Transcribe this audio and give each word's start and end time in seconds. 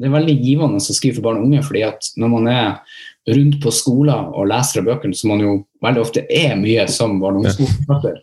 det 0.00 0.08
er 0.08 0.16
veldig 0.16 0.36
givende 0.40 0.80
å 0.80 0.96
skrive 0.96 1.18
for 1.18 1.28
barn 1.28 1.42
og 1.42 1.48
unge. 1.50 1.62
fordi 1.66 1.84
at 1.84 2.10
når 2.16 2.32
man 2.32 2.48
er 2.48 2.98
rundt 3.28 3.60
på 3.60 3.72
skoler 3.74 4.32
og 4.32 4.48
leser 4.48 4.80
av 4.80 4.88
bøkene, 4.88 5.16
som 5.16 5.34
man 5.34 5.44
jo 5.44 5.54
veldig 5.84 6.02
ofte 6.02 6.24
er 6.32 6.56
mye 6.58 6.86
som 6.90 7.18
barn 7.20 7.38
og 7.38 7.44
ungdomsforfatter, 7.44 8.16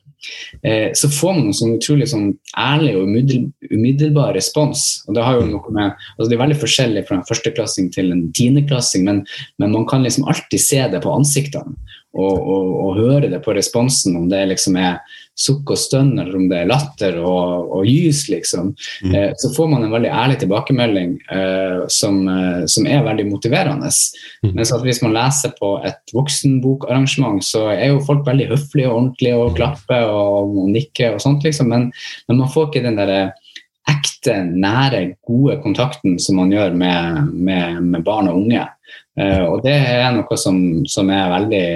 eh, 0.66 0.90
så 0.98 1.10
får 1.14 1.36
man 1.38 1.52
en 1.52 1.58
sånn 1.60 1.76
utrolig 1.78 2.10
sånn 2.10 2.32
ærlig 2.58 2.96
og 2.98 3.06
umiddelbar 3.70 4.34
respons. 4.36 5.04
og 5.08 5.16
Det 5.16 5.28
har 5.28 5.38
jo 5.38 5.46
noe 5.52 5.76
med, 5.76 6.08
altså 6.18 6.30
det 6.32 6.38
er 6.40 6.44
veldig 6.44 6.60
forskjellig 6.64 7.06
fra 7.08 7.20
en 7.20 7.28
førsteklassing 7.30 7.92
til 7.94 8.12
en 8.16 8.26
tiendeklassing, 8.34 9.06
men, 9.06 9.22
men 9.62 9.78
man 9.78 9.86
kan 9.90 10.04
liksom 10.04 10.28
alltid 10.28 10.66
se 10.66 10.82
det 10.92 11.04
på 11.06 11.14
ansiktene 11.14 11.78
og, 12.18 12.36
og, 12.42 12.74
og 12.84 13.00
høre 13.00 13.30
det 13.32 13.40
på 13.46 13.56
responsen, 13.56 14.18
om 14.20 14.28
det 14.32 14.44
liksom 14.52 14.78
er 14.82 15.00
sukk 15.38 15.70
og 15.76 15.78
stønn, 15.78 16.16
eller 16.18 16.36
om 16.36 16.48
det 16.50 16.64
er 16.64 16.70
latter 16.70 17.20
og, 17.22 17.70
og 17.78 17.86
gys, 17.86 18.24
liksom. 18.32 18.72
Mm. 19.06 19.14
Eh, 19.14 19.30
så 19.38 19.52
får 19.54 19.70
man 19.70 19.86
en 19.86 19.94
veldig 19.94 20.10
ærlig 20.10 20.40
tilbakemelding 20.42 21.12
eh, 21.34 21.84
som, 21.94 22.24
eh, 22.32 22.64
som 22.66 22.90
er 22.90 23.06
veldig 23.06 23.28
motiverende. 23.30 23.92
Mm. 24.42 24.56
Mens 24.58 24.74
at 24.74 24.86
hvis 24.86 25.04
man 25.06 25.14
leser 25.16 25.54
på 25.60 25.76
et 25.86 26.16
voksenbokarrangement, 26.18 27.46
så 27.46 27.68
er 27.76 27.92
jo 27.92 28.06
folk 28.08 28.26
veldig 28.28 28.50
høflige 28.56 28.90
og 28.90 29.02
ordentlige 29.02 29.42
og 29.44 29.54
klapper 29.60 30.10
og, 30.10 30.56
og 30.64 30.72
nikker 30.74 31.18
og 31.18 31.22
sånt, 31.24 31.46
liksom. 31.46 31.70
Men, 31.74 31.92
men 32.28 32.42
man 32.42 32.50
får 32.54 32.72
ikke 32.72 32.88
den 32.88 32.98
derre 32.98 33.22
ekte, 33.88 34.42
nære, 34.44 35.04
gode 35.24 35.62
kontakten 35.64 36.18
som 36.20 36.42
man 36.42 36.52
gjør 36.52 36.74
med, 36.76 37.30
med, 37.32 37.78
med 37.94 38.04
barn 38.04 38.28
og 38.32 38.42
unge. 38.42 38.66
Eh, 39.20 39.44
og 39.44 39.62
det 39.66 39.76
er 39.76 40.10
noe 40.16 40.38
som, 40.40 40.60
som 40.90 41.10
er 41.14 41.32
veldig, 41.34 41.68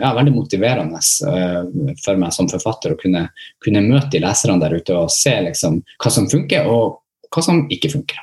ja, 0.00 0.10
veldig 0.16 0.34
motiverende 0.34 1.00
eh, 1.30 1.94
for 2.04 2.20
meg 2.20 2.34
som 2.36 2.50
forfatter 2.50 2.94
å 2.94 3.00
kunne, 3.00 3.26
kunne 3.64 3.84
møte 3.86 4.12
de 4.16 4.22
leserne 4.24 4.60
der 4.62 4.76
ute 4.78 4.98
og 4.98 5.12
se 5.12 5.34
liksom, 5.48 5.80
hva 6.02 6.12
som 6.12 6.28
funker 6.30 6.68
og 6.70 7.00
hva 7.32 7.44
som 7.44 7.64
ikke 7.72 7.94
funker. 7.94 8.20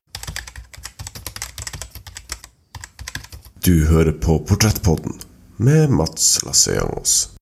Du 3.66 3.73
hører 3.90 4.16
på 4.16 4.40
Portrettpodden 4.48 5.20
med 5.60 5.91
Mats 5.91 6.40
Lasseangos. 6.45 7.35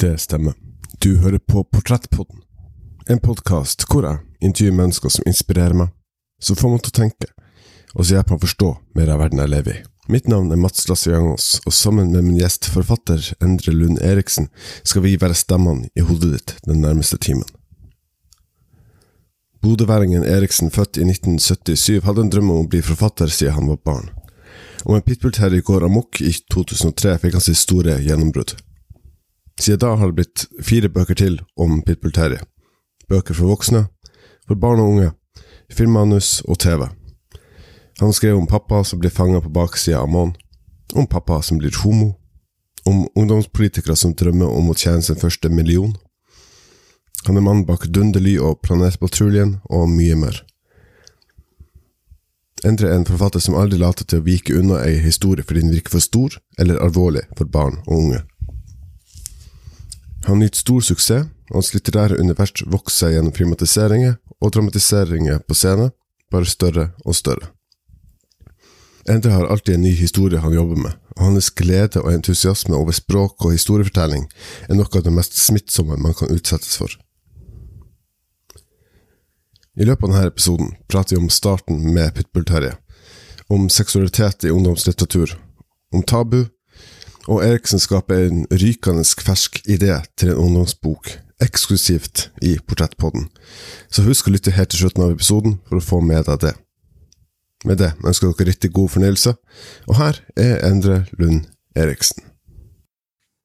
Det 0.00 0.18
stemmer. 0.18 0.54
Du 0.98 1.16
hører 1.16 1.38
på 1.38 1.64
Portrettpodden. 1.64 2.38
En 3.10 3.18
podkast 3.18 3.82
hvor 3.90 4.04
jeg 4.06 4.20
intervjuer 4.46 4.76
mennesker 4.78 5.10
som 5.10 5.24
inspirerer 5.26 5.74
meg, 5.74 5.88
som 6.38 6.54
får 6.54 6.70
meg 6.70 6.84
til 6.84 6.92
å 6.92 6.96
tenke, 7.00 7.26
og 7.96 8.06
så 8.06 8.20
meg 8.20 8.36
å 8.36 8.38
forstå 8.44 8.68
mer 8.94 9.10
av 9.10 9.18
verden 9.24 9.42
jeg 9.42 9.50
lever 9.50 9.72
i. 9.72 9.80
Mitt 10.14 10.30
navn 10.30 10.54
er 10.54 10.60
Mats 10.62 10.86
Lasse-Jangås, 10.86 11.48
og 11.66 11.74
sammen 11.74 12.12
med 12.12 12.28
min 12.28 12.38
gjest, 12.38 12.68
forfatter 12.70 13.26
Endre 13.42 13.74
Lund 13.74 13.98
Eriksen, 13.98 14.46
skal 14.86 15.02
vi 15.02 15.16
være 15.18 15.34
stemmene 15.34 15.90
i 15.98 16.06
hodet 16.06 16.30
ditt 16.36 16.54
den 16.68 16.78
nærmeste 16.86 17.18
timen. 17.18 17.50
Bodøværingen 19.66 20.22
Eriksen, 20.22 20.70
født 20.70 21.02
i 21.02 21.08
1977, 21.10 22.04
hadde 22.06 22.28
en 22.28 22.32
drøm 22.36 22.54
om 22.54 22.62
å 22.62 22.70
bli 22.70 22.84
forfatter 22.86 23.34
siden 23.34 23.58
han 23.58 23.74
var 23.74 23.82
barn. 23.82 24.08
Om 24.86 24.94
en 24.94 25.02
pitbull-terrier 25.10 25.66
går 25.66 25.90
amok 25.90 26.22
i 26.22 26.30
2003, 26.54 27.18
fikk 27.18 27.40
han 27.40 27.48
sitt 27.50 27.64
store 27.66 27.98
gjennombrudd. 27.98 28.54
Siden 29.58 29.78
da 29.78 29.94
har 29.94 30.06
det 30.06 30.18
blitt 30.18 30.46
fire 30.62 30.88
bøker 30.88 31.18
til 31.18 31.40
om 31.58 31.82
Pitbull 31.82 32.14
Terje. 32.14 32.40
Bøker 33.08 33.34
for 33.34 33.50
voksne, 33.50 33.86
for 34.46 34.54
barn 34.54 34.80
og 34.80 34.92
unge, 34.92 35.10
filmmanus 35.72 36.40
og 36.46 36.60
TV. 36.62 36.86
Han 37.98 38.12
skrev 38.12 38.38
om 38.38 38.46
pappa 38.46 38.84
som 38.84 39.00
blir 39.00 39.10
fanga 39.10 39.40
på 39.42 39.50
baksida 39.50 39.98
av 40.04 40.12
månen, 40.12 40.36
om 40.94 41.06
pappa 41.06 41.40
som 41.42 41.58
blir 41.58 41.74
homo, 41.82 42.14
om 42.86 43.08
ungdomspolitikere 43.14 43.96
som 43.96 44.14
drømmer 44.14 44.46
om 44.46 44.70
å 44.70 44.76
tjene 44.78 45.02
sin 45.02 45.18
første 45.18 45.50
million. 45.50 45.96
Han 47.26 47.36
er 47.36 47.42
mannen 47.42 47.66
bak 47.66 47.88
Dunderly 47.90 48.38
og 48.38 48.62
Planetpatruljen, 48.62 49.58
og 49.66 49.90
mye 49.90 50.14
mer. 50.16 50.44
Endre 52.66 52.88
er 52.88 52.98
en 52.98 53.06
forfatter 53.06 53.42
som 53.42 53.58
aldri 53.58 53.78
later 53.78 54.06
til 54.06 54.22
å 54.22 54.26
vike 54.26 54.54
unna 54.58 54.80
ei 54.86 54.96
historie 55.02 55.46
fordi 55.46 55.62
den 55.62 55.74
virker 55.74 55.94
for 55.94 56.02
stor 56.02 56.38
eller 56.58 56.80
alvorlig 56.82 57.26
for 57.38 57.50
barn 57.50 57.82
og 57.86 57.94
unge. 57.98 58.22
Han 60.28 60.42
nyter 60.42 60.60
stor 60.60 60.84
suksess, 60.84 61.28
og 61.48 61.56
hans 61.56 61.70
litterære 61.72 62.18
univers 62.20 62.52
vokser 62.68 63.14
gjennom 63.14 63.32
filmatiseringer 63.32 64.18
og 64.44 64.52
dramatiseringer 64.52 65.40
på 65.48 65.56
scenen, 65.56 65.94
bare 66.28 66.44
større 66.44 66.90
og 67.06 67.16
større. 67.16 67.48
Endre 69.08 69.32
har 69.32 69.48
alltid 69.48 69.78
en 69.78 69.86
ny 69.86 69.94
historie 69.96 70.40
han 70.44 70.52
jobber 70.52 70.76
med, 70.76 70.98
og 71.16 71.30
hans 71.30 71.48
glede 71.50 72.02
og 72.02 72.12
entusiasme 72.12 72.76
over 72.76 72.92
språk 72.92 73.40
og 73.40 73.54
historiefortelling 73.56 74.26
er 74.68 74.76
noe 74.76 74.90
av 74.92 75.06
det 75.06 75.14
mest 75.16 75.38
smittsomme 75.40 75.96
man 75.96 76.16
kan 76.18 76.34
utsettes 76.34 76.76
for. 76.76 76.92
I 79.78 79.88
løpet 79.88 80.04
av 80.04 80.12
denne 80.12 80.28
episoden 80.28 80.74
prater 80.92 81.16
vi 81.16 81.22
om 81.22 81.32
starten 81.32 81.80
med 81.94 82.12
Pitbull-Terje, 82.18 82.74
om 83.48 83.70
seksualitet 83.72 84.44
i 84.44 84.52
ungdomslitteratur, 84.52 85.38
om 85.94 86.04
tabu, 86.04 86.42
og 87.28 87.44
Eriksen 87.44 87.80
skaper 87.80 88.26
en 88.26 88.46
rykende 88.50 89.04
fersk 89.04 89.60
idé 89.68 89.92
til 90.16 90.32
en 90.32 90.40
ungdomsbok, 90.46 91.10
eksklusivt 91.44 92.30
i 92.42 92.56
Portrettpodden. 92.66 93.28
Så 93.92 94.02
husk 94.06 94.28
å 94.28 94.32
lytte 94.32 94.54
helt 94.56 94.72
til 94.72 94.82
slutten 94.82 95.04
av 95.04 95.12
episoden 95.14 95.58
for 95.68 95.78
å 95.78 95.84
få 95.84 96.00
med 96.00 96.24
deg 96.30 96.40
det. 96.46 96.54
Med 97.68 97.80
det 97.82 97.92
ønsker 98.06 98.32
dere 98.32 98.52
riktig 98.52 98.72
god 98.72 98.94
fornøyelse, 98.94 99.34
og 99.90 100.00
her 100.00 100.22
er 100.38 100.64
Endre 100.70 101.04
Lund 101.18 101.44
Eriksen. 101.76 102.24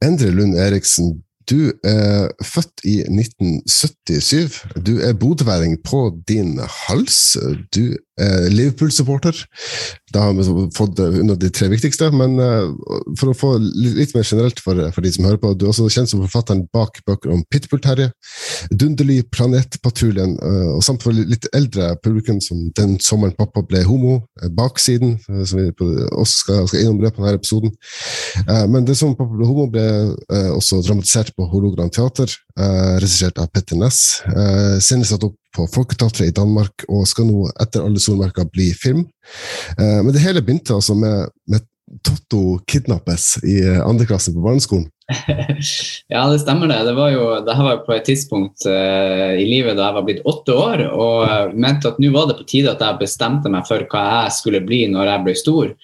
Endre 0.04 0.32
Lund 0.32 0.58
Eriksen, 0.60 1.24
du 1.50 1.74
er 1.84 2.30
født 2.40 2.86
i 2.88 3.02
1977. 3.04 4.64
Du 4.86 5.00
er 5.04 5.14
bodøværing 5.14 5.78
på 5.84 6.06
din 6.28 6.60
hals. 6.60 7.38
Du 7.76 7.98
Liverpool-supporter. 8.22 9.34
Da 10.14 10.28
har 10.28 10.34
vi 10.34 10.44
fått 10.78 11.00
under 11.00 11.36
de 11.36 11.50
tre 11.50 11.68
viktigste, 11.72 12.12
men 12.14 12.36
uh, 12.38 12.70
for 13.18 13.32
å 13.32 13.38
få 13.38 13.50
litt 13.58 14.14
mer 14.14 14.28
generelt 14.28 14.62
for, 14.62 14.78
for, 14.94 15.02
de 15.02 15.12
som 15.16 15.26
hører 15.26 15.42
på, 15.42 15.54
du 15.58 15.66
er 15.66 15.72
også 15.72 15.90
kjent 15.90 16.12
som 16.12 16.22
forfatteren 16.22 16.66
bak 16.76 17.00
bøker 17.08 17.34
om 17.34 17.42
Pitbull-Terje, 17.50 18.12
Dunderly, 18.70 19.22
Planetpatruljen, 19.34 20.36
og 20.76 20.84
samt 20.86 21.04
for 21.06 21.16
litt 21.16 21.48
eldre 21.56 21.94
publikum 22.04 22.40
som 22.44 22.62
Den 22.78 22.96
sommeren 23.04 23.34
pappa 23.38 23.64
ble 23.66 23.82
homo, 23.88 24.20
Baksiden, 24.58 25.18
som 25.26 25.60
vi 25.60 25.68
også 25.74 26.44
skal, 26.44 26.68
skal 26.70 26.84
innom 26.84 27.02
løpet 27.04 27.20
av 27.20 27.28
denne 27.28 27.42
episoden. 27.42 27.74
men 28.72 28.88
Den 28.88 28.98
sommeren 28.98 29.20
pappa 29.20 29.38
ble 29.38 29.50
homo 29.50 29.68
ble 29.74 29.86
også 30.54 30.82
dramatisert 30.86 31.34
på 31.38 31.48
Hologram 31.52 31.92
Teater, 31.94 32.34
regissert 33.02 33.42
av 33.42 33.50
Petter 33.54 33.80
Næss. 33.80 34.04
senest 34.84 35.14
satt 35.14 35.28
opp 35.28 35.38
på 35.56 35.68
Folketeatret 35.72 36.32
i 36.32 36.36
Danmark, 36.36 36.86
og 36.90 37.06
skal 37.10 37.30
nå 37.30 37.48
etter 37.62 37.86
alle 37.86 38.02
solmerker 38.02 38.50
bli 38.50 38.72
film. 38.78 39.06
Eh, 39.78 40.00
men 40.02 40.12
det 40.14 40.24
hele 40.24 40.44
begynte 40.44 40.76
altså 40.76 40.98
med, 40.98 41.32
med 41.50 41.66
Totto 42.02 42.58
kidnappes 42.66 43.38
i 43.46 43.60
andre 43.84 44.08
klasse 44.10 44.34
på 44.34 44.42
barneskolen. 44.42 44.88
ja, 46.14 46.24
det 46.32 46.40
stemmer 46.42 46.72
det. 46.72 46.80
Det, 46.88 46.94
var 46.98 47.12
jo, 47.14 47.26
det 47.46 47.58
her 47.58 47.68
var 47.68 47.84
på 47.86 47.94
et 47.94 48.08
tidspunkt 48.08 48.66
uh, 48.66 49.34
i 49.36 49.46
livet 49.46 49.78
da 49.78 49.90
jeg 49.90 49.98
var 49.98 50.08
blitt 50.08 50.24
åtte 50.30 50.56
år 50.58 50.86
og 50.88 51.54
mente 51.60 51.92
at 51.92 52.00
nå 52.02 52.10
var 52.16 52.32
det 52.32 52.40
på 52.40 52.48
tide 52.50 52.72
at 52.72 52.82
jeg 52.82 53.02
bestemte 53.04 53.52
meg 53.52 53.68
for 53.70 53.84
hva 53.92 54.04
jeg 54.24 54.38
skulle 54.40 54.64
bli 54.66 54.86
når 54.94 55.12
jeg 55.12 55.26
ble 55.28 55.38
stor. 55.38 55.76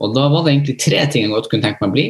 Og 0.00 0.16
da 0.16 0.28
var 0.32 0.46
det 0.46 0.54
egentlig 0.54 0.78
tre 0.80 1.02
ting 1.10 1.26
jeg 1.26 1.34
godt 1.34 1.50
kunne 1.50 1.66
tenke 1.66 1.82
meg 1.82 1.90
å 1.90 1.98
bli. 1.98 2.08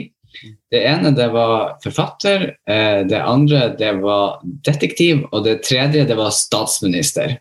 Det 0.71 0.81
ene 0.87 1.13
det 1.17 1.29
var 1.35 1.77
forfatter, 1.85 2.49
uh, 2.71 3.01
det 3.09 3.21
andre 3.21 3.69
det 3.79 3.93
var 4.03 4.41
detektiv, 4.67 5.27
og 5.31 5.47
det 5.47 5.63
tredje 5.67 6.07
det 6.09 6.19
var 6.19 6.35
statsminister. 6.35 7.39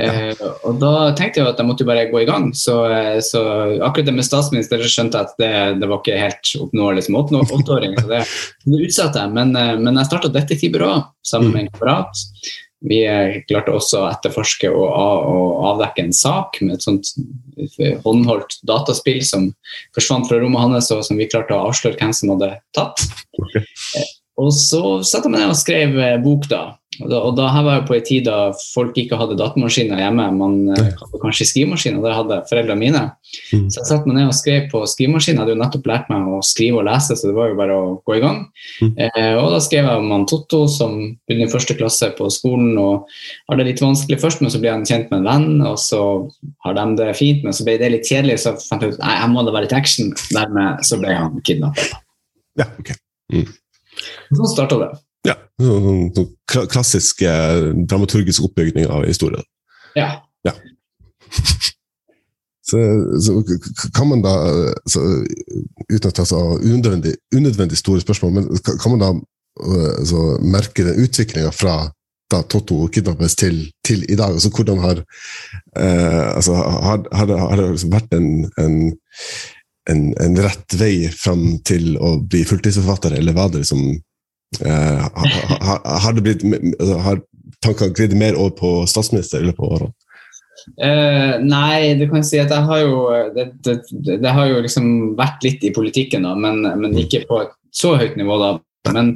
Uh, 0.00 0.32
og 0.64 0.78
da 0.80 0.92
tenkte 1.18 1.42
jeg 1.42 1.50
at 1.50 1.60
jeg 1.60 1.68
måtte 1.68 1.86
bare 1.88 2.08
gå 2.08 2.22
i 2.22 2.28
gang. 2.28 2.50
Så, 2.56 2.78
så 3.26 3.42
akkurat 3.84 4.08
det 4.08 4.16
med 4.16 4.26
statsminister 4.26 4.80
skjønte 4.86 5.20
jeg 5.20 5.28
at 5.28 5.40
det, 5.42 5.54
det 5.82 5.90
var 5.90 6.00
ikke 6.00 6.20
helt 6.20 6.52
oppnåelig 6.64 7.06
som 7.06 7.20
åtteåring. 7.20 7.98
Så 8.00 8.08
det, 8.08 8.22
det 8.64 8.84
utsatte 8.88 9.24
jeg. 9.24 9.34
Men, 9.36 9.52
men 9.52 10.00
jeg 10.00 10.08
starta 10.08 10.32
detektivbyrå 10.32 10.94
sammen 11.28 11.52
med 11.52 11.66
en 11.66 11.72
kamerat. 11.74 12.24
Vi 12.82 13.00
klarte 13.46 13.74
også 13.76 14.00
å 14.02 14.08
etterforske 14.10 14.70
og, 14.74 14.88
avdekke 15.72 16.06
en 16.06 16.16
sak 16.16 16.58
med 16.64 16.76
et 16.76 16.86
sånt 16.86 17.12
håndholdt 18.02 18.58
dataspill 18.66 19.22
som 19.26 19.50
forsvant 19.94 20.26
fra 20.28 20.40
rommet 20.42 20.64
hans, 20.64 20.90
og 20.94 21.04
som 21.06 21.20
vi 21.20 21.28
klarte 21.30 21.54
å 21.54 21.68
avsløre 21.68 21.98
hvem 22.00 22.14
som 22.16 22.34
hadde 22.34 22.56
tatt. 22.76 23.06
Okay. 24.32 24.46
Og 24.46 24.54
så 24.56 24.84
satte 25.04 25.28
jeg 25.28 25.34
meg 25.34 25.44
ned 25.44 25.52
og 25.52 25.60
skrev 25.60 25.98
bok, 26.24 26.48
da. 26.50 26.62
Og 27.00 27.08
da, 27.08 27.18
og 27.24 27.36
da 27.38 27.46
her 27.48 27.64
var 27.64 27.76
jeg 27.78 27.84
på 27.88 27.94
en 27.96 28.04
tid 28.04 28.26
da 28.26 28.36
folk 28.74 28.98
ikke 29.00 29.16
hadde 29.16 29.38
datamaskiner 29.40 30.00
hjemme. 30.02 30.26
Man 30.36 30.56
eh, 30.74 30.90
hadde 30.98 31.20
kanskje 31.22 31.46
skrivemaskin, 31.48 31.96
og 31.96 32.04
det 32.04 32.12
hadde 32.18 32.38
foreldrene 32.50 32.78
mine. 32.78 33.02
Mm. 33.54 33.70
Så 33.72 33.80
jeg 33.80 33.88
satte 33.88 34.10
meg 34.10 34.18
ned 34.18 34.28
og 34.28 34.36
skrev 34.36 34.66
på 34.72 34.82
skrivemaskin. 34.90 35.38
Jeg 35.38 35.40
hadde 35.40 35.54
jo 35.54 35.60
nettopp 35.62 35.88
lært 35.88 36.10
meg 36.12 36.28
å 36.28 36.42
skrive 36.44 36.82
og 36.82 36.86
lese, 36.90 37.16
så 37.16 37.30
det 37.30 37.36
var 37.38 37.48
jo 37.48 37.56
bare 37.62 37.78
å 37.78 37.86
gå 38.04 38.18
i 38.18 38.22
gang. 38.24 38.42
Mm. 38.82 38.92
Eh, 39.06 39.38
og 39.40 39.48
da 39.54 39.62
skrev 39.64 39.88
jeg 39.88 40.02
om 40.02 40.12
han 40.12 40.28
Totto, 40.28 40.60
som 40.72 40.98
begynner 41.00 41.48
i 41.48 41.54
første 41.54 41.78
klasse 41.78 42.12
på 42.18 42.28
skolen 42.34 42.76
og 42.82 43.08
har 43.48 43.60
det 43.60 43.70
litt 43.70 43.82
vanskelig 43.84 44.20
først, 44.20 44.44
men 44.44 44.52
så 44.52 44.60
blir 44.60 44.74
han 44.74 44.86
kjent 44.88 45.08
med 45.08 45.22
en 45.22 45.30
venn, 45.30 45.64
og 45.72 45.80
så 45.80 46.02
har 46.66 46.76
de 46.76 46.86
det 47.00 47.08
fint, 47.18 47.40
men 47.46 47.56
så 47.56 47.66
ble 47.66 47.78
det 47.80 47.90
litt 47.96 48.12
kjedelig, 48.12 48.42
så 48.44 48.54
fant 48.60 48.84
jeg 48.84 48.94
ut 48.94 49.02
nei, 49.02 49.16
jeg 49.16 49.32
må 49.32 49.46
da 49.48 49.56
være 49.56 49.70
litt 49.70 49.80
action. 49.80 50.12
Dermed 50.36 50.84
så 50.86 51.00
ble 51.00 51.16
han 51.16 51.40
kidnappet. 51.40 51.96
Ja, 52.60 52.68
ok. 52.76 52.92
Sånn 54.32 54.50
starta 54.54 54.78
det. 54.82 54.90
Ja, 55.28 55.36
sånn, 55.62 55.82
sånn, 55.86 56.00
sånn 56.16 56.30
kla- 56.50 56.66
klassisk 56.72 57.22
eh, 57.22 57.68
dramaturgisk 57.86 58.42
oppbygning 58.48 58.88
av 58.90 59.04
historien. 59.06 59.44
Ja. 59.98 60.10
Så, 62.62 62.78
så 63.20 63.40
k- 63.42 63.88
kan 63.94 64.06
man 64.08 64.20
da, 64.22 64.32
eh, 64.48 64.74
så, 64.88 65.00
uten 65.90 66.08
å 66.08 66.12
ta 66.14 66.24
så 66.24 66.38
unødvendig, 66.62 67.16
unødvendig 67.34 67.76
store 67.80 68.00
spørsmål, 68.04 68.30
men 68.36 68.46
kan 68.78 68.94
man 68.94 69.02
da 69.02 69.08
eh, 69.66 69.96
så 70.08 70.20
merke 70.46 70.84
den 70.86 71.00
utviklinga 71.02 71.50
fra 71.52 71.74
da 72.32 72.38
Totto 72.48 72.86
kidnappes 72.94 73.34
til, 73.36 73.58
til 73.84 74.06
i 74.06 74.14
dag? 74.16 74.38
Altså 74.38 74.52
hvordan 74.54 74.78
har 74.80 75.02
eh, 75.02 76.36
altså, 76.36 76.54
har, 76.54 77.02
har, 77.12 77.34
har 77.42 77.56
det 77.60 77.66
liksom 77.74 77.92
vært 77.98 78.14
en, 78.16 78.30
en, 78.62 78.78
en, 79.90 80.02
en 80.22 80.38
rett 80.44 80.76
vei 80.78 81.08
fram 81.10 81.58
til 81.66 81.96
å 81.98 82.16
bli 82.20 82.44
fulltidsforfatter, 82.46 83.16
eller 83.18 83.34
var 83.36 83.50
det 83.52 83.64
liksom 83.64 83.82
eh, 84.62 85.02
har, 85.02 85.34
har, 85.50 85.80
har 86.04 86.16
det 86.16 86.24
blitt 86.26 86.44
altså, 86.46 86.98
Har 87.02 87.22
tankene 87.62 87.94
glidd 87.96 88.14
mer 88.18 88.38
over 88.38 88.54
på 88.58 88.70
statsminister 88.90 89.42
eller 89.42 89.56
på 89.58 89.68
årene? 89.70 89.94
Uh, 90.78 91.42
nei, 91.42 91.94
du 91.98 92.04
kan 92.06 92.22
si 92.22 92.38
at 92.38 92.52
jeg 92.54 92.62
har 92.68 92.82
jo 92.84 92.98
det, 93.34 93.48
det, 93.66 93.80
det 94.22 94.30
har 94.30 94.46
jo 94.46 94.60
liksom 94.62 94.86
vært 95.18 95.42
litt 95.42 95.64
i 95.66 95.72
politikken, 95.74 96.22
da, 96.22 96.36
men, 96.38 96.62
men 96.78 96.94
ikke 97.02 97.24
på 97.26 97.40
et 97.42 97.50
så 97.74 97.96
høyt 97.98 98.14
nivå. 98.20 98.36
da. 98.38 98.52
Men, 98.90 99.12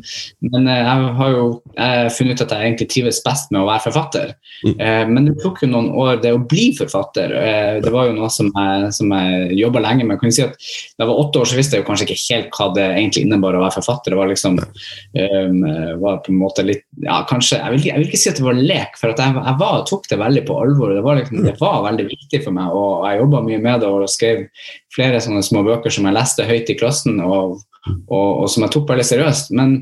men 0.47 0.69
eh, 0.71 0.79
jeg 0.79 1.07
har 1.19 1.33
jo 1.33 1.47
jeg 1.75 2.11
funnet 2.15 2.39
ut 2.39 2.45
at 2.45 2.53
jeg 2.55 2.69
egentlig 2.69 2.87
trives 2.93 3.19
best 3.25 3.51
med 3.51 3.65
å 3.65 3.67
være 3.67 3.83
forfatter. 3.89 4.33
Mm. 4.63 4.75
Eh, 4.79 5.03
men 5.11 5.27
det 5.27 5.35
tok 5.43 5.65
jo 5.65 5.69
noen 5.73 5.89
år, 5.91 6.21
det 6.23 6.33
å 6.37 6.43
bli 6.43 6.69
forfatter. 6.79 7.35
Eh, 7.41 7.73
det 7.83 7.91
var 7.93 8.07
jo 8.07 8.15
noe 8.15 8.31
som 8.33 8.53
jeg, 8.55 8.93
som 8.95 9.11
jeg 9.11 9.59
jobba 9.59 9.83
lenge 9.83 10.07
med. 10.07 10.21
Kan 10.23 10.35
si 10.35 10.45
at 10.45 10.55
Da 10.57 11.05
jeg 11.05 11.11
var 11.11 11.21
åtte 11.25 11.43
år, 11.43 11.51
så 11.51 11.59
visste 11.59 11.77
jeg 11.77 11.83
jo 11.83 11.89
kanskje 11.89 12.07
ikke 12.07 12.21
helt 12.23 12.57
hva 12.61 12.69
det 12.77 12.87
egentlig 12.87 13.27
innebar 13.27 13.59
å 13.59 13.65
være 13.65 13.77
forfatter. 13.81 14.15
Det 14.15 14.21
var 14.21 14.31
liksom 14.31 14.61
um, 14.63 15.61
var 16.03 16.23
på 16.25 16.33
en 16.33 16.41
måte 16.41 16.65
litt 16.67 16.85
ja, 17.03 17.19
kanskje, 17.29 17.59
jeg 17.59 17.75
vil, 17.75 17.87
jeg 17.91 18.01
vil 18.01 18.09
ikke 18.09 18.21
si 18.23 18.31
at 18.31 18.41
det 18.41 18.47
var 18.47 18.59
lek, 18.59 18.97
for 19.01 19.13
jeg, 19.13 19.35
jeg 19.37 19.61
var, 19.61 19.85
tok 19.91 20.09
det 20.11 20.21
veldig 20.23 20.43
på 20.47 20.59
alvor. 20.63 20.95
Det 20.95 21.05
var, 21.05 21.21
liksom, 21.21 21.43
det 21.45 21.55
var 21.61 21.85
veldig 21.91 22.07
viktig 22.09 22.43
for 22.47 22.57
meg, 22.57 22.75
og 22.77 23.07
jeg 23.09 23.21
jobba 23.21 23.43
mye 23.47 23.63
med 23.67 23.83
det 23.83 23.91
og 23.91 24.11
skrev 24.11 24.45
flere 24.95 25.21
sånne 25.23 25.43
små 25.45 25.65
bøker 25.67 25.93
som 25.93 26.09
jeg 26.09 26.17
leste 26.17 26.47
høyt 26.49 26.73
i 26.73 26.79
klassen, 26.79 27.21
og, 27.25 27.59
og, 27.87 28.31
og 28.45 28.47
som 28.51 28.67
jeg 28.67 28.75
tok 28.75 28.89
veldig 28.91 29.07
seriøst. 29.07 29.53
Men 29.57 29.77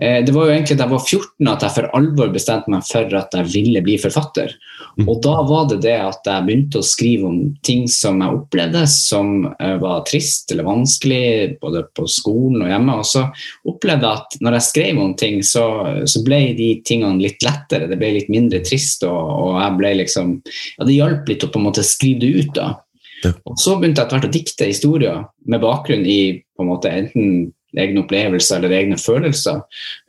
eh, 0.00 0.20
det 0.24 0.34
var 0.34 0.48
jo 0.48 0.54
egentlig 0.54 0.76
da 0.78 0.86
jeg 0.86 0.94
var 0.94 1.04
14 1.04 1.50
at 1.52 1.66
jeg 1.66 1.76
for 1.76 1.90
alvor 1.98 2.32
bestemte 2.34 2.72
meg 2.72 2.86
for 2.88 3.18
at 3.20 3.36
jeg 3.38 3.50
ville 3.52 3.82
bli 3.84 3.96
forfatter. 4.00 4.54
Mm. 4.98 5.08
Og 5.08 5.20
da 5.24 5.34
var 5.48 5.68
det 5.70 5.80
det 5.84 5.96
at 5.98 6.28
jeg 6.28 6.46
begynte 6.46 6.80
å 6.80 6.86
skrive 6.86 7.28
om 7.30 7.40
ting 7.66 7.86
som 7.90 8.22
jeg 8.22 8.38
opplevde 8.38 8.84
som 8.90 9.48
eh, 9.52 9.76
var 9.82 10.04
trist 10.08 10.54
eller 10.54 10.68
vanskelig, 10.68 11.24
både 11.62 11.84
på 11.96 12.06
skolen 12.10 12.64
og 12.64 12.72
hjemme. 12.72 12.98
Og 13.02 13.08
så 13.08 13.26
opplevde 13.70 14.08
jeg 14.08 14.22
at 14.22 14.38
når 14.44 14.58
jeg 14.58 14.68
skrev 14.68 15.02
om 15.02 15.16
ting, 15.18 15.42
så, 15.46 15.66
så 16.10 16.24
ble 16.26 16.40
de 16.58 16.70
tingene 16.86 17.22
litt 17.22 17.44
lettere. 17.46 17.90
Det 17.90 17.98
ble 18.00 18.14
litt 18.18 18.32
mindre 18.32 18.62
trist, 18.66 19.06
og, 19.08 19.20
og 19.48 19.60
jeg 19.60 19.78
ble 19.80 19.94
liksom 20.04 20.38
Ja, 20.44 20.86
det 20.86 20.96
hjalp 20.96 21.28
litt 21.28 21.44
å 21.46 21.50
på 21.52 21.60
en 21.60 21.68
måte 21.68 21.84
skrive 21.86 22.24
det 22.24 22.32
ut, 22.38 22.54
da. 22.56 22.68
Og 23.48 23.58
så 23.60 23.76
begynte 23.78 24.02
jeg 24.02 24.08
etter 24.08 24.18
hvert 24.18 24.30
å 24.30 24.34
dikte 24.34 24.70
historier 24.70 25.20
med 25.48 25.62
bakgrunn 25.62 26.06
i 26.08 26.20
på 26.54 26.64
en 26.64 26.70
måte 26.70 26.92
enten 26.92 27.52
egne 27.80 28.02
opplevelser 28.04 28.60
eller 28.60 28.74
egne 28.76 28.98
følelser. 29.00 29.62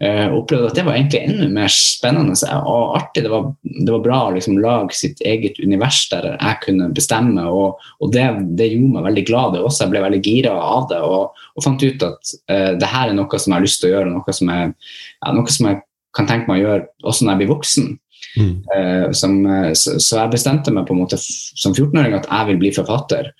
Eh, 0.03 0.27
opplevde 0.33 0.69
at 0.69 0.77
det 0.77 0.85
var 0.85 0.97
egentlig 0.97 1.21
enda 1.25 1.47
mer 1.53 1.71
spennende 1.73 2.35
og 2.59 2.95
artig. 2.99 3.25
Det 3.25 3.31
var, 3.31 3.47
det 3.63 3.89
var 3.89 4.03
bra 4.05 4.19
å 4.27 4.35
liksom 4.35 4.59
lage 4.61 4.97
sitt 4.97 5.21
eget 5.25 5.59
univers 5.61 6.03
der 6.11 6.31
jeg 6.35 6.61
kunne 6.65 6.91
bestemme, 6.95 7.47
og, 7.49 7.81
og 8.01 8.13
det, 8.13 8.27
det 8.59 8.71
gjorde 8.73 8.99
meg 8.99 9.09
veldig 9.09 9.25
glad. 9.31 9.55
Det 9.55 9.65
også. 9.65 9.85
Jeg 9.85 9.95
ble 9.95 10.05
veldig 10.05 10.21
gira 10.25 10.53
av 10.53 10.87
det 10.91 11.01
og, 11.05 11.43
og 11.55 11.65
fant 11.65 11.85
ut 11.85 12.07
at 12.09 12.37
eh, 12.51 12.71
det 12.79 12.93
her 12.93 13.11
er 13.11 13.17
noe 13.17 13.41
som 13.41 13.51
jeg 13.51 13.57
har 13.57 13.67
lyst 13.67 13.81
til 13.81 13.91
å 13.91 13.95
gjøre, 13.95 14.13
noe 14.13 14.39
som 14.39 14.55
jeg, 14.55 14.73
ja, 15.19 15.35
noe 15.35 15.57
som 15.57 15.69
jeg 15.71 15.81
kan 16.15 16.29
tenke 16.29 16.47
meg 16.47 16.61
å 16.61 16.67
gjøre 16.67 16.89
også 17.03 17.25
når 17.25 17.33
jeg 17.33 17.43
blir 17.43 17.53
voksen. 17.55 17.93
Mm. 18.37 18.55
Eh, 18.75 19.11
som, 19.11 19.37
eh, 19.45 19.71
så, 19.73 19.97
så 20.01 20.21
jeg 20.21 20.33
bestemte 20.35 20.73
meg 20.73 20.87
på 20.87 20.95
en 20.95 21.03
måte 21.03 21.19
som 21.19 21.73
14-åring 21.73 22.17
at 22.17 22.29
jeg 22.29 22.51
vil 22.51 22.63
bli 22.63 22.73
forfatter. 22.75 23.31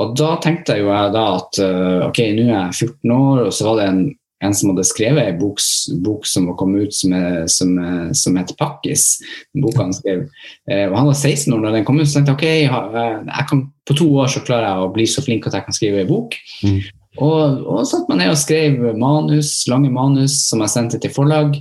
Og 0.00 0.14
da 0.18 0.36
tenkte 0.42 0.76
jeg 0.76 0.86
jo 0.86 0.94
da 1.14 1.26
at 1.36 1.60
eh, 1.62 2.06
ok, 2.06 2.24
nå 2.38 2.48
er 2.48 2.56
jeg 2.56 2.88
14 2.90 3.14
år, 3.16 3.44
og 3.46 3.54
så 3.54 3.68
var 3.68 3.80
det 3.80 3.88
en, 3.90 4.02
en 4.46 4.56
som 4.56 4.72
hadde 4.72 4.86
skrevet 4.88 5.26
en 5.28 5.40
bok, 5.40 5.60
bok 6.06 6.28
som 6.28 6.46
var 6.48 6.56
kommet 6.60 6.88
ut 6.88 6.96
som, 6.96 7.16
som, 7.52 7.74
som 8.16 8.38
heter 8.40 8.56
Pakkis. 8.56 9.10
Boka 9.52 9.84
han 9.84 9.92
skrev. 9.96 10.24
Og 10.70 10.96
han 10.96 11.10
var 11.10 11.18
16 11.18 11.52
år 11.52 11.66
da 11.66 11.74
den 11.74 11.84
kom 11.88 12.00
ut, 12.00 12.08
så 12.08 12.22
tenkte 12.22 12.38
jeg 12.48 12.70
ok, 12.70 12.94
jeg, 12.96 13.18
jeg 13.28 13.50
kan, 13.50 13.66
på 13.84 13.98
to 14.00 14.08
år 14.22 14.32
så 14.32 14.42
klarer 14.46 14.70
jeg 14.70 14.86
å 14.86 14.94
bli 14.94 15.06
så 15.10 15.26
flink 15.26 15.50
at 15.50 15.58
jeg 15.58 15.68
kan 15.68 15.76
skrive 15.76 16.06
en 16.06 16.10
bok. 16.10 16.38
Mm. 16.64 16.80
Og, 17.20 17.60
og 17.68 17.84
satt 17.88 18.08
meg 18.10 18.22
ned 18.22 18.32
og 18.32 18.40
skrev 18.40 18.80
manus, 18.98 19.52
lange 19.70 19.92
manus 19.92 20.38
som 20.48 20.62
jeg 20.64 20.72
sendte 20.72 21.00
til 21.02 21.12
forlag, 21.12 21.56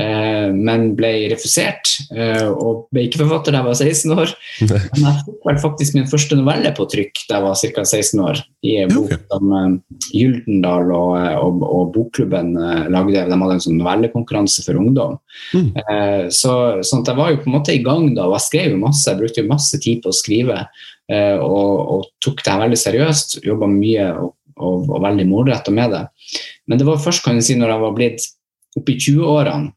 eh, 0.00 0.48
men 0.52 0.92
ble 0.96 1.10
refusert. 1.32 1.92
Eh, 2.14 2.48
og 2.48 2.86
ble 2.92 3.06
ikke 3.06 3.20
forfatter 3.20 3.54
da 3.54 3.60
jeg 3.60 3.68
var 3.68 3.78
16 3.78 4.14
år. 4.16 4.32
Men 4.94 5.04
jeg 5.04 5.24
fikk 5.26 5.48
vel 5.48 5.58
faktisk 5.62 5.96
min 5.96 6.08
første 6.10 6.38
novelle 6.38 6.72
på 6.76 6.86
trykk 6.92 7.22
da 7.28 7.38
jeg 7.38 7.44
var 7.44 7.60
ca. 7.60 7.84
16 7.84 8.22
år. 8.24 8.42
I 8.64 8.76
en 8.84 8.94
bok 8.94 9.12
som 9.18 9.52
eh, 9.58 9.68
Gyldendal 10.12 10.94
og, 10.96 11.16
og, 11.42 11.66
og 11.68 11.92
Bokklubben 11.96 12.54
eh, 12.56 12.88
lagde. 12.92 13.26
De 13.28 13.40
hadde 13.44 13.58
en 13.58 13.64
sånn 13.66 13.80
novellekonkurranse 13.80 14.64
for 14.66 14.80
ungdom. 14.80 15.18
Mm. 15.52 15.68
Eh, 15.82 16.24
så, 16.32 16.56
sånn 16.86 17.04
jeg 17.06 17.18
var 17.18 17.34
jo 17.34 17.42
på 17.42 17.50
en 17.50 17.58
måte 17.58 17.76
i 17.76 17.84
gang 17.84 18.12
da, 18.16 18.28
og 18.30 18.38
jeg 18.38 18.48
skrev 18.48 18.76
jo 18.76 18.82
masse. 18.86 19.08
Jeg 19.10 19.20
brukte 19.20 19.44
jo 19.44 19.52
masse 19.52 19.82
tid 19.82 20.00
på 20.04 20.12
å 20.12 20.16
skrive. 20.16 20.64
eh, 21.12 21.36
og, 21.36 21.72
og 21.92 22.06
tok 22.24 22.40
det 22.40 22.54
her 22.54 22.62
veldig 22.64 22.80
seriøst. 22.80 23.42
Jobba 23.44 23.68
mye 23.68 24.06
og, 24.22 24.32
og, 24.62 24.88
og 24.90 25.02
veldig 25.04 25.26
målretta 25.28 25.74
med 25.74 25.92
det. 25.94 26.02
Men 26.70 26.80
det 26.80 26.86
var 26.88 27.02
først 27.02 27.24
kan 27.24 27.38
jeg 27.38 27.48
si, 27.48 27.58
når 27.58 27.74
jeg 27.74 27.84
var 27.84 27.96
blitt 27.98 28.26
oppe 28.78 28.94
i 28.94 29.00
20-årene 29.00 29.72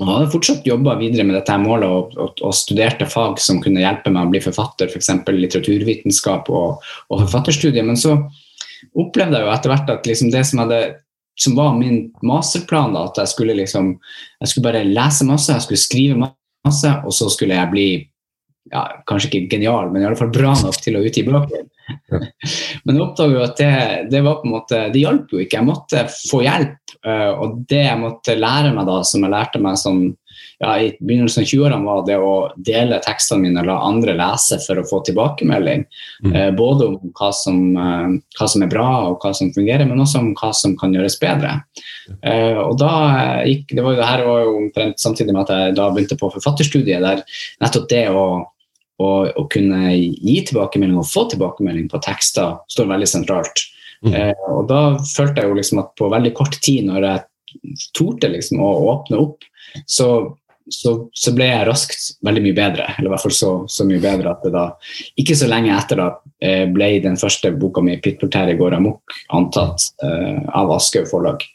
og 0.00 0.08
hadde 0.08 0.30
fortsatt 0.32 0.66
jobba 0.66 0.94
videre 1.00 1.24
med 1.28 1.36
dette 1.36 1.56
målet 1.60 1.84
og, 1.84 2.14
og, 2.16 2.38
og 2.40 2.54
studerte 2.56 3.06
fag 3.10 3.40
som 3.42 3.60
kunne 3.62 3.82
hjelpe 3.82 4.12
meg 4.12 4.24
å 4.24 4.32
bli 4.32 4.40
forfatter, 4.40 4.88
f.eks. 4.88 5.10
litteraturvitenskap 5.28 6.48
og, 6.48 6.86
og 7.12 7.24
forfatterstudiet. 7.26 7.84
Men 7.84 8.00
så 8.00 8.16
opplevde 8.98 9.38
jeg 9.38 9.46
jo 9.46 9.52
etter 9.52 9.72
hvert 9.72 9.92
at 9.92 10.08
liksom 10.08 10.32
det 10.32 10.44
som, 10.48 10.62
hadde, 10.64 10.80
som 11.38 11.58
var 11.58 11.76
min 11.76 12.06
masterplan, 12.24 12.96
da, 12.96 13.04
at 13.10 13.20
jeg 13.20 13.34
skulle, 13.34 13.58
liksom, 13.58 13.92
jeg 14.40 14.52
skulle 14.52 14.70
bare 14.70 14.86
lese 14.88 15.28
masse, 15.28 15.52
jeg 15.52 15.66
skulle 15.66 15.84
skrive 15.84 16.22
masse, 16.22 16.94
og 17.04 17.16
så 17.16 17.28
skulle 17.32 17.60
jeg 17.60 17.72
bli 17.74 17.86
ja, 18.70 18.84
kanskje 19.08 19.30
ikke 19.30 19.56
genial, 19.56 19.90
men 19.90 20.02
i 20.02 20.06
alle 20.08 20.18
fall 20.18 20.32
bra 20.34 20.54
nok 20.60 20.78
til 20.82 20.98
å 20.98 21.04
utgi 21.06 21.26
bøker. 21.26 21.66
Men 22.84 22.96
jeg 22.96 23.04
oppdaga 23.04 23.34
jo 23.36 23.44
at 23.44 23.58
det, 23.58 23.74
det 24.12 24.22
var 24.24 24.40
på 24.40 24.48
en 24.48 24.54
måte, 24.56 24.80
det 24.94 25.02
hjalp 25.02 25.32
jo 25.34 25.42
ikke. 25.42 25.58
Jeg 25.58 25.68
måtte 25.68 26.06
få 26.30 26.42
hjelp. 26.46 26.96
eh, 27.02 27.30
og 27.32 27.62
det 27.68 27.84
jeg 27.84 28.00
måtte 28.00 28.38
lære 28.38 28.74
meg 28.76 28.88
da, 28.88 28.98
som 29.06 29.24
jeg 29.24 29.32
lærte 29.32 29.60
meg 29.62 29.78
som, 29.80 30.02
ja, 30.62 30.76
i 30.78 30.92
begynnelsen 31.00 31.42
av 31.42 31.48
20-årene, 31.50 31.88
var 31.88 32.04
det 32.06 32.18
å 32.22 32.32
dele 32.70 33.00
tekstene 33.02 33.46
mine 33.46 33.64
og 33.64 33.68
la 33.68 33.78
andre 33.88 34.14
lese 34.18 34.60
for 34.62 34.78
å 34.78 34.86
få 34.88 35.02
tilbakemelding. 35.08 35.84
Mm. 36.26 36.32
Eh, 36.32 36.50
både 36.58 36.88
om 36.92 37.12
hva 37.18 37.32
som, 37.34 37.60
eh, 37.76 38.16
hva 38.38 38.48
som 38.54 38.64
er 38.64 38.72
bra 38.72 38.88
og 39.08 39.18
hva 39.24 39.34
som 39.36 39.52
fungerer, 39.54 39.88
men 39.88 40.02
også 40.06 40.22
om 40.22 40.32
hva 40.38 40.52
som 40.54 40.78
kan 40.78 40.94
gjøres 40.94 41.18
bedre. 41.22 41.58
Eh, 42.22 42.58
og 42.62 42.78
da 42.80 42.94
gikk, 43.48 43.74
det 43.74 43.82
var 43.84 43.96
jo, 43.96 44.00
det 44.00 44.10
her 44.12 44.24
var 44.28 44.46
jo 44.46 44.56
omtrent 44.62 45.02
samtidig 45.02 45.34
med 45.34 45.44
at 45.46 45.54
jeg 45.56 45.76
da 45.78 45.90
begynte 45.90 46.18
på 46.20 46.32
forfatterstudiet, 46.38 47.02
der 47.02 47.26
nettopp 47.62 47.90
det 47.90 48.06
å 48.10 48.26
å, 49.02 49.12
å 49.38 49.44
kunne 49.52 49.92
gi 49.94 50.38
tilbakemelding 50.48 51.00
og 51.00 51.08
få 51.10 51.26
tilbakemelding 51.32 51.88
på 51.92 52.00
tekster 52.04 52.58
står 52.72 52.90
veldig 52.94 53.08
sentralt. 53.10 53.64
Mm. 54.02 54.14
Eh, 54.14 54.46
og 54.50 54.66
da 54.70 54.82
følte 55.06 55.42
jeg 55.42 55.50
jo 55.50 55.58
liksom 55.58 55.82
at 55.82 55.92
på 55.98 56.10
veldig 56.12 56.34
kort 56.38 56.58
tid, 56.62 56.86
når 56.88 57.08
jeg 57.08 57.26
torde 57.96 58.30
liksom 58.32 58.62
å 58.64 58.70
åpne 58.92 59.20
opp, 59.22 59.44
så, 59.86 60.08
så, 60.72 60.94
så 61.14 61.32
ble 61.36 61.48
jeg 61.48 61.68
raskt 61.68 62.08
veldig 62.26 62.42
mye 62.46 62.56
bedre. 62.56 62.88
Eller 62.96 63.10
i 63.10 63.12
hvert 63.14 63.24
fall 63.24 63.36
så, 63.36 63.52
så 63.70 63.86
mye 63.88 64.02
bedre 64.02 64.34
at 64.34 64.44
det 64.46 64.52
da 64.54 64.66
ikke 65.20 65.36
så 65.38 65.48
lenge 65.50 65.74
etter 65.76 66.02
da 66.02 66.08
eh, 66.44 66.64
ble 66.70 66.94
den 67.04 67.18
første 67.20 67.52
boka 67.56 67.84
mi 67.84 67.98
'Pitbull-Terje 67.98 68.58
går 68.60 68.78
amok' 68.78 69.18
antatt 69.38 69.90
eh, 70.04 70.40
av 70.48 70.74
Aschehoug 70.76 71.10
forlag. 71.12 71.46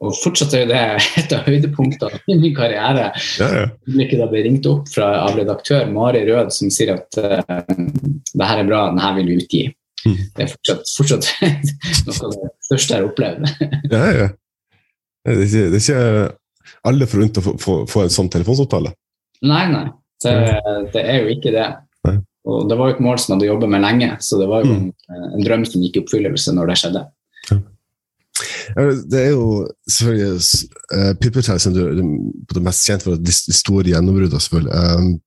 Og 0.00 0.14
fortsatt 0.18 0.54
er 0.56 0.62
jo 0.64 0.68
det 0.70 0.82
et 1.20 1.32
av 1.36 1.46
høydepunktene 1.46 2.20
i 2.32 2.36
min 2.40 2.54
karriere 2.56 3.10
Ja, 3.38 3.48
ja. 3.52 3.66
da 4.18 4.28
ble 4.30 4.40
ringt 4.46 4.66
opp 4.70 4.88
fra, 4.90 5.10
av 5.26 5.36
redaktør 5.36 5.84
Mari 5.92 6.22
Rød 6.26 6.48
som 6.54 6.72
sier 6.72 6.94
at 6.94 7.18
uh, 7.20 7.42
det 7.76 8.48
her 8.48 8.62
er 8.62 8.70
bra, 8.70 8.86
den 8.90 9.02
her 9.04 9.14
vil 9.18 9.28
vi 9.30 9.36
utgi. 9.42 9.62
Mm. 10.06 10.16
Det 10.36 10.46
er 10.46 10.50
fortsatt, 10.54 10.90
fortsatt 10.96 11.28
noe 12.08 12.16
av 12.16 12.34
det 12.38 12.50
største 12.70 12.96
jeg 12.96 13.02
har 13.02 13.10
opplevd. 13.10 13.52
ja, 13.94 14.02
ja. 14.22 14.28
Det 15.26 15.34
er 15.34 15.44
ikke, 15.44 15.68
det 15.74 15.78
er 15.78 15.84
ikke 15.84 16.80
alle 16.86 17.10
forunt 17.10 17.40
å 17.40 17.44
få, 17.44 17.56
få, 17.60 17.76
få 17.90 18.04
en 18.06 18.14
sånn 18.16 18.32
telefonsamtale? 18.32 18.94
Nei, 19.46 19.64
nei. 19.72 19.86
Det, 20.22 20.32
det, 20.94 21.02
er 21.02 21.20
jo 21.20 21.34
ikke 21.34 21.52
det. 21.54 21.66
Nei. 22.08 22.16
Og 22.48 22.68
det 22.70 22.78
var 22.78 22.88
jo 22.88 22.96
et 22.96 23.02
mål 23.04 23.18
som 23.20 23.34
jeg 23.34 23.36
hadde 23.36 23.50
jobbet 23.50 23.72
med 23.74 23.82
lenge, 23.84 24.10
så 24.24 24.40
det 24.40 24.48
var 24.50 24.64
jo 24.64 24.76
Mm. 24.76 24.92
en, 25.10 25.24
en 25.36 25.44
drøm 25.44 25.64
som 25.68 25.82
gikk 25.82 25.98
i 25.98 26.02
oppfyllelse 26.04 26.54
når 26.56 26.70
det 26.70 26.76
skjedde. 26.80 27.02
Ja, 27.50 27.58
Det 29.10 29.20
er 29.20 29.30
jo 29.30 29.68
selvfølgelig 29.90 30.42
uh, 30.94 31.12
Pippertell 31.20 31.60
som 31.60 31.76
er 31.76 32.64
mest 32.64 32.88
kjent 32.88 33.06
for 33.06 33.20
de 33.20 33.34
store 33.34 33.86
gjennombruddene, 33.90 34.40
selvfølgelig. 34.40 34.74
Um, 34.74 35.20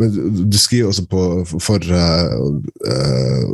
men 0.00 0.14
du, 0.50 0.58
skriver 0.58 0.88
også 0.88 1.04
på 1.10 1.44
for 1.60 1.78
uh, 1.92 2.46
uh, 2.88 3.50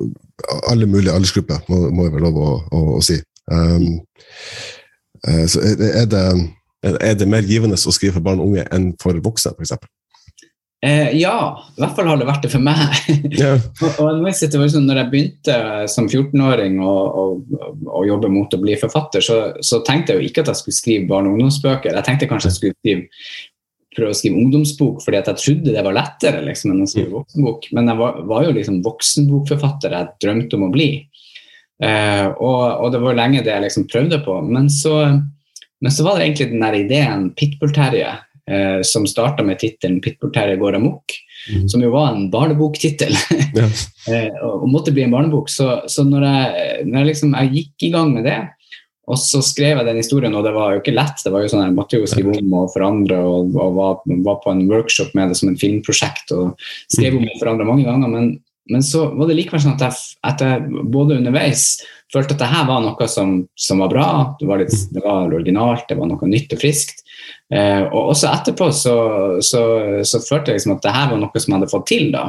alle 0.70 0.86
mulige 0.86 1.12
aldersgrupper, 1.12 1.58
må, 1.68 1.90
må 1.90 2.06
jeg 2.06 2.14
vel 2.14 2.26
lov 2.28 2.38
å, 2.38 2.50
å, 2.70 2.84
å 2.98 3.02
si. 3.04 3.18
Um, 3.50 4.00
så 5.20 5.60
det, 5.76 5.90
er, 5.98 6.06
det, 6.08 6.20
er 6.82 7.16
det 7.18 7.28
mer 7.28 7.44
givende 7.44 7.76
å 7.76 7.92
skrive 7.92 8.16
for 8.16 8.24
barn 8.24 8.40
og 8.40 8.52
unge 8.52 8.64
enn 8.72 8.92
for 9.02 9.18
voksne, 9.20 9.52
f.eks.? 9.58 9.90
Eh, 10.80 11.10
ja, 11.20 11.60
i 11.76 11.82
hvert 11.82 11.92
fall 11.96 12.06
har 12.08 12.16
det 12.16 12.26
vært 12.28 12.46
det 12.46 12.52
for 12.54 12.64
meg. 12.64 12.94
Yeah. 13.28 13.60
og, 13.84 13.98
og 14.00 14.30
situasjon, 14.32 14.86
når 14.88 15.02
jeg 15.02 15.10
begynte 15.12 15.56
som 15.92 16.08
14-åring 16.08 16.78
å, 16.80 16.94
jobbe 18.08 18.30
mot 18.32 18.56
å 18.56 18.60
bli 18.62 18.78
forfatter, 18.80 19.24
så, 19.24 19.40
så 19.60 19.82
tenkte 19.84 20.14
jeg 20.14 20.22
jo 20.22 20.30
ikke 20.30 20.44
at 20.44 20.52
jeg 20.54 20.62
skulle 20.62 20.78
skrive 20.78 21.10
barne- 21.10 21.28
og 21.28 21.36
ungdomsbøker. 21.36 21.92
Jeg 21.92 22.06
tenkte 22.08 22.30
kanskje 22.30 22.48
jeg 22.48 22.56
skulle 22.56 22.78
skrive, 22.78 23.28
prøve 23.96 24.14
å 24.14 24.16
skrive 24.16 24.40
ungdomsbok, 24.40 25.04
fordi 25.04 25.20
jeg 25.20 25.42
trodde 25.42 25.76
det 25.76 25.84
var 25.84 25.98
lettere 25.98 26.40
liksom, 26.46 26.72
enn 26.72 26.86
å 26.86 26.88
skrive 26.88 27.14
voksenbok. 27.18 27.68
Men 27.76 27.92
jeg 27.92 28.00
var, 28.00 28.24
var 28.32 28.48
jo 28.48 28.56
liksom 28.56 28.80
voksenbokforfatter 28.86 29.98
jeg 29.98 30.12
drømte 30.24 30.56
om 30.56 30.66
å 30.70 30.72
bli. 30.72 30.90
Eh, 31.84 32.26
og, 32.40 32.64
og 32.80 32.88
det 32.94 33.02
var 33.04 33.20
lenge 33.20 33.44
det 33.44 33.52
jeg 33.52 33.66
liksom 33.66 33.88
prøvde 33.90 34.22
på. 34.24 34.40
Men 34.48 34.72
så, 34.72 34.96
men 35.12 35.92
så 35.92 36.08
var 36.08 36.16
det 36.16 36.30
egentlig 36.30 36.50
den 36.54 36.64
der 36.64 36.80
ideen 36.80 37.28
Pitbull-Terje, 37.36 38.16
eh, 38.50 38.78
som 38.86 39.06
starta 39.08 39.44
med 39.46 39.60
tittelen 39.62 40.00
'Pitbull-Terje 40.02 40.58
går 40.60 40.78
amok', 40.78 41.16
mm. 41.54 41.68
som 41.68 41.82
jo 41.82 41.90
var 41.94 42.14
en 42.14 42.30
barneboktittel. 42.30 43.14
Yes. 43.50 43.88
eh, 44.10 44.30
og, 44.44 44.62
og 44.62 44.68
måtte 44.70 44.92
bli 44.94 45.02
en 45.02 45.14
barnebok. 45.14 45.48
Så, 45.50 45.80
så 45.90 46.04
når, 46.06 46.26
jeg, 46.26 46.86
når 46.86 47.00
jeg, 47.00 47.08
liksom, 47.08 47.32
jeg 47.34 47.54
gikk 47.56 47.88
i 47.88 47.92
gang 47.96 48.12
med 48.14 48.28
det, 48.28 48.38
og 49.10 49.18
så 49.18 49.40
skrev 49.42 49.80
jeg 49.80 49.86
den 49.88 49.98
historien, 49.98 50.34
og 50.38 50.44
det 50.46 50.52
var 50.54 50.74
jo 50.74 50.82
ikke 50.82 50.94
lett. 50.94 51.22
det 51.24 51.32
var 51.34 51.42
jo 51.42 51.50
sånn 51.50 51.64
Jeg 51.64 51.74
måtte 51.74 51.98
jo 51.98 52.06
skrive 52.06 52.36
om 52.38 52.52
og 52.60 52.70
forandre, 52.74 53.18
og, 53.26 53.56
og 53.58 53.78
var, 53.78 53.96
var 54.26 54.38
på 54.44 54.52
en 54.52 54.68
workshop 54.70 55.16
med 55.18 55.32
det 55.32 55.40
som 55.40 55.50
en 55.50 55.58
filmprosjekt. 55.58 56.30
og 56.36 56.54
Skrev 56.92 57.18
om 57.18 57.26
og 57.26 57.40
forandra 57.42 57.66
mange 57.66 57.88
ganger. 57.88 58.12
Men, 58.12 58.28
men 58.70 58.86
så 58.86 59.08
var 59.16 59.30
det 59.30 59.40
likevel 59.40 59.64
sånn 59.64 59.74
at 59.80 59.88
jeg, 59.88 60.04
at 60.30 60.44
jeg 60.46 60.84
både 60.94 61.18
underveis 61.18 61.72
følte 62.14 62.36
at 62.36 62.42
det 62.42 62.50
her 62.50 62.66
var 62.68 62.84
noe 62.84 63.08
som, 63.10 63.34
som 63.58 63.82
var 63.82 63.90
bra. 63.92 64.08
Det 64.38 64.46
var, 64.46 64.62
litt, 64.62 64.74
det 64.94 65.02
var 65.02 65.30
originalt, 65.30 65.88
det 65.90 65.98
var 65.98 66.10
noe 66.10 66.30
nytt 66.30 66.54
og 66.54 66.62
friskt. 66.62 67.02
Eh, 67.50 67.82
og 67.82 68.12
også 68.12 68.28
etterpå 68.30 68.68
så, 68.74 68.96
så, 69.42 69.62
så 70.06 70.20
følte 70.22 70.52
jeg 70.52 70.60
liksom 70.60 70.76
at 70.76 70.84
det 70.84 70.94
her 70.94 71.08
var 71.10 71.18
noe 71.18 71.42
som 71.42 71.50
jeg 71.50 71.58
hadde 71.58 71.72
fått 71.72 71.88
til. 71.90 72.10
da. 72.14 72.24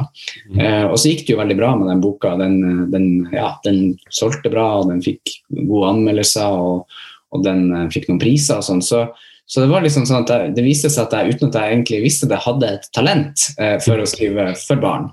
Eh, 0.58 0.84
og 0.88 0.96
så 0.98 1.12
gikk 1.12 1.26
det 1.26 1.36
jo 1.36 1.40
veldig 1.42 1.58
bra 1.60 1.72
med 1.78 1.92
den 1.92 2.02
boka. 2.02 2.34
Den, 2.40 2.56
den, 2.92 3.08
ja, 3.34 3.52
den 3.66 3.94
solgte 4.10 4.50
bra, 4.52 4.68
og 4.80 4.90
den 4.90 5.02
fikk 5.04 5.36
gode 5.52 5.92
anmeldelser, 5.94 6.58
og, 6.58 7.04
og 7.32 7.44
den 7.46 7.68
eh, 7.70 7.90
fikk 7.94 8.10
noen 8.10 8.22
priser 8.22 8.58
og 8.58 8.66
sånn. 8.66 8.82
Så, 8.84 9.06
så 9.52 9.60
det 9.60 9.68
var 9.68 9.82
liksom 9.84 10.06
sånn 10.08 10.22
at 10.24 10.30
jeg, 10.32 10.52
det 10.56 10.62
viste 10.64 10.88
seg 10.88 11.10
at 11.10 11.14
jeg 11.18 11.34
uten 11.34 11.50
at 11.50 11.56
jeg 11.58 11.74
egentlig 11.74 11.98
visste 12.06 12.28
det, 12.30 12.38
hadde 12.40 12.70
et 12.72 12.86
talent 12.96 13.42
eh, 13.60 13.74
for 13.84 14.00
å 14.00 14.06
skrive 14.08 14.46
for 14.56 14.80
barn. 14.80 15.10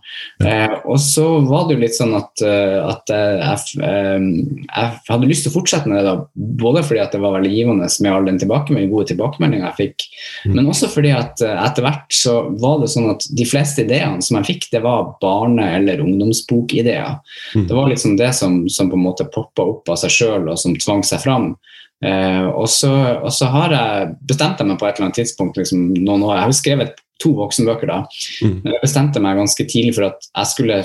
Eh, 0.48 0.78
og 0.88 0.96
så 1.04 1.26
var 1.44 1.66
det 1.68 1.76
jo 1.76 1.82
litt 1.82 1.98
sånn 1.98 2.16
at, 2.16 2.44
eh, 2.48 2.78
at 2.80 3.12
jeg, 3.12 3.82
eh, 3.84 4.30
jeg 4.64 4.94
hadde 5.10 5.28
lyst 5.28 5.44
til 5.44 5.52
å 5.52 5.58
fortsette 5.58 5.92
med 5.92 6.00
det, 6.00 6.06
da, 6.08 6.46
både 6.64 6.86
fordi 6.88 7.04
at 7.04 7.18
det 7.18 7.20
var 7.26 7.36
veldig 7.36 7.52
givende 7.52 7.90
med 7.90 8.12
all 8.14 8.30
den 8.30 8.40
tilbakemelding, 8.40 8.94
gode 8.94 9.10
tilbakemeldinga 9.12 9.74
jeg 9.74 9.80
fikk, 9.82 10.08
men 10.54 10.72
også 10.72 10.88
fordi 10.94 11.12
at 11.18 11.44
eh, 11.44 11.60
etter 11.66 11.84
hvert 11.84 12.16
så 12.16 12.38
var 12.64 12.80
det 12.80 12.94
sånn 12.96 13.12
at 13.12 13.28
de 13.36 13.50
fleste 13.50 13.84
ideene 13.84 14.24
som 14.24 14.40
jeg 14.40 14.54
fikk, 14.54 14.70
det 14.78 14.86
var 14.88 15.18
barne- 15.20 15.74
eller 15.82 16.00
ungdomsbokideer. 16.06 17.20
Mm. 17.58 17.68
Det 17.68 17.76
var 17.76 17.92
liksom 17.92 18.16
det 18.16 18.32
som, 18.40 18.62
som 18.72 18.88
på 18.88 18.96
en 18.96 19.04
måte 19.04 19.28
poppa 19.36 19.68
opp 19.74 19.92
av 19.92 20.00
seg 20.00 20.16
sjøl, 20.16 20.48
og 20.48 20.64
som 20.64 20.80
tvang 20.80 21.04
seg 21.04 21.28
fram. 21.28 21.58
Eh, 22.04 22.46
og, 22.48 22.68
så, 22.72 22.92
og 23.24 23.32
så 23.36 23.50
har 23.52 23.74
jeg 23.76 24.14
bestemt 24.30 24.62
meg 24.64 24.78
på 24.80 24.88
et 24.88 24.96
eller 24.96 25.10
annet 25.10 25.20
tidspunkt 25.20 25.58
liksom, 25.60 25.90
noen 26.00 26.24
år, 26.24 26.36
Jeg 26.38 26.42
har 26.46 26.54
jo 26.54 26.60
skrevet 26.62 27.02
to 27.20 27.34
voksenbøker 27.36 27.88
da, 27.92 27.98
Mm. 28.42 28.62
men 28.64 28.72
jeg 28.74 28.82
bestemte 28.86 29.20
meg 29.20 29.36
ganske 29.38 29.66
tidlig 29.68 29.96
for 29.98 30.06
at 30.08 30.24
jeg 30.30 30.48
skulle 30.54 30.78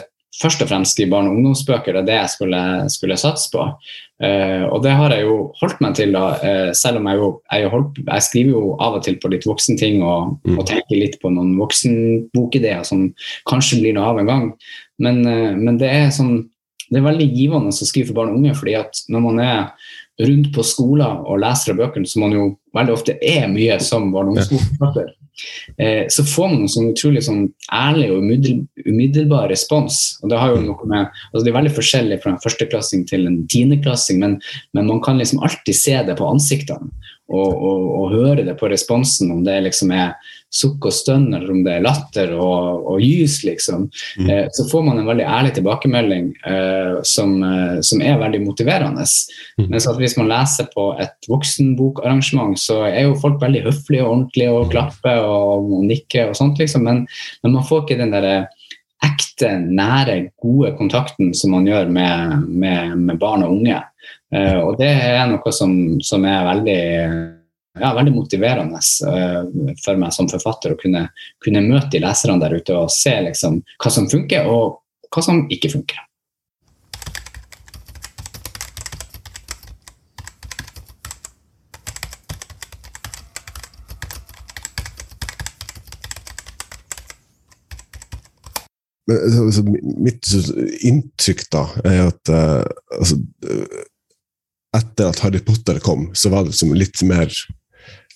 først 0.42 0.62
og 0.64 0.66
fremst 0.66 0.96
skrive 0.96 1.12
barne- 1.12 1.30
og 1.30 1.36
ungdomsbøker. 1.38 1.92
Det 1.94 2.00
er 2.02 2.06
det 2.08 2.14
jeg 2.18 2.30
skulle, 2.32 2.62
skulle 2.90 3.16
satse 3.16 3.46
på. 3.52 3.68
Eh, 4.20 4.64
og 4.66 4.82
det 4.82 4.90
har 4.98 5.10
jeg 5.14 5.22
jo 5.28 5.52
holdt 5.60 5.80
meg 5.80 5.94
til, 5.94 6.10
da, 6.10 6.24
eh, 6.42 6.72
selv 6.74 6.96
om 6.98 7.06
jeg 7.06 7.16
jo 7.20 7.28
jeg, 7.52 7.70
holdt, 7.70 8.00
jeg 8.08 8.22
skriver 8.26 8.50
jo 8.50 8.76
av 8.82 8.94
og 8.98 9.04
til 9.06 9.14
på 9.22 9.30
litt 9.30 9.46
voksenting 9.46 10.02
og, 10.02 10.40
Mm. 10.44 10.58
og 10.58 10.66
tenker 10.66 10.98
litt 10.98 11.20
på 11.22 11.30
noen 11.30 11.54
voksenbokideer 11.56 12.84
som 12.84 13.14
kanskje 13.46 13.80
blir 13.80 13.94
noe 13.94 14.10
av 14.10 14.18
en 14.18 14.26
gang. 14.26 14.52
Men, 14.98 15.26
eh, 15.26 15.54
men 15.54 15.78
det 15.78 15.90
er 15.90 16.08
sånn 16.10 16.48
det 16.90 16.98
er 17.00 17.06
veldig 17.10 17.30
givende 17.34 17.72
å 17.72 17.86
skrive 17.86 18.08
for 18.08 18.14
barn 18.14 18.28
og 18.34 18.36
unge, 18.42 18.54
fordi 18.54 18.74
at 18.78 18.92
når 19.08 19.22
man 19.22 19.38
er 19.40 19.72
rundt 20.22 20.52
på 20.54 20.62
skoler 20.62 21.24
og 21.26 21.40
leser 21.42 21.74
av 21.74 21.82
bøkene, 21.82 22.06
som 22.06 22.24
man 22.24 22.34
jo 22.36 22.46
veldig 22.76 22.94
ofte 22.94 23.16
er 23.22 23.48
mye 23.50 23.78
som 23.82 24.12
barne- 24.12 24.30
og 24.30 24.36
ungdomsbokforfatter, 24.36 25.08
eh, 25.78 26.04
så 26.08 26.22
får 26.22 26.50
man 26.52 26.62
en 26.62 26.70
sånn 26.74 26.92
utrolig 26.92 27.24
sånn 27.26 27.48
ærlig 27.74 28.10
og 28.12 28.22
umiddelbar 28.86 29.48
respons. 29.50 30.18
Og 30.22 30.30
det 30.30 30.38
har 30.38 30.54
jo 30.54 30.62
noe 30.62 30.90
med, 30.90 31.10
altså 31.32 31.44
det 31.44 31.52
er 31.52 31.58
veldig 31.58 31.74
forskjellig 31.78 32.20
fra 32.22 32.34
en 32.34 32.42
førsteklassing 32.44 33.06
til 33.10 33.26
en 33.26 33.42
tiendeklassing, 33.50 34.20
men, 34.22 34.38
men 34.72 34.86
man 34.86 35.02
kan 35.02 35.18
liksom 35.18 35.42
alltid 35.42 35.74
se 35.74 35.98
det 36.06 36.18
på 36.20 36.30
ansiktene 36.30 36.90
og, 37.32 37.50
og, 37.50 37.84
og 37.98 38.10
høre 38.12 38.44
det 38.44 38.56
på 38.60 38.68
responsen, 38.68 39.30
om 39.32 39.44
det 39.46 39.56
liksom 39.64 39.92
er 39.96 40.12
sukk 40.54 40.86
og 40.86 40.94
stønn, 40.94 41.26
eller 41.34 41.50
om 41.50 41.62
det 41.66 41.72
er 41.74 41.84
latter 41.84 42.34
og, 42.36 42.84
og 42.92 43.00
gys, 43.02 43.40
liksom. 43.46 43.88
Mm. 44.20 44.28
Eh, 44.30 44.42
så 44.54 44.66
får 44.70 44.84
man 44.86 45.00
en 45.00 45.08
veldig 45.08 45.24
ærlig 45.26 45.54
tilbakemelding 45.56 46.28
eh, 46.46 46.98
som, 47.08 47.34
eh, 47.42 47.78
som 47.86 48.02
er 48.04 48.20
veldig 48.20 48.42
motiverende. 48.44 49.06
Mm. 49.58 49.66
Mens 49.72 49.88
at 49.90 49.98
hvis 49.98 50.18
man 50.20 50.30
leser 50.30 50.68
på 50.74 50.90
et 51.02 51.30
voksenbokarrangement, 51.30 52.58
så 52.60 52.84
er 52.90 53.08
jo 53.08 53.18
folk 53.22 53.40
veldig 53.42 53.64
høflige 53.66 54.04
og 54.04 54.12
ordentlige 54.12 54.52
og 54.54 54.68
klapper 54.74 55.24
og, 55.24 55.72
og 55.78 55.88
nikker 55.88 56.30
og 56.30 56.38
sånt, 56.38 56.60
liksom. 56.62 56.86
Men, 56.86 57.02
men 57.42 57.56
man 57.56 57.66
får 57.66 57.84
ikke 57.84 57.98
den 58.04 58.14
derre 58.14 58.36
ekte, 59.04 59.50
nære, 59.58 60.30
gode 60.40 60.70
kontakten 60.78 61.34
som 61.36 61.52
man 61.56 61.66
gjør 61.68 61.90
med, 61.92 62.46
med, 62.48 62.94
med 63.00 63.18
barn 63.20 63.44
og 63.44 63.58
unge. 63.58 63.82
Eh, 64.34 64.58
og 64.58 64.78
det 64.80 64.90
er 64.90 65.26
noe 65.30 65.52
som, 65.54 65.72
som 66.02 66.24
er 66.26 66.46
veldig 66.48 66.80
ja, 67.80 67.90
veldig 67.94 68.14
motiverende 68.14 68.78
eh, 68.78 69.76
for 69.82 69.98
meg 69.98 70.14
som 70.14 70.30
forfatter 70.30 70.74
å 70.74 70.80
kunne, 70.80 71.08
kunne 71.42 71.62
møte 71.66 71.92
de 71.94 72.02
leserne 72.02 72.40
der 72.42 72.56
ute 72.58 72.78
og 72.78 72.90
se 72.94 73.14
liksom, 73.28 73.60
hva 73.82 73.94
som 73.94 74.10
funker, 74.10 74.50
og 74.50 74.80
hva 75.14 75.22
som 75.22 75.44
ikke 75.52 75.72
funker. 75.74 76.02
Men, 89.04 89.18
altså, 89.44 89.62
mitt 90.00 90.30
inntrykk 90.88 91.42
da 91.52 91.66
er 91.84 91.98
at 92.06 92.30
uh, 92.32 92.62
altså, 92.96 93.18
etter 94.74 95.10
at 95.10 95.20
Harry 95.24 95.40
Potter 95.44 95.78
kom, 95.84 96.08
så 96.18 96.32
var 96.32 96.44
det 96.44 96.54
liksom 96.54 96.74
litt 96.78 97.02
mer 97.06 97.30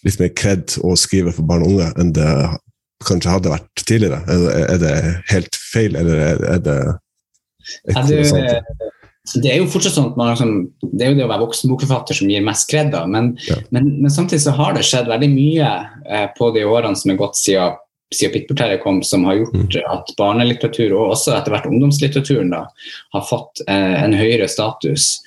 litt 0.06 0.20
mer 0.20 0.30
kred 0.38 0.76
å 0.86 0.94
skrive 0.98 1.32
for 1.34 1.46
barn 1.48 1.64
og 1.66 1.74
unge 1.74 1.88
enn 1.98 2.12
det 2.14 2.28
kanskje 3.06 3.32
hadde 3.32 3.52
vært 3.52 3.82
tidligere. 3.86 4.20
Er 4.30 4.78
det, 4.78 4.78
det 4.82 4.94
helt 5.30 5.58
feil, 5.72 5.96
eller 5.98 6.22
er, 6.32 6.44
er 6.56 6.62
det 6.62 6.78
det, 7.84 8.22
det 9.42 9.50
er 9.52 9.58
jo 9.60 9.68
fortsatt 9.70 9.94
sånn 9.98 10.10
at 10.12 10.16
man 10.18 10.30
liksom, 10.32 10.52
det 10.94 11.04
er 11.04 11.12
jo 11.12 11.18
det 11.18 11.26
å 11.26 11.30
være 11.30 11.44
voksenbokforfatter 11.44 12.16
som 12.16 12.30
gir 12.32 12.44
mest 12.46 12.68
kred. 12.70 12.94
Men, 13.12 13.34
Ja. 13.48 13.58
men, 13.74 13.90
men 14.00 14.14
samtidig 14.14 14.40
så 14.46 14.54
har 14.56 14.74
det 14.74 14.86
skjedd 14.88 15.10
veldig 15.10 15.28
mye 15.34 15.68
eh, 16.08 16.26
på 16.38 16.50
de 16.56 16.64
årene 16.64 16.96
som 16.98 17.12
er 17.12 17.20
gått 17.20 17.36
siden, 17.38 17.76
siden 18.14 18.32
Pitbull-Terje 18.34 18.80
kom, 18.80 19.02
som 19.04 19.26
har 19.28 19.42
gjort 19.42 19.76
at 19.92 20.14
barnelitteratur, 20.16 20.94
og 20.96 21.12
også 21.12 21.36
etter 21.36 21.52
hvert 21.52 21.68
ungdomslitteraturen, 21.68 22.54
da, 22.54 22.64
har 23.14 23.26
fått 23.28 23.62
eh, 23.68 23.98
en 24.00 24.16
høyere 24.16 24.48
status. 24.48 25.18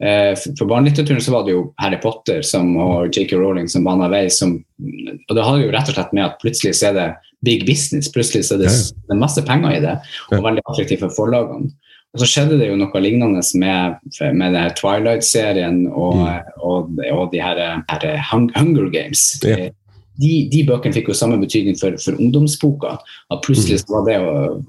Eh, 0.00 0.32
for 0.58 0.64
barnelitteraturen 0.64 1.20
så 1.20 1.34
var 1.34 1.44
det 1.44 1.52
jo 1.52 1.66
Harry 1.82 1.98
Potter 2.00 2.40
som, 2.46 2.72
og 2.80 3.12
J.K. 3.12 3.36
Rowling 3.36 3.68
som 3.68 3.84
bana 3.84 4.08
vei. 4.12 4.24
Som, 4.32 4.58
og 4.80 5.36
det 5.36 5.44
hadde 5.44 5.66
jo 5.66 5.74
rett 5.74 5.92
og 5.92 5.98
slett 5.98 6.16
med 6.16 6.26
at 6.28 6.40
plutselig 6.40 6.76
så 6.78 6.90
er 6.90 6.96
det 6.96 7.08
big 7.46 7.66
business. 7.68 8.10
Plutselig 8.12 8.48
så 8.48 8.56
er 8.56 8.64
det, 8.64 8.72
det 8.72 9.16
er 9.16 9.20
masse 9.20 9.44
penger 9.46 9.76
i 9.76 9.84
det, 9.84 9.98
og 10.30 10.44
veldig 10.46 10.64
attraktivt 10.66 11.04
for 11.04 11.16
forlagene. 11.18 11.72
Og 12.10 12.18
så 12.18 12.26
skjedde 12.26 12.56
det 12.58 12.66
jo 12.66 12.78
noe 12.78 13.00
lignende 13.02 13.42
med, 13.62 14.00
med 14.34 14.56
Twilight-serien 14.80 15.84
og, 15.92 16.24
og, 16.58 16.88
og 17.06 17.28
de 17.30 17.38
her, 17.38 17.60
her 17.86 18.06
Hunger 18.32 18.88
Games. 18.90 19.28
Ja. 19.46 19.68
De, 20.20 20.32
de 20.52 20.62
bøkene 20.68 20.94
fikk 20.94 21.08
jo 21.10 21.16
samme 21.16 21.38
betydning 21.40 21.78
for, 21.80 21.96
for 22.02 22.18
ungdomsboka. 22.20 22.96
At 23.32 23.42
plutselig 23.46 23.80
så 23.82 23.94
var 23.96 24.08
det, 24.08 24.18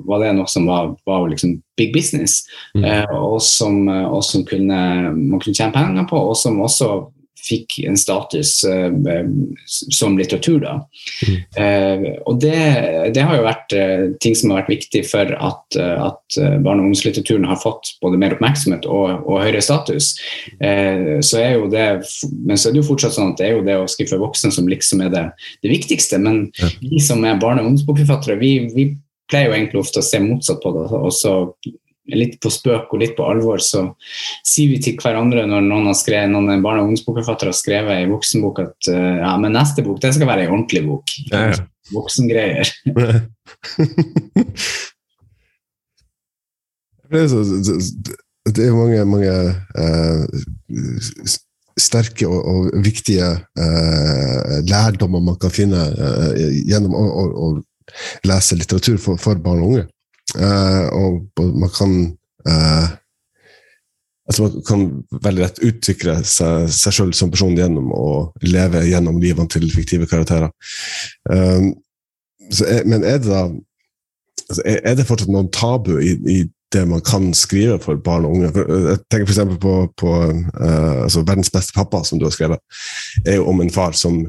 var 0.08 0.24
det 0.24 0.34
noe 0.38 0.48
som 0.52 0.68
var, 0.70 0.94
var 1.08 1.28
liksom 1.32 1.58
big 1.78 1.92
business, 1.96 2.42
Mm. 2.76 2.86
eh, 2.88 3.16
og, 3.18 3.42
som, 3.44 3.88
og 3.88 4.22
som 4.24 4.46
kunne, 4.48 4.78
man 5.12 5.42
kunne 5.42 5.56
tjene 5.58 5.74
penger 5.76 6.08
på, 6.08 6.20
og 6.32 6.38
som 6.40 6.62
også 6.64 6.88
fikk 7.46 7.80
en 7.88 7.98
status 8.00 8.54
uh, 8.68 8.92
som 9.66 10.18
litteratur. 10.20 10.60
Da. 10.64 10.76
Mm. 11.28 11.38
Uh, 11.58 12.08
og 12.30 12.42
det, 12.44 12.62
det, 13.16 13.26
har 13.26 13.38
jo 13.38 13.46
vært 13.46 13.76
ting 14.24 14.36
som 14.38 14.52
har 14.52 14.64
vært 14.64 14.74
viktig 14.76 15.04
for 15.08 15.34
at, 15.36 15.78
at 15.78 16.40
barne- 16.64 16.82
og 16.82 16.90
ungdomslitteraturen 16.90 17.48
har 17.50 17.60
fått 17.62 17.94
både 18.04 18.20
mer 18.22 18.36
oppmerksomhet 18.36 18.88
og, 18.90 19.26
og 19.26 19.44
høyere 19.44 19.62
status. 19.64 20.14
så 20.60 21.40
er 21.40 21.54
jo 21.56 21.70
det, 21.72 21.86
men 22.44 22.60
så 22.60 22.70
er 22.70 22.76
det 22.76 22.82
jo 22.82 22.90
fortsatt 22.90 23.16
sånn 23.16 23.34
at 23.34 23.40
det 23.40 23.48
er 23.48 23.56
jo 23.56 23.66
det 23.66 23.78
å 23.80 23.88
skrive 23.90 24.14
for 24.14 24.26
voksne 24.26 24.52
som 24.54 24.68
liksom 24.70 25.06
er 25.06 25.14
det, 25.14 25.24
det 25.64 25.72
viktigste. 25.72 26.20
Men 26.22 26.44
ja. 26.60 26.72
vi 26.82 27.00
som 27.04 27.24
er 27.26 27.40
barne- 27.42 27.64
og 27.64 27.72
ungdomsbokforfattere, 27.72 28.40
vi, 28.42 28.54
vi 28.76 28.90
pleier 29.32 29.50
jo 29.50 29.56
egentlig 29.58 29.82
ofte 29.82 30.02
å 30.02 30.06
se 30.06 30.20
motsatt 30.24 30.62
på 30.64 30.74
det. 30.76 30.88
og 30.98 31.14
så 31.16 31.36
litt 32.10 32.40
på 32.42 32.50
spøk 32.52 32.94
og 32.94 33.00
litt 33.02 33.16
på 33.18 33.26
alvor, 33.30 33.60
så 33.64 33.96
sier 34.48 34.70
vi 34.74 34.80
til 34.84 34.96
hverandre 35.02 35.46
når 35.50 35.62
noen, 35.68 35.88
har 35.92 35.98
skrevet, 35.98 36.30
noen 36.34 36.64
barne- 36.64 36.80
og 36.82 36.88
ungdomsbokforfattere 36.90 37.50
har 37.54 37.58
skrevet 37.58 37.96
i 38.02 38.10
voksenbok 38.10 38.56
at 38.64 38.80
uh, 38.92 39.16
ja, 39.22 39.32
men 39.42 39.52
neste 39.56 39.80
bok 39.86 39.98
det 40.02 40.12
skal 40.18 40.30
være 40.30 40.42
ei 40.48 40.52
ordentlig 40.52 40.82
bok. 40.88 41.06
Ja, 41.32 41.40
ja. 41.52 41.58
Voksengreier. 41.92 42.68
det 48.56 48.64
er 48.66 48.76
mange, 48.76 49.06
mange 49.06 49.34
uh, 49.78 50.24
sterke 51.80 52.28
og, 52.28 52.42
og 52.42 52.84
viktige 52.84 53.30
uh, 53.60 54.60
lærdommer 54.68 55.20
man 55.24 55.38
kan 55.42 55.52
finne 55.54 55.78
gjennom 56.68 56.94
å, 56.98 57.04
å, 57.06 57.08
å 57.46 57.48
lese 58.28 58.56
litteratur 58.58 58.98
for, 59.02 59.16
for 59.22 59.36
barn 59.42 59.62
og 59.62 59.68
unge. 59.74 59.86
Uh, 60.38 60.86
og 60.96 61.42
man 61.60 61.72
kan 61.76 61.96
uh, 62.48 62.90
altså 64.30 64.48
Man 64.48 64.64
kan 64.64 64.84
veldig 65.26 65.44
rett 65.44 65.60
utvikle 65.66 66.14
seg, 66.24 66.70
seg 66.72 66.96
selv 66.96 67.18
som 67.18 67.32
person 67.34 67.58
gjennom 67.58 67.92
å 67.92 68.32
leve 68.46 68.86
gjennom 68.88 69.20
livene 69.20 69.50
til 69.52 69.68
fiktive 69.74 70.08
karakterer. 70.08 70.54
Um, 71.28 71.74
er, 72.64 72.86
men 72.88 73.04
er 73.04 73.20
det 73.20 73.28
da 73.28 73.44
altså 74.52 74.64
er 74.68 74.96
det 74.96 75.08
fortsatt 75.08 75.32
noen 75.32 75.52
tabu 75.52 75.98
i, 76.00 76.16
i, 76.28 76.40
det 76.72 76.86
man 76.88 77.02
kan 77.04 77.34
skrive 77.36 77.82
for 77.84 78.00
barn 78.00 78.24
og 78.24 78.38
unge? 78.38 78.52
Jeg 78.56 79.00
tenker 79.12 79.28
f.eks. 79.28 79.58
på, 79.60 79.74
på 80.00 80.12
uh, 80.32 81.04
altså 81.04 81.26
'Verdens 81.28 81.52
beste 81.52 81.76
pappa', 81.76 82.06
som 82.08 82.20
du 82.20 82.30
har 82.30 82.32
skrevet. 82.32 82.60
er 83.26 83.42
jo 83.42 83.50
om 83.52 83.60
en 83.62 83.74
far 83.74 83.92
som 83.92 84.24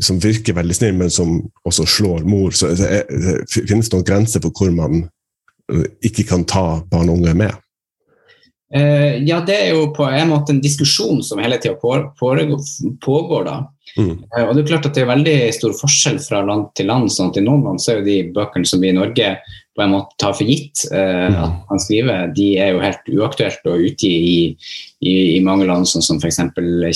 som 0.00 0.20
virker 0.22 0.56
veldig 0.56 0.74
snill, 0.74 0.94
men 0.96 1.10
som 1.12 1.42
også 1.68 1.84
slår 1.84 2.22
mor. 2.24 2.54
Så 2.56 2.70
det, 2.78 2.86
er, 2.88 3.02
det 3.10 3.66
finnes 3.68 3.90
noen 3.92 4.06
grenser 4.06 4.40
for 4.40 4.54
hvor 4.56 4.70
man 4.72 5.02
ikke 6.04 6.26
kan 6.28 6.46
ta 6.48 6.80
barn 6.90 7.10
og 7.10 7.20
unge 7.20 7.34
med? 7.38 7.58
Uh, 8.70 9.18
ja, 9.26 9.40
det 9.42 9.56
er 9.56 9.72
jo 9.74 9.88
på 9.94 10.06
en 10.06 10.30
måte 10.30 10.54
en 10.54 10.62
diskusjon 10.62 11.24
som 11.26 11.40
hele 11.42 11.58
tida 11.58 11.74
pågår. 11.74 13.44
da. 13.48 13.56
Mm. 13.98 14.12
Uh, 14.30 14.44
og 14.44 14.52
det 14.54 14.62
er 14.62 14.68
klart 14.68 14.86
at 14.86 14.94
det 14.94 15.02
er 15.02 15.10
veldig 15.10 15.38
stor 15.56 15.74
forskjell 15.74 16.20
fra 16.22 16.44
land 16.46 16.68
til 16.78 16.86
land. 16.90 17.10
sånn 17.10 17.32
at 17.32 17.40
I 17.40 17.46
noen 17.46 17.66
land 17.66 17.82
så 17.82 17.92
er 17.92 18.00
jo 18.00 18.08
de 18.10 18.20
bøkene 18.36 18.70
som 18.70 18.82
vi 18.82 18.92
i 18.92 18.96
Norge 18.96 19.32
på 19.80 19.86
en 19.86 19.94
måte 19.96 20.20
tar 20.20 20.36
for 20.36 20.44
gitt 20.44 20.84
mm. 20.92 21.38
at 21.40 21.72
man 21.72 21.80
skriver, 21.82 22.28
de 22.36 22.50
er 22.60 22.74
jo 22.74 22.82
helt 22.84 23.08
uaktuelt 23.16 23.64
å 23.66 23.78
utgi 23.80 24.10
i, 24.12 24.36
i, 25.00 25.14
i, 25.38 25.40
mange 25.44 25.64
land, 25.70 25.88
sånn 25.88 26.04
som 26.04 26.20
f.eks. 26.20 26.42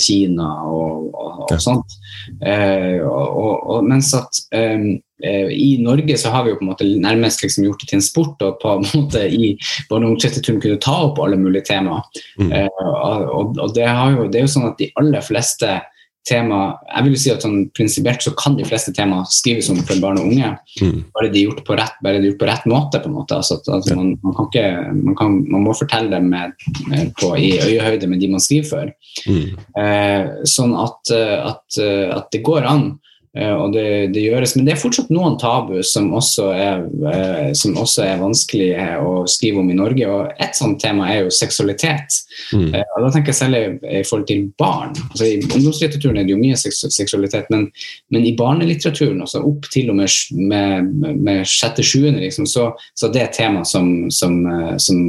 Kina 0.05 0.51
og, 0.69 1.09
og, 1.17 1.41
og 1.49 1.57
sånt. 1.63 1.97
Og, 2.45 3.57
og, 3.73 3.79
mens 3.89 4.13
at 4.17 4.45
um, 4.53 4.95
Eh, 5.25 5.49
I 5.51 5.79
Norge 5.83 6.19
så 6.19 6.31
har 6.31 6.45
vi 6.45 6.53
jo 6.53 6.59
på 6.59 6.65
en 6.67 6.71
måte 6.73 6.87
nærmest 7.01 7.43
liksom 7.43 7.65
gjort 7.65 7.81
det 7.81 7.91
til 7.91 8.01
en 8.01 8.05
sport 8.05 8.43
og 8.45 8.59
på 8.63 8.73
en 8.77 8.87
måte 8.91 9.25
i 9.29 9.55
barne- 9.89 10.09
og 10.09 10.15
ungdomslitteraturen 10.15 10.61
kunne 10.63 10.83
ta 10.83 10.97
opp 11.07 11.21
alle 11.23 11.39
mulige 11.41 11.69
temaer. 11.71 12.05
Mm. 12.41 12.53
Og, 12.53 13.59
og 13.59 13.75
det, 13.77 13.87
jo, 13.87 14.29
det, 14.29 14.41
er 14.41 14.47
jo 14.47 14.55
sånn 14.57 14.71
at 14.73 14.81
de 14.81 14.91
aller 15.01 15.25
fleste 15.25 15.79
tema 16.25 16.61
Jeg 16.89 17.05
vil 17.07 17.17
si 17.21 17.33
at 17.33 17.45
sånn 17.45 17.67
prinsipielt 17.77 18.25
så 18.25 18.33
kan 18.39 18.57
de 18.59 18.67
fleste 18.67 18.95
tema 18.97 19.23
skrives 19.29 19.69
om 19.73 19.81
for 19.85 20.01
barn 20.03 20.21
og 20.21 20.31
unge. 20.31 20.53
Mm. 20.81 20.99
Bare 21.15 21.31
de 21.33 21.43
er 21.43 21.51
gjort 21.51 21.65
på 21.67 21.77
rett, 21.79 21.97
bare 22.05 22.21
de 22.21 22.31
gjort 22.31 22.41
på 22.41 22.49
rett 22.49 22.67
måte. 22.71 23.01
på 23.03 23.11
en 23.11 23.17
måte. 23.19 23.39
Altså, 23.41 23.61
altså, 23.67 23.97
man, 23.99 24.15
man, 24.25 24.37
kan 24.39 24.51
ikke, 24.51 24.67
man, 25.01 25.17
kan, 25.21 25.39
man, 25.53 25.65
må 25.67 25.77
fortelle 25.77 26.13
dem 26.13 26.31
med, 26.33 26.55
med 26.89 27.13
på, 27.21 27.35
i 27.37 27.55
øyehøyde 27.61 28.09
med 28.11 28.23
de 28.25 28.31
man 28.33 28.45
skriver 28.45 28.71
for. 28.71 28.93
Mm. 29.29 29.65
Eh, 29.85 30.33
sånn 30.49 30.77
at, 30.81 31.15
at, 31.15 31.81
at, 31.81 32.31
det 32.33 32.45
går 32.47 32.69
an. 32.69 32.95
Eh, 33.35 33.51
og 33.51 33.73
det, 33.75 34.13
det, 34.15 34.23
gjøres, 34.29 34.55
Men 34.55 34.67
det 34.67 34.75
er 34.75 34.81
fortsatt 34.81 35.11
noen 35.11 35.35
tabu 35.41 35.81
som 35.87 36.13
også, 36.15 36.47
er, 36.55 36.85
eh, 37.11 37.49
som 37.59 37.75
også 37.81 38.05
er 38.07 38.21
vanskelig 38.21 38.69
eh, 38.79 38.95
å 39.03 39.25
skrive 39.31 39.63
om 39.63 39.71
i 39.73 39.79
Norge. 39.79 40.07
og 40.07 40.43
Et 40.43 40.55
sånt 40.55 40.79
tema 40.83 41.09
er 41.11 41.25
jo 41.25 41.35
seksualitet. 41.35 42.21
Mm. 42.55 42.71
og 42.71 43.07
Da 43.07 43.11
tenker 43.11 43.33
jeg 43.33 43.41
særlig 43.41 43.63
i 43.83 44.03
forhold 44.07 44.27
til 44.29 44.45
barn. 44.61 44.95
Altså 45.11 45.27
I 45.27 45.41
ungdomslitteraturen 45.49 46.21
er 46.21 46.29
det 46.29 46.35
jo 46.35 46.41
mye 46.41 46.59
seksualitet, 46.59 47.51
men, 47.51 47.67
men 48.15 48.27
i 48.29 48.37
barnelitteraturen, 48.39 49.23
også 49.25 49.43
opp 49.47 49.67
til 49.73 49.91
og 49.91 49.99
med, 49.99 50.15
med, 50.39 51.19
med 51.25 51.43
sjette-sjuende, 51.49 52.23
liksom, 52.23 52.47
så, 52.51 52.69
så 52.95 53.11
det 53.11 53.23
er 53.23 53.29
et 53.29 53.39
tema 53.39 53.65
som, 53.67 54.11
som, 54.15 54.39
som, 54.83 55.03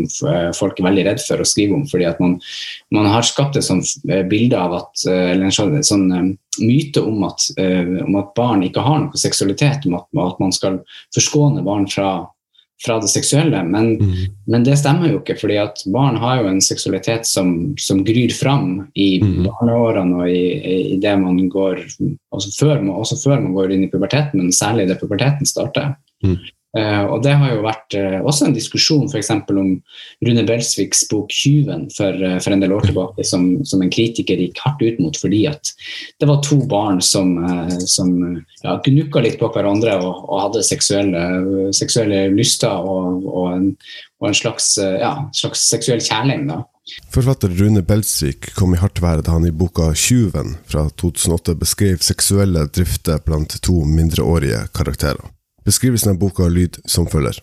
folk 0.57 0.79
er 0.79 0.87
veldig 0.87 1.05
redd 1.09 1.21
for 1.21 1.41
å 1.41 1.47
skrive 1.47 1.77
om. 1.77 1.85
fordi 1.89 2.07
at 2.09 2.21
man, 2.23 2.39
man 2.95 3.09
har 3.11 3.25
skapt 3.27 3.57
et 3.59 3.67
sånt 3.67 4.01
bilde 4.31 4.57
av 4.57 4.73
at 4.79 5.05
eller 5.05 5.47
en 5.47 5.55
sånn, 5.55 5.77
sånn 5.85 6.35
myte 6.61 7.03
om 7.03 7.25
at, 7.27 7.49
uh, 7.59 8.05
om 8.05 8.15
at, 8.21 8.31
barn 8.37 8.63
ikke 8.65 8.83
har 8.85 9.03
noe 9.03 9.19
seksualitet, 9.19 9.87
om 9.89 9.99
at, 9.99 10.07
at 10.25 10.41
man 10.41 10.55
skal 10.55 10.79
forskåne 11.15 11.63
barn 11.65 11.87
fra, 11.91 12.09
fra 12.85 12.97
det 13.01 13.11
seksuelle. 13.11 13.61
Men, 13.63 13.95
mm. 13.99 14.15
men, 14.51 14.65
det 14.67 14.77
stemmer 14.81 15.11
jo 15.11 15.21
ikke, 15.21 15.37
fordi 15.39 15.59
at 15.61 15.83
barn 15.93 16.19
har 16.21 16.41
jo 16.41 16.49
en 16.51 16.61
seksualitet 16.63 17.27
som, 17.29 17.75
som 17.81 18.03
gryr 18.07 18.33
fram 18.35 18.85
i 18.93 19.09
mm. 19.23 19.39
barneårene 19.47 20.21
og 20.23 20.31
i, 20.31 20.43
i, 20.95 20.99
det 21.01 21.15
man 21.21 21.39
går 21.51 21.85
også 22.35 22.55
før, 22.59 22.83
også 22.95 23.19
før, 23.23 23.39
man 23.43 23.55
går 23.57 23.75
inn 23.75 23.87
i 23.87 23.91
puberteten, 23.91 24.41
men 24.41 24.55
særlig 24.55 24.89
da 24.91 24.99
puberteten 24.99 25.49
starter. 25.49 25.95
Mm. 26.25 26.39
Uh, 26.75 27.05
og 27.07 27.21
Det 27.23 27.31
har 27.39 27.53
jo 27.53 27.61
vært 27.63 27.95
uh, 27.95 28.17
også 28.27 28.49
en 28.49 28.55
diskusjon 28.55 29.05
f.eks. 29.07 29.29
om 29.31 29.69
Rune 30.27 30.43
Belsviks 30.43 31.05
bok 31.07 31.31
'Tyven' 31.31 31.85
for, 31.95 32.11
uh, 32.19 32.35
for, 32.43 32.51
en 32.51 32.63
del 32.63 32.73
år 32.75 32.89
tilbake, 32.89 33.23
som, 33.23 33.45
som, 33.63 33.79
en 33.79 33.91
kritiker 33.93 34.41
gikk 34.43 34.59
hardt 34.59 34.83
ut 34.83 34.99
mot 34.99 35.15
fordi 35.15 35.45
at 35.47 35.71
det 36.19 36.27
var 36.27 36.41
to 36.43 36.57
barn 36.67 36.99
som, 36.99 37.31
som 37.87 38.11
ja, 38.63 38.75
gnukka 38.83 39.23
litt 39.23 39.37
på 39.39 39.47
hverandre 39.55 39.95
og, 40.01 40.25
og 40.27 40.41
hadde 40.41 40.65
seksuelle, 40.67 41.21
seksuelle 41.75 42.25
lyster 42.35 42.75
og, 42.75 43.23
og, 43.23 43.47
en, 43.53 43.69
og 44.19 44.29
en, 44.29 44.35
slags, 44.35 44.73
ja, 44.79 45.13
slags 45.35 45.63
seksuell 45.69 46.03
kjærlighet. 46.03 46.67
Forfatter 47.13 47.55
Rune 47.55 47.85
Belsvik 47.87 48.51
kom 48.57 48.75
i 48.75 48.81
hardt 48.81 48.99
vær 49.03 49.23
da 49.23 49.37
han 49.37 49.47
i 49.47 49.53
boka 49.55 49.93
'Tjuven' 49.93 50.57
fra 50.67 50.89
2008 50.91 51.55
beskrev 51.61 52.03
seksuelle 52.03 52.67
drifter 52.67 53.23
blant 53.23 53.55
to 53.63 53.79
mindreårige 53.87 54.67
karakterer. 54.75 55.31
Beskrivelsen 55.65 56.13
av 56.13 56.19
boka 56.21 56.47
lyd 56.47 56.77
som 56.85 57.07
følger. 57.09 57.39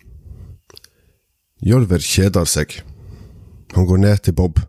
Jolver 1.62 2.02
kjeder 2.02 2.46
seg. 2.46 2.76
Han 3.74 3.86
går 3.86 3.98
ned 4.02 4.22
til 4.22 4.36
Bob. 4.38 4.60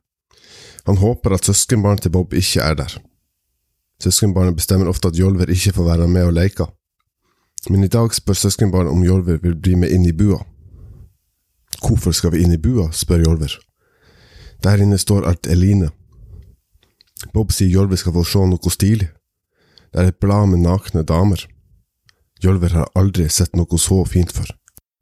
Han 0.85 0.97
håper 0.97 1.35
at 1.35 1.45
søskenbarnet 1.45 2.01
til 2.05 2.13
Bob 2.13 2.33
ikke 2.33 2.61
er 2.61 2.77
der. 2.79 2.95
Søskenbarnet 4.01 4.57
bestemmer 4.57 4.89
ofte 4.89 5.07
at 5.07 5.19
Jolver 5.19 5.49
ikke 5.49 5.73
får 5.73 5.83
være 5.83 6.07
med 6.07 6.25
og 6.25 6.33
leke. 6.33 6.65
Men 7.69 7.83
i 7.83 7.87
dag 7.87 8.13
spør 8.13 8.33
søskenbarnet 8.33 8.91
om 8.91 9.03
Jolver 9.03 9.37
vil 9.37 9.55
bli 9.55 9.75
med 9.75 9.93
inn 9.93 10.05
i 10.05 10.17
bua. 10.17 10.41
Hvorfor 11.83 12.11
skal 12.11 12.33
vi 12.33 12.41
inn 12.43 12.53
i 12.55 12.61
bua, 12.61 12.89
spør 12.91 13.23
Jolver. 13.23 13.53
Der 14.63 14.81
inne 14.81 14.97
står 14.97 15.27
Art 15.29 15.47
Eline. 15.47 15.91
Bob 17.33 17.51
sier 17.51 17.69
Jolver 17.69 18.01
skal 18.01 18.15
få 18.17 18.25
se 18.27 18.45
noe 18.49 18.73
stilig. 18.73 19.09
Det 19.93 20.01
er 20.01 20.09
et 20.09 20.19
blad 20.19 20.49
med 20.49 20.65
nakne 20.65 21.03
damer. 21.05 21.45
Jølver 22.43 22.75
har 22.75 22.91
aldri 22.99 23.29
sett 23.31 23.55
noe 23.55 23.79
så 23.79 24.03
fint 24.09 24.31
før. 24.35 24.51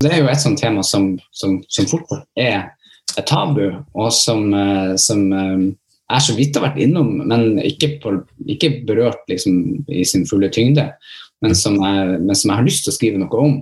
Det 0.01 0.11
er 0.13 0.23
jo 0.23 0.29
et 0.31 0.41
sånt 0.41 0.61
tema 0.61 0.83
som, 0.85 1.13
som, 1.35 1.59
som 1.69 1.87
fort 1.89 2.09
er 2.39 2.71
et 3.17 3.27
tabu, 3.27 3.67
og 3.97 4.09
som, 4.15 4.47
eh, 4.55 4.93
som 5.01 5.27
jeg 6.11 6.17
er 6.17 6.23
så 6.25 6.35
vidt 6.35 6.57
har 6.57 6.65
vært 6.65 6.79
innom, 6.83 7.11
men 7.29 7.59
ikke, 7.63 7.93
på, 8.03 8.11
ikke 8.51 8.81
berørt 8.87 9.21
liksom, 9.31 9.85
i 9.87 10.03
sin 10.07 10.25
fulle 10.27 10.49
tyngde. 10.51 10.89
Men 11.41 11.55
som, 11.57 11.77
jeg, 11.79 12.17
men 12.19 12.35
som, 12.35 12.51
jeg, 12.51 12.57
har 12.59 12.67
lyst 12.67 12.83
til 12.85 12.91
å 12.91 12.95
skrive 12.97 13.21
noe 13.21 13.45
om. 13.45 13.53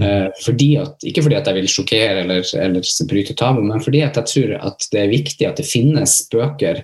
Uh, 0.00 0.28
fordi 0.44 0.68
at, 0.80 0.94
ikke 1.04 1.24
fordi 1.26 1.36
at 1.36 1.48
jeg 1.50 1.58
vil 1.58 1.68
sjokkere 1.68 2.22
eller, 2.22 2.44
eller 2.56 3.06
bryte 3.10 3.34
tabu, 3.36 3.60
men 3.66 3.82
fordi 3.84 4.02
at 4.06 4.16
jeg 4.16 4.30
tror 4.32 4.54
at 4.70 4.86
det 4.92 5.02
er 5.02 5.12
viktig 5.12 5.48
at 5.48 5.60
det 5.60 5.66
finnes 5.68 6.14
bøker 6.32 6.82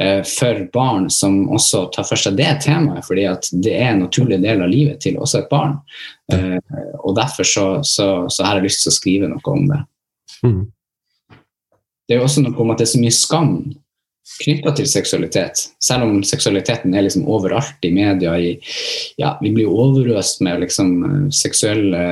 eh, 0.00 0.20
for 0.26 0.64
barn 0.74 1.08
som 1.12 1.42
også 1.52 1.86
tar 1.94 2.08
for 2.08 2.20
seg 2.20 2.36
det 2.40 2.50
temaet, 2.64 3.06
fordi 3.06 3.26
at 3.30 3.48
det 3.64 3.74
er 3.78 3.92
en 3.92 4.04
naturlig 4.04 4.40
del 4.42 4.64
av 4.64 4.72
livet 4.72 5.00
til 5.04 5.18
også 5.20 5.42
et 5.42 5.50
barn. 5.52 5.78
Eh, 6.32 6.58
og 7.00 7.16
Derfor 7.16 7.48
så, 7.48 7.66
så, 7.86 8.10
så, 8.28 8.44
har 8.46 8.58
jeg 8.58 8.68
lyst 8.68 8.84
til 8.84 8.92
å 8.92 8.96
skrive 8.98 9.30
noe 9.30 9.54
om 9.54 9.66
det. 9.70 9.80
Mm. 10.46 10.62
Det 12.06 12.16
er 12.16 12.20
jo 12.20 12.26
også 12.26 12.44
noe 12.44 12.58
om 12.60 12.72
at 12.72 12.80
det 12.80 12.88
er 12.88 12.94
så 12.94 13.02
mye 13.02 13.14
skam 13.14 13.54
knytta 14.40 14.72
til 14.76 14.88
seksualitet. 14.88 15.62
Selv 15.82 16.06
om 16.06 16.20
seksualiteten 16.26 16.94
er 16.94 17.04
liksom 17.06 17.28
overalt 17.28 17.84
i 17.84 17.92
media. 17.94 18.36
I, 18.38 18.54
ja, 19.20 19.34
vi 19.42 19.52
blir 19.54 19.70
overøst 19.70 20.42
med 20.46 20.62
liksom, 20.64 20.92
seksuelle 21.34 22.02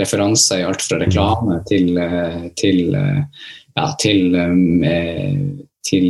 referanser 0.00 0.62
i 0.62 0.66
alt 0.68 0.84
fra 0.84 1.00
reklame 1.02 1.60
til, 1.68 1.98
til, 2.60 2.82
ja, 2.94 3.86
til, 4.02 4.38
til 5.90 6.08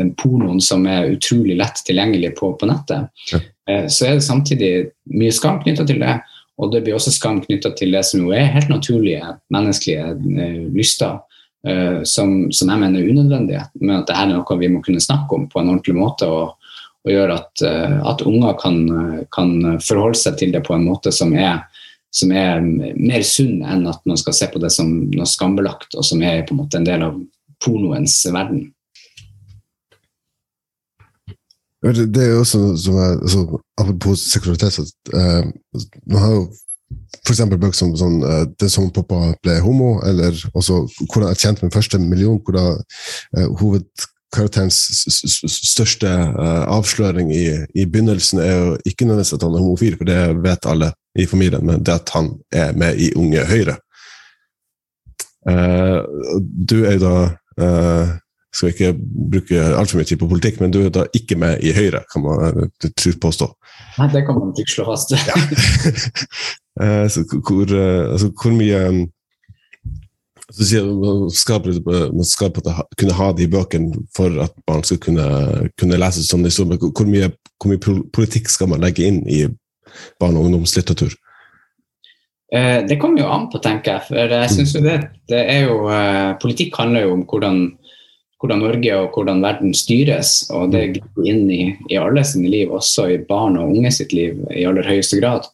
den 0.00 0.14
pornoen 0.20 0.62
som 0.64 0.86
er 0.90 1.12
utrolig 1.14 1.58
lett 1.60 1.84
tilgjengelig 1.86 2.34
på, 2.40 2.54
på 2.58 2.70
nettet, 2.70 3.10
ja. 3.32 3.42
så 3.88 4.08
er 4.08 4.18
det 4.18 4.26
samtidig 4.26 4.72
mye 5.14 5.34
skam 5.34 5.60
knytta 5.62 5.86
til 5.88 6.02
det. 6.02 6.18
Og 6.62 6.70
det 6.70 6.84
blir 6.86 6.94
også 6.94 7.10
skam 7.10 7.40
knytta 7.42 7.72
til 7.74 7.94
det 7.96 8.04
som 8.06 8.22
jo 8.22 8.34
er 8.34 8.52
helt 8.54 8.70
naturlige 8.70 9.32
menneskelige 9.50 10.70
lyster. 10.74 11.18
Som, 12.04 12.50
som, 12.52 12.68
jeg 12.68 12.76
mener 12.76 13.00
er 13.00 13.08
unødvendige, 13.08 13.62
men 13.80 13.94
at 13.94 14.10
dette 14.10 14.20
er 14.20 14.26
noe 14.28 14.56
vi 14.60 14.68
må 14.68 14.82
kunne 14.84 15.00
snakke 15.00 15.32
om 15.32 15.46
på 15.48 15.62
en 15.62 15.70
ordentlig 15.72 15.94
måte. 15.96 16.28
og 16.28 16.58
og 17.04 17.12
gjøre 17.12 17.36
at, 17.36 17.62
eh, 17.68 17.96
at 18.10 18.24
unger 18.24 18.54
kan, 18.60 18.78
kan, 19.34 19.50
forholde 19.84 20.18
seg 20.18 20.38
til 20.40 20.54
det 20.54 20.64
på 20.64 20.76
en 20.76 20.86
måte 20.88 21.12
som 21.12 21.34
er, 21.36 21.66
som 22.14 22.32
er, 22.32 22.62
mer 22.64 23.24
sunn 23.28 23.60
enn 23.60 23.84
at 23.90 24.00
man 24.08 24.20
skal 24.20 24.36
se 24.36 24.48
på 24.52 24.62
det 24.62 24.72
som 24.72 24.90
noe 25.12 25.28
skambelagt, 25.28 25.92
og 25.98 26.06
som 26.06 26.22
er 26.24 26.46
på 26.46 26.56
en 26.56 26.62
måte 26.62 26.80
en 26.80 26.88
del 26.88 27.04
av 27.04 27.18
pornoens 27.64 28.16
verden. 28.32 28.70
Det 31.84 32.22
er 32.24 32.38
også 32.38 32.58
som 32.80 32.96
jeg, 32.96 33.16
altså, 33.20 33.40
Apropos 33.76 34.22
seksualitet 34.32 34.78
uh, 35.12 35.42
Man 36.08 36.22
har 36.22 36.30
jo 36.32 36.44
f.eks. 37.24 37.44
bøker 37.50 37.76
som 37.76 37.92
sånn, 37.96 38.18
uh, 38.24 38.44
'Det 38.46 38.70
som 38.70 38.90
pappa 38.92 39.34
ble 39.42 39.58
homo', 39.64 40.00
eller 40.06 40.36
også 40.54 40.84
hvordan 41.08 41.30
jeg 41.32 41.42
tjente 41.42 41.64
min 41.64 41.74
første 41.74 41.98
million, 41.98 42.40
hvor 42.44 42.56
da 42.56 42.66
uh, 43.38 43.46
hovedkarakterens 43.60 44.80
største 45.70 46.10
uh, 46.10 46.64
avsløring 46.76 47.32
i, 47.32 47.46
i, 47.74 47.86
begynnelsen 47.86 48.42
er 48.42 48.52
jo 48.52 48.74
ikke 48.84 49.08
nødvendigvis 49.08 49.38
at 49.38 49.46
han 49.46 49.54
er 49.54 49.64
homofil, 49.64 49.96
for 50.00 50.10
det 50.10 50.18
vet 50.44 50.68
alle 50.68 50.92
i 51.18 51.26
familien, 51.30 51.64
men 51.64 51.84
det 51.84 51.94
at 51.94 52.12
han 52.16 52.34
er 52.52 52.74
med 52.76 52.98
i 52.98 53.12
Unge 53.14 53.46
Høyre. 53.46 53.78
Du 55.44 56.78
er 56.88 56.96
da 56.96 57.16
uh, 57.60 58.12
Skal 58.54 58.70
ikke 58.70 58.94
bruke 59.30 59.58
altfor 59.76 59.98
mye 59.98 60.06
tid 60.06 60.16
på 60.20 60.28
politikk, 60.30 60.60
men 60.62 60.70
du 60.70 60.78
er 60.86 60.92
da 60.94 61.02
ikke 61.12 61.34
med 61.36 61.58
i 61.66 61.72
Høyre, 61.74 62.04
kan 62.12 62.22
man 62.22 62.70
trygt 62.94 63.18
påstå. 63.20 63.48
Nei, 63.98 64.06
det 64.12 64.22
kan 64.28 64.38
man 64.38 64.54
ikke 64.54 64.76
slå 64.76 64.86
fast. 64.86 65.10
ja. 65.10 65.34
så 66.74 67.22
hvor, 67.30 67.70
altså, 67.70 68.32
hvor 68.34 68.50
mye 68.50 68.80
så 70.52 70.66
sier 70.68 70.86
Man 70.86 71.30
skal, 71.32 71.62
man 72.12 72.28
skal 72.28 72.52
kunne 72.98 73.16
ha 73.18 73.28
de 73.32 73.48
bøkene 73.50 74.04
for 74.16 74.34
at 74.44 74.54
barn 74.68 74.84
skal 74.86 75.00
kunne, 75.02 75.26
kunne 75.80 76.00
lese 76.00 76.24
sånne 76.26 76.50
historier. 76.50 76.78
Hvor 76.78 77.08
mye, 77.08 77.30
hvor 77.58 77.72
mye 77.72 78.00
politikk 78.14 78.50
skal 78.52 78.70
man 78.70 78.84
legge 78.84 79.06
inn 79.08 79.22
i 79.26 79.44
barne- 80.20 80.40
og 80.40 80.50
ungdomslitteratur? 80.50 81.14
Eh, 82.54 82.84
det 82.86 83.00
kommer 83.00 83.24
jo 83.24 83.30
an 83.32 83.48
på, 83.50 83.58
tenker 83.62 83.96
jeg. 83.96 84.06
For 84.10 84.36
jeg 84.36 84.50
synes 84.52 84.74
jo 84.76 84.84
det, 84.84 84.98
det 85.32 85.40
er 85.40 85.64
jo, 85.66 85.78
eh, 85.90 86.34
Politikk 86.42 86.76
handler 86.78 87.06
jo 87.06 87.14
om 87.16 87.24
hvordan, 87.26 87.62
hvordan, 88.38 88.62
Norge 88.62 88.98
og 88.98 89.16
hvordan 89.16 89.42
verden 89.42 89.74
styres. 89.74 90.44
Og 90.54 90.70
det 90.74 90.90
griper 90.98 91.30
inn 91.30 91.48
i, 91.50 91.62
i 91.90 91.98
alle 91.98 92.22
sine 92.26 92.52
liv, 92.52 92.74
også 92.74 93.08
i 93.10 93.22
barn 93.26 93.58
og 93.58 93.72
unge 93.72 93.90
sitt 93.94 94.12
liv 94.14 94.44
i 94.52 94.66
aller 94.68 94.86
høyeste 94.86 95.18
grad. 95.22 95.48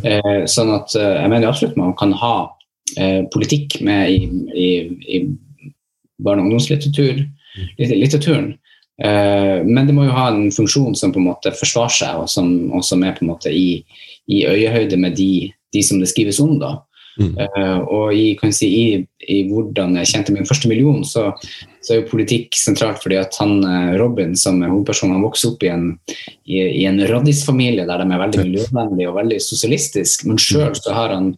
Eh, 0.00 0.44
sånn 0.48 0.72
at 0.74 0.94
jeg 0.96 1.28
mener 1.28 1.48
absolutt 1.50 1.76
man 1.76 1.94
kan 1.98 2.12
ha 2.16 2.56
eh, 2.96 3.22
politikk 3.32 3.80
med 3.84 4.10
i, 4.10 4.28
i, 4.56 4.68
i 5.16 5.18
barne- 6.22 6.42
og 6.42 6.46
ungdomslitteraturen. 6.50 8.58
Eh, 9.02 9.64
men 9.64 9.86
det 9.86 9.94
må 9.96 10.04
jo 10.06 10.14
ha 10.14 10.28
en 10.30 10.52
funksjon 10.54 10.94
som 10.98 11.12
på 11.12 11.18
en 11.20 11.28
måte 11.30 11.52
forsvarer 11.56 11.94
seg, 11.96 12.12
og 12.22 12.28
som, 12.30 12.46
og 12.76 12.82
som 12.86 13.02
er 13.04 13.12
på 13.16 13.22
en 13.24 13.32
måte 13.32 13.50
i, 13.52 13.84
i 14.30 14.46
øyehøyde 14.46 14.96
med 15.00 15.12
de, 15.18 15.52
de, 15.74 15.82
som 15.82 16.00
det 16.00 16.08
skrives 16.12 16.40
om. 16.42 16.58
da. 16.62 16.70
Mm. 17.20 17.34
Uh, 17.36 17.80
og 17.92 18.06
i, 18.16 18.38
si, 18.56 18.68
i, 18.72 18.84
i, 19.28 19.42
hvordan 19.50 19.96
jeg 20.00 20.10
tjente 20.12 20.32
min 20.32 20.48
første 20.48 20.68
million, 20.70 21.04
så, 21.04 21.22
så, 21.82 21.92
er 21.92 22.00
jo 22.00 22.10
politikk 22.10 22.56
sentralt. 22.58 23.02
fordi 23.02 23.18
at 23.20 23.36
han, 23.40 23.58
eh, 23.66 23.94
Robin, 24.00 24.36
som 24.38 24.62
er 24.62 24.72
hovedperson, 24.72 25.12
han 25.14 25.24
vokser 25.26 25.52
opp 25.52 25.62
i 25.66 25.70
en, 25.72 25.86
i, 26.46 26.62
i 26.82 26.84
en 26.88 27.00
raddisfamilie 27.08 27.86
der 27.88 28.02
de 28.02 28.08
er 28.08 28.22
veldig 28.24 28.44
miljøvennlige 28.46 29.10
og 29.10 29.18
veldig 29.20 29.40
sosialistiske, 29.42 30.28
men 30.30 30.40
sjøl 30.40 30.74
så 30.78 30.94
har 30.96 31.14
han 31.16 31.32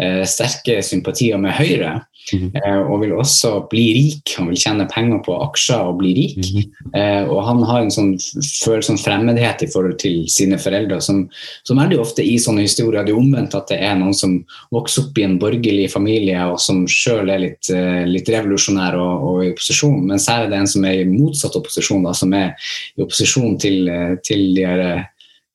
eh, 0.00 0.24
sterke 0.28 0.80
sympatier 0.86 1.40
med 1.40 1.56
Høyre. 1.58 1.98
Mm 2.32 2.50
-hmm. 2.50 2.90
og 2.90 3.00
vil 3.00 3.12
også 3.12 3.66
bli 3.70 3.84
rik. 3.94 4.34
Han 4.38 4.48
vil 4.48 4.56
tjene 4.56 4.88
penger 4.88 5.18
på 5.24 5.36
aksjer 5.42 5.80
og 5.80 5.98
bli 5.98 6.14
rik. 6.14 6.36
Mm 6.36 6.62
-hmm. 6.62 7.28
og 7.28 7.44
han 7.44 7.62
har 7.62 7.80
en 7.80 7.90
sånn, 7.90 8.18
følelse 8.64 8.86
sånn 8.86 9.04
fremmedhet 9.04 9.62
i 9.62 9.66
forhold 9.66 9.98
til 9.98 10.24
sine 10.28 10.58
foreldre, 10.58 11.00
som, 11.00 11.28
som 11.64 11.78
jo 11.90 12.00
ofte 12.00 12.22
i 12.22 12.38
sånne 12.38 12.62
historier 12.62 13.04
det 13.04 13.12
er 13.12 13.18
omvendt 13.18 13.54
at 13.54 13.68
det 13.68 13.78
er 13.80 13.94
noen 13.94 14.14
som 14.14 14.44
vokser 14.70 15.02
opp 15.02 15.18
i 15.18 15.22
en 15.22 15.38
borgerlig 15.38 15.90
familie 15.90 16.44
og 16.46 16.60
som 16.60 16.86
sjøl 16.86 17.30
er 17.30 17.38
litt, 17.38 17.70
uh, 17.70 18.04
litt 18.06 18.28
revolusjonær 18.28 18.96
og, 18.96 19.22
og, 19.28 19.44
i 19.44 19.52
opposisjon, 19.52 20.10
her 20.10 20.44
er 20.44 20.50
det 20.50 20.58
en 20.58 20.66
som 20.66 20.84
er 20.84 21.00
i 21.00 21.08
motsatt 21.08 21.56
opposisjon, 21.56 22.02
da, 22.02 22.12
som 22.12 22.32
er 22.32 22.54
i 22.96 23.02
opposisjon 23.02 23.58
til, 23.58 23.90
til 24.26 24.54
de 24.54 24.66
her 24.66 25.10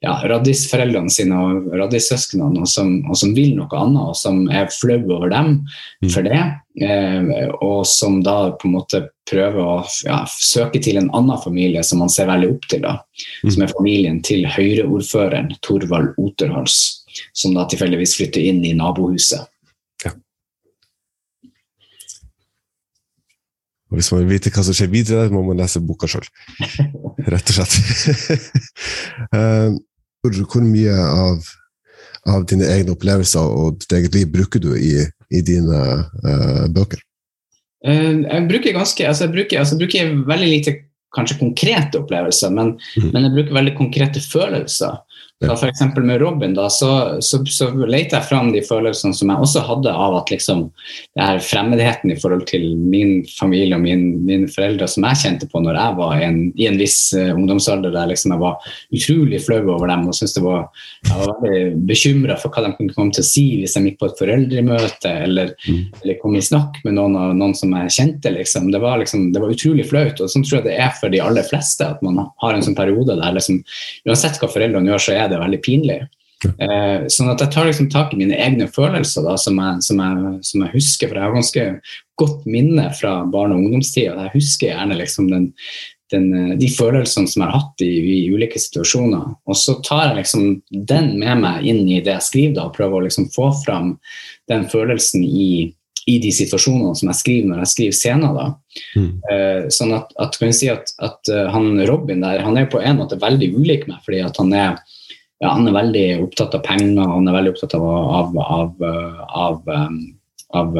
ja, 0.05 0.13
raddisforeldrene 0.29 1.11
sine 1.11 1.39
og 1.41 1.71
raddissøsknene, 1.73 2.61
og, 2.61 2.91
og 3.09 3.17
som 3.19 3.33
vil 3.37 3.55
noe 3.57 3.79
annet, 3.79 4.11
og 4.11 4.17
som 4.19 4.43
er 4.53 4.69
flau 4.73 4.99
over 5.17 5.31
dem 5.33 5.57
mm. 5.65 6.11
for 6.13 6.27
det. 6.27 6.43
Eh, 6.85 7.31
og 7.63 7.85
som 7.89 8.19
da 8.25 8.51
på 8.59 8.69
en 8.69 8.75
måte 8.75 9.01
prøver 9.29 9.61
å 9.63 9.79
ja, 10.05 10.21
søke 10.29 10.81
til 10.83 10.99
en 11.01 11.09
annen 11.17 11.41
familie 11.41 11.81
som 11.87 12.03
man 12.03 12.11
ser 12.13 12.29
veldig 12.29 12.51
opp 12.53 12.69
til, 12.71 12.85
da, 12.85 12.99
mm. 13.43 13.49
som 13.49 13.65
er 13.65 13.73
familien 13.73 14.21
til 14.25 14.45
Høyre-ordføreren 14.45 15.51
Torvald 15.65 16.13
Oterhals, 16.21 16.79
som 17.33 17.57
da 17.57 17.65
tilfeldigvis 17.71 18.17
flytter 18.19 18.45
inn 18.45 18.63
i 18.67 18.75
nabohuset. 18.77 19.49
Og 23.95 23.99
hvis 23.99 24.11
man 24.11 24.25
vil 24.25 24.33
vite 24.35 24.51
hva 24.51 24.59
som 24.65 24.75
skjer 24.75 24.89
videre, 24.91 25.29
må 25.31 25.39
man 25.45 25.61
lese 25.61 25.79
boka 25.79 26.09
sjøl. 26.11 26.25
Rett 27.31 27.51
og 27.53 27.59
slett. 27.61 27.75
hvor, 30.25 30.45
hvor 30.51 30.65
mye 30.65 30.95
av, 30.95 31.51
av, 32.31 32.45
dine 32.49 32.69
egne 32.73 32.95
opplevelser 32.95 33.45
og 33.45 33.79
ditt 33.83 33.95
eget 33.99 34.17
liv 34.17 34.31
bruker 34.33 34.63
du 34.63 34.71
i, 34.77 35.05
i 35.29 35.43
dine 35.45 35.81
uh, 36.25 36.65
bøker? 36.73 37.01
Uh, 37.85 38.25
jeg 38.25 38.47
bruker 38.49 38.77
ganske, 38.77 39.07
altså 39.07 39.27
jeg 39.27 39.35
bruker, 39.35 39.61
altså 39.61 39.77
jeg 39.77 39.83
bruker 39.85 40.13
veldig 40.33 40.51
lite 40.51 40.77
kanskje 41.15 41.39
konkrete 41.39 42.01
opplevelser, 42.01 42.51
men, 42.51 42.73
mm. 42.97 43.11
men 43.13 43.27
jeg 43.27 43.35
bruker 43.37 43.59
veldig 43.59 43.75
konkrete 43.77 44.23
følelser. 44.23 44.97
Ja. 45.43 45.53
F.eks. 45.53 45.81
med 45.95 46.21
Robin, 46.21 46.53
da, 46.55 46.69
så, 46.69 47.17
så, 47.19 47.41
så 47.45 47.67
leter 47.73 48.15
jeg 48.15 48.27
fram 48.29 48.53
de 48.53 48.61
følelsene 48.63 49.11
som 49.13 49.31
jeg 49.33 49.43
også 49.43 49.63
hadde 49.67 49.91
av 49.91 50.13
at 50.21 50.29
liksom, 50.31 50.61
det 51.11 51.25
her 51.27 51.41
fremmedheten 51.43 52.13
i 52.13 52.15
forhold 52.21 52.45
til 52.47 52.63
min 52.79 53.17
familie 53.27 53.75
og 53.75 53.83
min, 53.83 54.05
mine 54.23 54.47
foreldre 54.47 54.87
som 54.87 55.03
jeg 55.09 55.19
kjente 55.25 55.49
på 55.51 55.59
når 55.59 55.75
jeg 55.75 55.97
var 55.97 56.23
en, 56.23 56.39
i 56.55 56.69
en 56.69 56.79
viss 56.79 56.99
uh, 57.19 57.33
ungdomsalder 57.33 57.91
der 57.91 58.13
liksom 58.13 58.31
jeg 58.31 58.43
var 58.45 58.69
utrolig 58.95 59.41
flau 59.43 59.59
over 59.75 59.91
dem 59.91 60.05
og 60.07 60.15
syntes 60.15 60.37
det 60.37 60.45
var, 60.45 60.63
jeg 61.03 61.19
var 61.19 61.43
veldig 61.43 61.83
bekymra 61.91 62.39
for 62.39 62.55
hva 62.55 62.63
de 62.63 62.71
kunne 62.79 62.95
komme 62.95 63.17
til 63.17 63.25
å 63.25 63.27
si 63.27 63.45
hvis 63.59 63.75
de 63.75 63.83
gikk 63.89 63.99
på 63.99 64.09
et 64.13 64.23
foreldremøte 64.23 65.13
eller, 65.25 65.51
mm. 65.67 65.83
eller 65.99 66.19
kom 66.23 66.39
i 66.39 66.45
snakk 66.47 66.79
med 66.87 66.95
noen, 66.95 67.19
noen 67.35 67.57
som 67.57 67.75
jeg 67.75 67.91
kjente. 67.97 68.31
Liksom. 68.37 68.71
Det, 68.71 68.79
var 68.79 69.03
liksom, 69.03 69.27
det 69.35 69.43
var 69.43 69.51
utrolig 69.51 69.87
flaut. 69.91 70.23
og 70.23 70.31
Sånn 70.31 70.47
tror 70.47 70.61
jeg 70.61 70.69
det 70.69 70.79
er 70.79 70.95
for 70.95 71.11
de 71.11 71.19
aller 71.23 71.43
fleste, 71.47 71.91
at 71.91 72.01
man 72.05 72.23
har 72.23 72.55
en 72.55 72.63
sånn 72.63 72.77
periode 72.77 73.19
der 73.19 73.35
liksom, 73.35 73.61
uansett 74.07 74.39
hva 74.39 74.51
foreldrene 74.51 74.93
gjør, 74.93 75.05
så 75.07 75.15
er 75.15 75.24
er 75.25 75.33
det 75.33 75.41
veldig 75.41 75.61
pinlig. 75.65 76.03
Eh, 76.45 77.07
sånn 77.11 77.31
at 77.31 77.41
jeg 77.41 77.53
tar 77.53 77.67
liksom 77.69 77.89
tak 77.91 78.13
i 78.13 78.19
mine 78.19 78.37
egne 78.37 78.67
følelser 78.71 79.25
da, 79.25 79.35
som, 79.39 79.57
jeg, 79.61 79.81
som, 79.87 80.01
jeg, 80.03 80.37
som, 80.45 80.63
jeg, 80.65 80.73
husker. 80.75 81.09
For 81.09 81.19
jeg 81.19 81.27
har 81.27 81.35
ganske 81.35 81.65
godt 82.21 82.47
minne 82.49 82.87
fra 82.99 83.17
barne- 83.31 83.57
og 83.57 83.65
ungdomstida. 83.65 84.27
Jeg 84.27 84.35
husker 84.35 84.71
gjerne 84.71 84.99
liksom 84.99 85.29
den, 85.31 85.47
den, 86.13 86.57
de 86.59 86.69
følelsene 86.71 87.31
som 87.31 87.43
jeg 87.43 87.49
har 87.49 87.63
hatt 87.63 87.85
i, 87.85 87.93
i, 88.17 88.19
ulike 88.33 88.61
situasjoner. 88.61 89.31
Og 89.47 89.59
så 89.59 89.79
tar 89.85 90.09
jeg 90.09 90.19
liksom 90.21 90.59
den 90.91 91.15
med 91.21 91.41
meg 91.45 91.65
inn 91.67 91.83
i 91.87 92.01
det 92.03 92.17
jeg 92.17 92.29
skriver, 92.29 92.59
da, 92.59 92.67
og 92.69 92.77
prøver 92.77 92.99
å 92.99 93.07
liksom 93.07 93.31
få 93.35 93.49
fram 93.63 93.95
den 94.51 94.67
følelsen 94.71 95.25
i, 95.25 95.71
i 96.05 96.19
de 96.21 96.31
situasjonene 96.35 96.93
som 96.97 97.09
jeg 97.09 97.21
skriver 97.21 97.49
når 97.49 97.63
jeg 97.63 97.73
skriver 97.73 97.99
scener. 98.01 98.35
da. 98.37 98.49
Mm. 98.99 99.13
Uh, 99.31 99.61
sånn 99.73 99.95
at, 99.97 100.11
at, 100.21 100.37
kan 100.37 100.51
jeg 100.51 100.59
si 100.59 100.69
at, 100.73 100.93
at 101.03 101.33
uh, 101.33 101.47
han 101.55 101.73
Robin 101.89 102.21
der, 102.21 102.43
han 102.45 102.59
er 102.59 102.69
på 102.69 102.83
en 102.83 103.01
måte 103.01 103.19
veldig 103.21 103.49
ulik 103.55 103.87
meg, 103.89 104.03
fordi 104.05 104.21
at 104.27 104.37
han 104.41 104.53
er 104.53 104.77
ja, 105.43 105.49
han 105.51 105.67
er 105.67 105.75
veldig 105.75 106.05
opptatt 106.23 106.55
av 106.55 106.63
penger, 106.65 107.01
han 107.11 107.27
er 107.27 107.35
veldig 107.35 107.55
opptatt 107.55 107.73
av, 107.77 107.87
av, 107.87 108.37
av, 108.39 108.85
av, 109.35 109.65
um, 109.67 109.97
av 110.55 110.77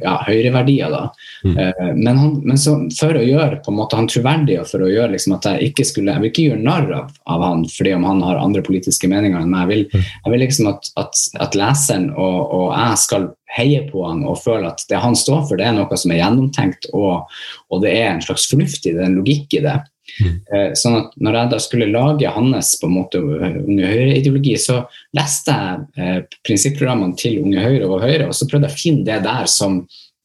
ja, 0.00 0.14
høyreverdier. 0.24 0.94
Da. 0.94 1.02
Mm. 1.44 1.58
Uh, 1.58 1.90
men, 1.98 2.20
han, 2.22 2.30
men 2.48 2.60
så, 2.60 2.78
for 2.96 3.18
å 3.18 3.24
gjøre 3.26 3.60
på 3.64 3.72
en 3.72 3.76
måte 3.76 3.98
han 3.98 4.08
troverdig, 4.08 4.56
og 4.62 4.70
for 4.70 4.86
å 4.86 4.88
gjøre 4.88 5.12
liksom, 5.12 5.34
at 5.36 5.50
jeg 5.50 5.72
ikke 5.72 5.86
skulle, 5.90 6.14
jeg 6.14 6.24
vil 6.24 6.32
ikke 6.32 6.46
gjøre 6.46 6.64
narr 6.64 6.94
av, 7.02 7.10
av, 7.28 7.44
han 7.44 7.66
fordi 7.74 7.92
om 7.98 8.08
han 8.08 8.24
har 8.24 8.40
andre 8.40 8.64
politiske 8.64 9.12
meninger 9.12 9.44
enn 9.44 9.52
meg. 9.52 9.66
Jeg 9.66 9.72
vil, 9.74 9.84
mm. 9.92 10.08
jeg 10.24 10.34
vil 10.34 10.44
liksom 10.46 10.72
at, 10.72 10.90
at, 11.04 11.26
at 11.44 11.60
leseren 11.60 12.08
og, 12.14 12.38
og, 12.46 12.66
jeg 12.72 13.04
skal 13.04 13.28
heie 13.58 13.84
på 13.90 14.06
han 14.08 14.24
og 14.28 14.40
føle 14.40 14.72
at 14.72 14.82
det 14.88 15.04
han 15.04 15.16
står 15.16 15.44
for, 15.50 15.60
det 15.60 15.68
er 15.68 15.76
noe 15.76 16.00
som 16.00 16.16
er 16.16 16.22
gjennomtenkt, 16.22 16.88
og, 16.96 17.28
og 17.68 17.84
det 17.84 17.92
er 17.92 18.10
en 18.14 18.24
slags 18.24 18.48
fornuft 18.48 18.88
i 18.88 18.96
det, 18.96 19.04
en 19.04 19.20
logikk 19.20 19.60
i 19.60 19.64
det. 19.68 19.78
Mm. 20.18 20.74
Sånn 20.78 20.96
at 20.98 21.12
når 21.20 21.36
jeg 21.36 21.50
da 21.52 21.58
skulle 21.62 21.90
lage 21.92 22.30
hans 22.32 22.72
på 22.80 22.88
en 22.88 22.96
måte 22.96 23.20
Unge 23.22 23.86
Høyre-ideologi, 23.86 24.56
så 24.60 24.80
leste 25.16 25.54
jeg 25.54 26.04
eh, 26.04 26.20
prinsipprogrammene 26.46 27.18
til 27.18 27.40
Unge 27.42 27.64
Høyre 27.64 27.88
og 27.88 28.04
Høyre, 28.04 28.28
og 28.28 28.36
så 28.36 28.48
prøvde 28.48 28.70
jeg 28.70 28.76
å 28.76 28.82
finne 28.82 29.08
det 29.08 29.18
der 29.26 29.50
som, 29.50 29.82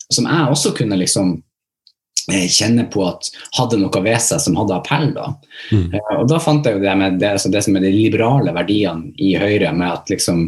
som 0.10 0.30
jeg 0.30 0.54
også 0.54 0.74
kunne 0.78 1.00
liksom 1.00 1.34
eh, 2.32 2.46
kjenne 2.52 2.86
på 2.92 3.06
at 3.08 3.30
hadde 3.58 3.80
noe 3.82 4.04
ved 4.06 4.20
seg 4.24 4.42
som 4.44 4.58
hadde 4.60 4.76
appell. 4.78 5.10
Da. 5.16 5.30
Mm. 5.72 5.88
Eh, 5.96 6.14
og 6.18 6.28
da 6.32 6.42
fant 6.44 6.68
jeg 6.68 6.78
jo 6.78 6.84
det 6.84 6.96
med 7.00 7.20
det, 7.24 7.34
altså 7.38 7.52
det 7.54 7.64
som 7.66 7.78
er 7.80 7.86
de 7.86 7.94
liberale 7.96 8.56
verdiene 8.56 9.14
i 9.22 9.34
Høyre, 9.40 9.74
med 9.76 9.90
at 9.90 10.14
liksom 10.14 10.46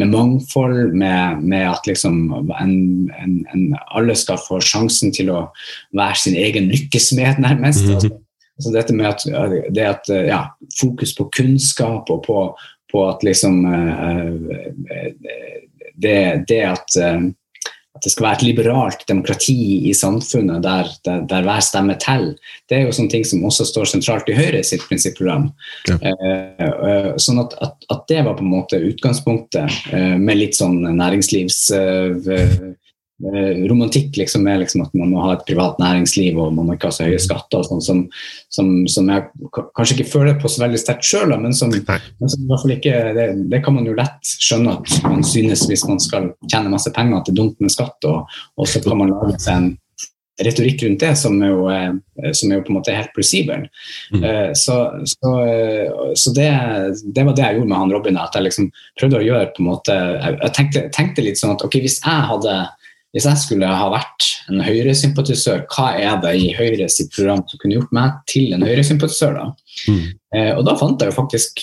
med 0.00 0.10
mangfold, 0.10 0.96
med, 0.96 1.44
med 1.44 1.68
at 1.70 1.86
liksom 1.90 2.20
en, 2.58 2.76
en, 3.20 3.38
en, 3.54 3.66
alle 3.94 4.16
skal 4.18 4.40
få 4.42 4.62
sjansen 4.64 5.14
til 5.14 5.30
å 5.34 5.46
være 5.94 6.20
sin 6.24 6.38
egen 6.40 6.70
lykkesmed, 6.72 7.42
nærmest. 7.44 7.84
Mm. 7.84 7.96
Altså, 7.98 8.14
altså 8.58 8.72
dette 8.74 8.94
med 8.94 9.08
at, 9.10 9.24
det 9.74 9.86
at 9.88 10.10
ja, 10.28 10.40
fokus 10.78 11.14
på 11.16 11.28
kunnskap 11.34 12.10
og 12.12 12.22
på, 12.26 12.38
på 12.92 13.06
at 13.08 13.24
liksom 13.26 13.64
eh, 13.66 14.28
eh, 14.96 15.14
det, 15.94 16.18
det 16.48 16.60
at 16.72 17.00
eh, 17.00 17.32
at 17.94 18.02
det 18.02 18.10
skal 18.10 18.24
være 18.24 18.36
et 18.40 18.42
liberalt 18.48 19.04
demokrati 19.06 19.54
i 19.86 19.92
samfunnet 19.94 20.64
der, 20.64 20.88
der, 21.06 21.20
der 21.30 21.44
hver 21.46 21.60
stemme 21.62 21.94
teller. 22.02 22.32
Det 22.66 22.74
er 22.74 22.88
jo 22.88 22.94
sånne 22.96 23.12
ting 23.12 23.22
som 23.22 23.44
også 23.46 23.68
står 23.68 23.86
sentralt 23.86 24.32
i 24.32 24.34
Høyre 24.34 24.64
sitt 24.66 24.82
prinsipprogram. 24.88 25.44
Ja. 25.86 26.10
Sånn 27.22 27.38
at, 27.44 27.54
at, 27.62 27.86
at, 27.94 28.02
det 28.10 28.24
var 28.26 28.34
på 28.34 28.42
en 28.42 28.50
måte 28.50 28.82
utgangspunktet, 28.82 29.78
med 30.18 30.40
litt 30.40 30.58
sånn 30.58 30.82
næringslivs... 30.82 31.60
Eh, 33.24 33.68
romantikk 33.70 34.18
liksom 34.20 34.44
er 34.50 34.58
liksom 34.60 34.82
at 34.84 34.92
man 34.92 35.08
må 35.14 35.22
ha 35.24 35.30
et 35.32 35.44
privat 35.48 35.78
næringsliv 35.80 36.36
og 36.36 36.50
man 36.52 36.66
må 36.68 36.74
ikke 36.76 36.90
ha 36.90 36.96
så 36.96 37.06
høye 37.06 37.20
skatter. 37.22 37.62
og 37.62 37.68
sånn 37.70 37.84
som, 37.84 38.02
som, 38.52 38.72
som, 38.90 39.08
jeg 39.08 39.52
kanskje 39.76 39.96
ikke 39.96 40.10
føler 40.10 40.36
på 40.40 40.50
så 40.52 40.64
veldig 40.66 40.80
sterkt 40.82 41.08
sjøl, 41.08 41.32
men, 41.40 41.56
som, 41.56 41.72
men 41.72 42.32
som 42.32 42.42
i 42.42 42.50
hvert 42.50 42.64
fall 42.64 42.74
ikke, 42.74 42.98
det, 43.16 43.28
det, 43.48 43.62
kan 43.64 43.78
man 43.78 43.88
jo 43.88 43.96
lett 43.96 44.34
skjønne 44.44 44.76
at 44.76 44.98
man 45.06 45.24
synes 45.24 45.64
hvis 45.70 45.86
man 45.88 46.02
skal 46.04 46.34
tjene 46.50 46.74
masse 46.74 46.92
penger 46.92 47.22
at 47.22 47.30
det 47.30 47.32
er 47.32 47.40
dumt 47.40 47.64
med 47.64 47.72
skatt, 47.72 48.10
og, 48.10 48.36
og 48.60 48.68
så 48.68 48.84
kan 48.84 49.00
man 49.00 49.14
lage 49.14 49.40
seg 49.40 49.56
en 49.56 49.72
retorikk 50.44 50.82
rundt 50.82 51.00
det 51.00 51.14
som 51.16 51.40
er 51.46 51.52
jo, 51.54 51.66
som 52.34 52.50
er 52.50 52.58
jo 52.58 52.64
på 52.66 52.72
en 52.72 52.78
måte 52.80 52.92
helt 52.92 53.12
plausibel. 53.14 53.68
Mm. 54.10 54.24
Så, 54.58 54.78
så, 55.06 55.34
så 56.18 56.32
det, 56.34 56.48
det, 57.06 57.22
var 57.22 57.36
det 57.38 57.44
jeg 57.44 57.60
gjorde 57.60 57.70
med 57.70 57.78
han 57.78 57.94
Robin. 57.94 58.18
At 58.18 58.34
jeg 58.34 58.48
liksom 58.48 58.66
prøvde 58.98 59.20
å 59.20 59.22
gjøre 59.22 59.52
på 59.54 59.62
en 59.62 59.68
måte 59.68 59.94
Jeg 59.94 60.50
tenkte, 60.56 60.82
tenkte 60.96 61.22
litt 61.22 61.38
sånn 61.38 61.54
at 61.54 61.62
ok, 61.62 61.78
hvis 61.84 62.00
jeg 62.02 62.26
hadde 62.32 62.56
hvis 63.14 63.28
jeg 63.30 63.40
skulle 63.40 63.68
ha 63.70 63.90
vært 63.92 64.26
en 64.50 64.62
Høyre-sympatisør, 64.66 65.64
hva 65.70 65.92
er 65.94 66.16
det 66.24 66.32
i 66.42 66.48
Høyre 66.56 66.88
sitt 66.90 67.12
program 67.14 67.44
som 67.46 67.60
kunne 67.62 67.76
gjort 67.76 67.92
meg 67.94 68.16
til 68.30 68.54
en 68.56 68.64
Høyre-sympatisør? 68.66 69.36
da? 69.38 69.44
Mm. 69.86 70.00
Eh, 70.34 70.50
og 70.56 70.64
da 70.66 70.74
fant 70.80 71.00
jeg 71.00 71.12
jo 71.12 71.16
faktisk 71.16 71.62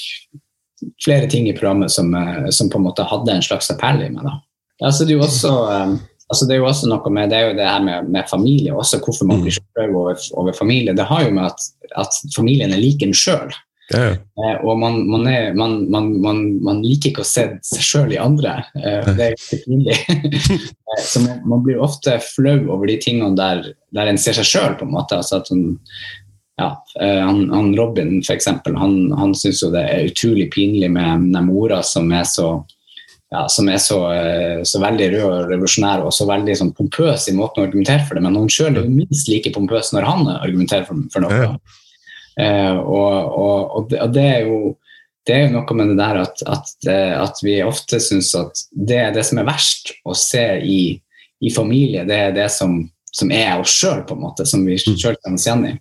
flere 1.04 1.28
ting 1.30 1.50
i 1.50 1.56
programmet 1.58 1.92
som, 1.94 2.14
som, 2.50 2.70
på 2.72 2.80
en 2.80 2.88
måte 2.88 3.06
hadde 3.06 3.36
en 3.36 3.44
slags 3.46 3.70
appell 3.74 4.00
i 4.06 4.10
meg. 4.14 4.24
da. 4.26 4.38
Altså, 4.82 5.06
det, 5.06 5.14
er 5.14 5.20
jo 5.20 5.26
også, 5.28 5.52
eh, 5.70 5.92
altså, 6.32 6.48
det 6.48 6.56
er 6.56 6.62
jo 6.62 6.70
også 6.70 6.90
noe 6.90 7.14
med 7.14 7.34
det 7.34 7.38
er 7.38 7.50
jo 7.50 7.58
det 7.60 7.68
her 7.68 7.84
med, 7.86 8.08
med 8.16 8.30
familie, 8.32 8.74
også 8.74 9.02
hvorfor 9.04 9.30
man 9.30 9.44
blir 9.44 9.58
så 9.58 9.66
flau 9.76 9.90
over, 10.06 10.24
over, 10.40 10.56
familie. 10.58 10.96
Det 10.98 11.10
har 11.12 11.28
jo 11.28 11.36
med 11.36 11.52
at, 11.52 11.68
at 12.06 12.22
familien 12.36 12.74
er 12.74 12.82
lik 12.82 13.04
en 13.06 13.14
sjøl. 13.14 13.52
Yeah. 13.94 14.18
ja. 14.38 14.56
og 14.64 14.80
man, 14.80 15.02
man, 15.10 15.28
er, 15.28 15.54
man, 15.58 15.88
man, 15.92 16.82
liker 16.84 17.12
ikke 17.12 17.26
å 17.26 17.28
se 17.28 17.46
seg 17.68 17.86
sjøl 17.86 18.16
i 18.16 18.20
andre. 18.22 18.58
Eh, 18.80 19.12
det 19.18 19.28
er 19.28 19.38
ikke 19.38 19.62
pinlig. 19.66 19.98
eh, 20.58 21.04
så 21.04 21.24
man, 21.26 21.62
blir 21.66 21.82
ofte 21.84 22.18
flau 22.24 22.58
over 22.72 22.88
de 22.90 22.98
tingene 23.04 23.36
der, 23.38 23.72
der 23.96 24.12
en 24.12 24.20
ser 24.22 24.38
seg 24.40 24.50
sjøl, 24.50 24.76
på 24.80 24.88
en 24.88 24.96
måte. 24.96 25.20
Altså 25.20 25.42
hun, 25.52 25.80
ja, 26.62 26.76
han, 27.00 27.48
han 27.50 27.72
Robin, 27.78 28.20
for 28.26 28.36
eksempel, 28.36 28.76
han, 28.78 29.10
han 29.18 29.34
syns 29.38 29.64
jo 29.64 29.72
det 29.74 29.82
er 29.88 30.12
utrolig 30.12 30.52
pinlig 30.54 30.92
med 30.94 31.32
den 31.34 31.50
mora 31.50 31.82
som 31.86 32.12
er 32.14 32.28
så 32.30 32.60
ja, 33.32 33.46
som 33.48 33.70
er 33.72 33.78
så, 33.80 33.98
så, 34.68 34.80
veldig 34.84 35.06
rød 35.14 35.22
og 35.24 35.52
revolusjonær 35.54 36.02
og 36.04 36.12
så 36.12 36.26
veldig 36.28 36.56
sånn, 36.60 36.74
pompøs 36.76 37.30
i 37.32 37.34
måten 37.38 37.62
å 37.62 37.68
argumentere 37.70 38.04
for 38.04 38.20
det, 38.20 38.26
men 38.26 38.36
hun 38.36 38.52
sjøl 38.52 38.74
er 38.74 38.82
jo 38.84 38.92
minst 38.92 39.30
like 39.32 39.54
pompøs 39.56 39.94
når 39.96 40.04
han 40.04 40.28
argumenterer 40.34 40.84
for, 40.90 41.06
for 41.14 41.24
noe. 41.24 41.38
Ja. 41.40 41.81
Eh, 42.42 42.78
og, 42.78 43.38
og, 43.38 43.60
og, 43.78 43.90
det, 43.92 44.00
og, 44.02 44.14
det, 44.16 44.26
er 44.26 44.48
jo 44.48 44.60
det 45.28 45.36
er 45.36 45.44
jo 45.46 45.54
noe 45.58 45.78
med 45.78 45.92
det 45.92 46.00
der 46.00 46.22
at, 46.24 46.44
at, 46.50 46.72
at 46.90 47.44
vi 47.46 47.60
ofte 47.66 48.00
syns 48.02 48.32
at 48.40 48.64
det 48.72 48.98
er 48.98 49.14
det 49.16 49.26
som 49.28 49.42
er 49.42 49.50
verst 49.50 49.94
å 50.08 50.16
se 50.18 50.46
i, 50.66 50.82
i 51.42 51.54
familie, 51.54 52.08
det 52.10 52.18
er 52.18 52.36
det 52.36 52.50
som, 52.54 52.80
som 53.12 53.32
er 53.36 53.62
oss 53.62 53.76
sjøl, 53.78 54.04
på 54.08 54.18
en 54.18 54.26
måte, 54.26 54.48
som 54.50 54.66
vi 54.66 54.80
sjøl 54.82 55.18
kan 55.22 55.38
oss 55.38 55.48
igjen 55.48 55.68
i. 55.70 55.76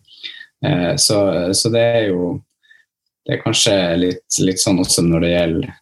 Eh, 0.67 0.95
så, 1.01 1.21
så, 1.57 1.73
det 1.73 1.85
er 2.01 2.09
jo 2.11 2.35
det 3.27 3.37
er 3.37 3.45
kanskje 3.45 3.77
litt, 4.01 4.41
litt 4.43 4.61
sånn 4.61 4.81
også 4.83 5.05
når 5.07 5.25
det 5.25 5.33
gjelder 5.35 5.80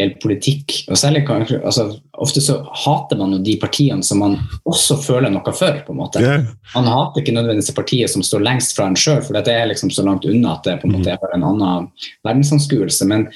gjelder 0.00 0.20
politikk. 0.22 0.74
og 0.88 0.98
særlig 1.00 1.24
kanskje, 1.28 1.62
altså, 1.64 1.88
Ofte 2.18 2.40
så 2.42 2.56
hater 2.74 3.14
man 3.14 3.36
jo 3.36 3.38
de 3.46 3.52
partiene 3.62 4.02
som 4.02 4.18
man 4.18 4.32
også 4.66 4.96
føler 4.98 5.30
noe 5.30 5.52
for. 5.54 5.76
på 5.86 5.92
en 5.94 6.00
måte. 6.00 6.18
Yeah. 6.18 6.48
Man 6.74 6.88
hater 6.90 7.22
ikke 7.22 7.34
nødvendigvis 7.36 7.76
partiet 7.76 8.10
som 8.10 8.24
står 8.26 8.42
lengst 8.42 8.74
fra 8.74 8.88
en 8.90 8.98
sjøl, 8.98 9.20
for 9.22 9.38
det 9.38 9.52
er 9.54 9.68
liksom 9.70 9.92
så 9.94 10.02
langt 10.02 10.26
unna 10.26 10.56
at 10.56 10.66
det 10.66 10.80
på 10.82 10.88
en 10.88 10.96
måte 10.96 11.14
er 11.14 11.34
en 11.36 11.46
annen 11.46 11.86
verdensanskuelse. 12.26 13.06
Men, 13.06 13.28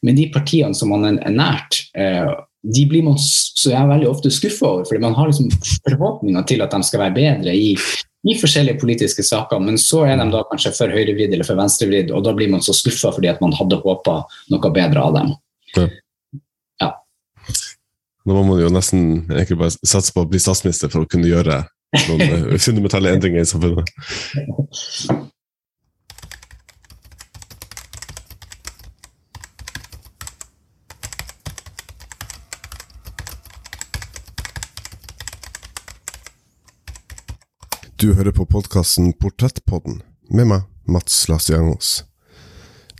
men 0.00 0.16
de 0.16 0.30
partiene 0.32 0.72
som 0.74 0.88
man 0.88 1.18
er 1.18 1.34
nært, 1.36 1.82
eh, 1.92 2.32
de 2.64 2.86
blir 2.88 3.04
man 3.04 3.20
så 3.20 3.74
jeg 3.74 3.76
er 3.76 3.92
veldig 3.92 4.08
ofte 4.08 4.32
skuffa 4.32 4.70
over, 4.70 4.88
fordi 4.88 5.04
man 5.04 5.16
har 5.20 5.28
liksom 5.28 5.52
forhåpninger 5.84 6.48
til 6.48 6.64
at 6.64 6.72
de 6.72 6.80
skal 6.88 7.04
være 7.04 7.18
bedre 7.20 7.56
i 7.56 7.74
i 8.28 8.34
forskjellige 8.36 8.80
politiske 8.80 9.24
saker, 9.24 9.62
men 9.64 9.78
så 9.80 10.02
er 10.04 10.18
de 10.20 10.26
da 10.32 10.42
kanskje 10.50 10.74
for 10.76 10.92
høyrevridd 10.92 11.32
eller 11.32 11.46
for 11.48 11.56
venstrevridd, 11.60 12.12
og 12.12 12.24
da 12.26 12.34
blir 12.36 12.50
man 12.52 12.60
så 12.64 12.74
skuffa 12.76 13.14
fordi 13.16 13.30
at 13.32 13.40
man 13.40 13.54
hadde 13.56 13.80
håpa 13.80 14.20
noe 14.52 14.72
bedre 14.76 15.04
av 15.06 15.16
dem. 15.16 15.30
Nå 18.28 18.36
må 18.36 18.42
man 18.44 18.60
jo 18.60 18.68
nesten 18.72 19.26
egentlig 19.30 19.58
bare 19.62 19.72
satse 19.80 20.12
på 20.12 20.24
å 20.24 20.28
bli 20.28 20.40
statsminister 20.42 20.92
for 20.92 21.06
å 21.06 21.08
kunne 21.08 21.30
gjøre 21.30 21.62
noen 22.08 22.58
fundamentale 22.66 23.14
endringer 23.16 23.44
i 23.44 23.48
samfunnet. 23.48 23.88
Du 38.00 38.14
hører 38.16 38.32
på 38.32 38.46
podkasten 38.48 39.12
Portrettpodden 39.20 40.00
med 40.32 40.48
meg, 40.48 40.68
Mats 40.88 41.26
Lasiangos. 41.28 42.09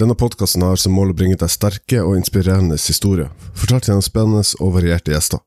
Denne 0.00 0.14
podkasten 0.16 0.62
har 0.64 0.78
som 0.80 0.94
mål 0.96 1.10
å 1.12 1.14
bringe 1.18 1.36
deg 1.36 1.50
sterke 1.52 1.98
og 2.00 2.14
inspirerende 2.16 2.78
historier, 2.80 3.28
fortalt 3.52 3.84
gjennom 3.84 4.04
spennende 4.04 4.40
og 4.64 4.70
varierte 4.78 5.12
gjester. 5.12 5.42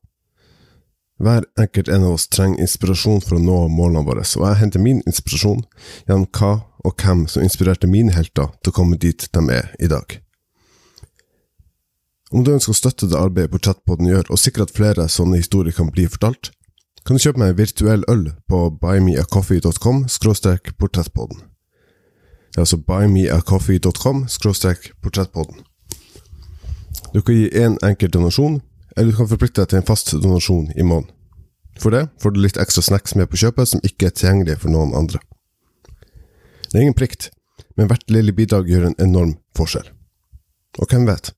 Hver 1.18 1.46
enkelt 1.58 1.88
en 1.90 2.04
av 2.06 2.14
oss 2.14 2.28
trenger 2.30 2.62
inspirasjon 2.62 3.22
for 3.24 3.34
å 3.34 3.42
nå 3.42 3.56
målene 3.74 4.04
våre, 4.06 4.22
og 4.22 4.44
jeg 4.46 4.60
henter 4.60 4.82
min 4.82 5.00
inspirasjon 5.10 5.64
gjennom 6.06 6.28
hva 6.38 6.52
og 6.86 7.02
hvem 7.02 7.24
som 7.32 7.42
inspirerte 7.42 7.90
mine 7.90 8.14
helter 8.14 8.52
til 8.60 8.70
å 8.70 8.76
komme 8.76 8.98
dit 9.00 9.26
de 9.34 9.42
er 9.56 9.72
i 9.82 9.90
dag. 9.90 10.20
Om 12.30 12.46
du 12.46 12.52
ønsker 12.54 12.74
å 12.74 12.78
støtte 12.78 13.08
det 13.10 13.18
arbeidet 13.18 13.50
Portrettpodden 13.50 14.10
gjør, 14.10 14.30
og 14.30 14.42
sikre 14.42 14.68
at 14.68 14.74
flere 14.74 15.08
sånne 15.10 15.40
historier 15.42 15.74
kan 15.74 15.90
bli 15.94 16.06
fortalt, 16.10 16.52
kan 17.02 17.18
du 17.18 17.22
kjøpe 17.22 17.42
meg 17.42 17.52
en 17.52 17.58
virtuell 17.58 18.06
øl 18.10 18.28
på 18.46 18.62
buymeacoffee.com 18.82 20.06
portrettpodden. 20.78 21.42
Det 22.54 22.60
er 22.60 22.62
altså 22.68 22.76
buymeacoffee.com 22.78 24.26
portrettpodden. 25.02 25.64
Du 27.14 27.22
kan 27.22 27.34
gi 27.34 27.48
én 27.50 27.74
en 27.74 27.78
enkel 27.82 28.10
donasjon, 28.10 28.60
eller 28.96 29.10
du 29.10 29.16
kan 29.16 29.28
forplikte 29.28 29.60
deg 29.60 29.68
til 29.72 29.78
en 29.80 29.86
fast 29.88 30.12
donasjon 30.12 30.70
i 30.76 30.86
måneden. 30.86 31.10
For 31.82 31.90
det 31.90 32.08
får 32.22 32.30
du 32.30 32.38
litt 32.38 32.56
ekstra 32.56 32.82
snacks 32.86 33.16
med 33.18 33.26
på 33.26 33.40
kjøpet 33.42 33.72
som 33.72 33.82
ikke 33.82 34.06
er 34.06 34.14
tilgjengelig 34.14 34.60
for 34.62 34.70
noen 34.70 34.94
andre. 34.94 35.18
Det 36.70 36.78
er 36.78 36.86
ingen 36.86 36.94
plikt, 36.94 37.32
men 37.74 37.90
hvert 37.90 38.06
lille 38.06 38.32
bidrag 38.32 38.70
gjør 38.70 38.86
en 38.86 38.98
enorm 39.02 39.34
forskjell. 39.58 39.90
Og 40.78 40.86
hvem 40.90 41.10
vet, 41.10 41.34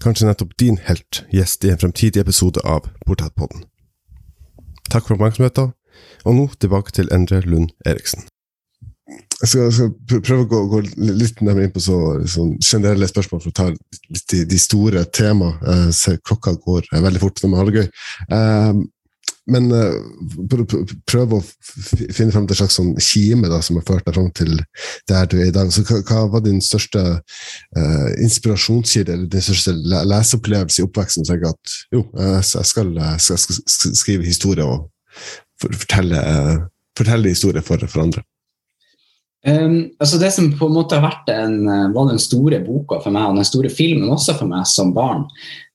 kanskje 0.00 0.32
nettopp 0.32 0.56
din 0.60 0.80
helt 0.88 1.26
gjest 1.32 1.64
i 1.64 1.72
en 1.72 1.80
fremtidig 1.80 2.24
episode 2.24 2.64
av 2.64 2.88
Portrettpodden. 3.04 3.66
Takk 4.88 5.04
for 5.04 5.18
oppmerksomheten, 5.18 5.74
og 6.24 6.40
nå 6.40 6.48
tilbake 6.56 6.96
til 6.96 7.12
Endre 7.12 7.44
Lund 7.44 7.76
Eriksen. 7.84 8.24
Jeg 9.44 9.50
skal, 9.50 9.72
skal 9.76 10.22
prøve 10.24 10.44
å 10.46 10.48
gå, 10.48 10.58
gå, 10.72 10.78
litt 11.20 11.42
nærmere 11.44 11.68
inn 11.68 11.74
på 11.74 11.82
så, 11.84 11.98
sånn 12.32 12.54
generelle 12.64 13.08
spørsmål 13.10 13.42
for 13.44 13.52
å 13.52 13.56
ta 13.58 13.66
litt 13.68 14.24
de, 14.32 14.40
de 14.48 14.60
store 14.60 15.04
temaene. 15.12 15.90
Eh, 15.92 16.16
klokka 16.24 16.54
går 16.64 16.88
veldig 16.94 17.20
fort 17.20 17.42
når 17.44 17.52
man 17.52 17.60
har 17.60 17.68
det 17.68 17.82
gøy. 17.82 17.88
Eh, 18.38 18.78
men 19.52 19.68
eh, 19.76 19.96
prøve 20.48 21.36
å 21.36 21.44
finne 21.44 22.32
frem 22.32 22.46
til 22.48 22.54
en 22.54 22.60
slags 22.62 22.78
sånn 22.78 22.92
kime 22.96 23.50
da, 23.52 23.60
som 23.60 23.76
har 23.76 23.84
ført 23.84 24.08
deg 24.08 24.16
fram 24.16 24.30
til 24.40 24.56
der 25.10 25.28
du 25.28 25.36
er 25.36 25.50
i 25.50 25.54
dag. 25.54 25.72
Så 25.74 25.84
hva, 25.84 26.00
hva 26.08 26.24
var 26.32 26.44
din 26.46 26.62
største 26.64 27.04
eh, 27.12 28.10
inspirasjonskilde, 28.24 29.12
eller 29.12 29.28
din 29.28 29.44
største 29.44 29.76
leseopplevelse 30.08 30.80
i 30.80 30.88
oppveksten? 30.88 31.28
Så 31.28 31.36
jeg 31.36 31.50
at 31.52 31.78
jo, 31.92 32.06
jeg 32.16 32.68
skal, 32.72 32.94
skal, 33.20 33.42
skal 33.76 33.98
skrive 34.00 34.30
historie 34.30 34.64
og 34.64 34.88
fortelle, 35.60 36.22
fortelle 36.96 37.36
historie 37.36 37.64
for, 37.64 37.84
for 37.84 38.08
andre. 38.08 38.24
Um, 39.44 39.90
altså 40.00 40.16
det 40.16 40.30
som 40.32 40.46
på 40.56 40.66
en 40.70 40.76
måte 40.76 40.96
har 40.96 41.04
vært 41.04 41.28
en, 41.34 41.66
var 41.92 42.06
den 42.08 42.20
store 42.22 42.62
boka 42.64 42.96
for 43.04 43.12
meg, 43.12 43.28
og 43.28 43.40
den 43.40 43.48
store 43.48 43.68
filmen 43.72 44.08
også 44.08 44.38
for 44.38 44.48
meg 44.48 44.64
som 44.68 44.94
barn, 44.96 45.26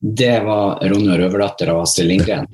det 0.01 0.39
var 0.45 0.81
og 0.81 1.11
røverdatter' 1.21 1.69
av 1.69 1.83
Astrid 1.83 2.09
Lindgren. 2.09 2.49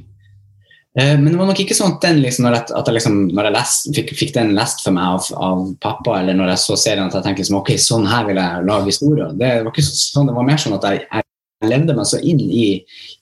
Uh, 1.00 1.16
men 1.20 1.30
det 1.32 1.40
var 1.40 1.48
nok 1.48 1.62
ikke 1.64 1.78
sånn 1.78 1.96
at, 1.96 2.02
den, 2.04 2.20
liksom, 2.24 2.48
når 2.48 2.58
jeg, 2.58 2.68
at 2.82 2.90
jeg, 2.92 2.98
liksom, 3.00 3.22
når 3.32 3.50
jeg 3.50 3.56
lest, 3.56 3.90
fikk, 3.96 4.16
fikk, 4.20 4.34
den 4.36 4.56
lest 4.58 4.84
for 4.84 4.96
meg 4.96 5.16
av, 5.16 5.30
av, 5.48 5.64
pappa, 5.84 6.20
eller 6.20 6.36
når 6.36 6.54
jeg 6.54 6.64
så 6.66 6.80
serien, 6.84 7.08
at 7.08 7.16
jeg 7.16 7.28
tenkte 7.30 7.46
liksom, 7.46 7.62
ok, 7.62 7.72
sånn 7.80 8.10
her 8.12 8.28
vil 8.28 8.42
jeg 8.42 8.68
lage 8.68 8.92
historier. 8.92 9.32
Det 9.40 9.54
var 9.62 9.72
ikke 9.72 9.88
sånn, 9.88 10.28
det 10.32 10.36
var 10.36 10.52
mer 10.52 10.62
sånn 10.62 10.78
at 10.80 10.90
jeg 10.92 11.25
levde 11.70 11.96
meg 11.98 12.08
så 12.10 12.20
inn 12.22 12.42
i, 12.42 12.68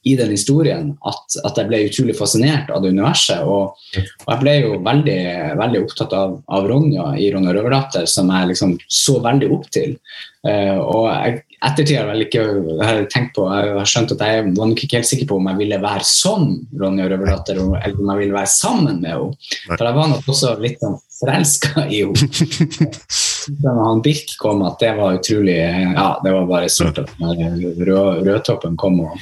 i 0.03 0.15
den 0.19 0.33
historien 0.33 0.91
at, 1.07 1.37
at, 1.43 1.57
jeg 1.59 1.69
ble 1.69 1.79
utrolig 1.87 2.15
fascinert 2.17 2.71
av 2.73 2.83
det 2.83 2.91
universet. 2.93 3.45
Og, 3.47 3.79
og 4.25 4.29
jeg 4.33 4.41
ble 4.43 4.53
jo 4.59 4.75
veldig, 4.85 5.21
veldig 5.61 5.81
opptatt 5.85 6.15
av, 6.17 6.37
av, 6.47 6.67
Ronja 6.69 7.13
i 7.19 7.29
Ronja 7.33 7.55
Røverdatter, 7.55 8.07
som 8.09 8.31
jeg 8.33 8.51
liksom 8.53 8.77
så 8.87 9.17
veldig 9.23 9.49
opp 9.55 9.67
til. 9.73 9.97
Uh, 10.43 10.79
og 10.81 11.05
jeg, 11.07 11.43
ettertid 11.63 11.95
har 11.95 12.09
jeg 12.11 12.25
ikke 12.27 12.41
jeg 12.83 13.05
tenkt 13.13 13.37
på, 13.37 13.45
jeg 13.47 13.75
har 13.77 13.87
skjønt 13.87 14.11
at 14.17 14.23
jeg 14.27 14.47
var 14.49 14.71
nok 14.73 14.81
ikke 14.83 14.99
helt 14.99 15.07
sikker 15.07 15.29
på 15.29 15.37
om 15.39 15.47
jeg 15.53 15.61
ville 15.61 15.79
være 15.83 16.07
som 16.07 16.49
Ronja 16.81 17.07
Røverdatter, 17.11 17.61
eller 17.61 17.95
om 17.99 18.11
jeg 18.11 18.25
ville 18.25 18.39
være 18.41 18.51
sammen 18.51 18.99
med 18.99 19.15
henne. 19.15 19.53
For 19.69 19.87
jeg 19.87 19.99
var 20.01 20.11
nok 20.11 20.33
også 20.35 20.57
litt 20.63 20.83
sånn 20.83 20.99
forelska 21.21 21.87
i 21.87 22.03
henne. 22.03 22.91
Da 23.63 23.73
han 23.77 24.01
Birk 24.05 24.35
kom, 24.39 24.61
at 24.67 24.79
det 24.81 24.91
var 24.97 25.17
utrolig 25.17 25.57
Ja, 25.57 26.07
det 26.23 26.33
var 26.35 26.47
bare 26.49 26.69
sort 26.69 27.01
at 27.01 27.11
rød, 27.19 28.23
Rødtoppen 28.27 28.77
kom 28.77 29.01
og, 29.05 29.17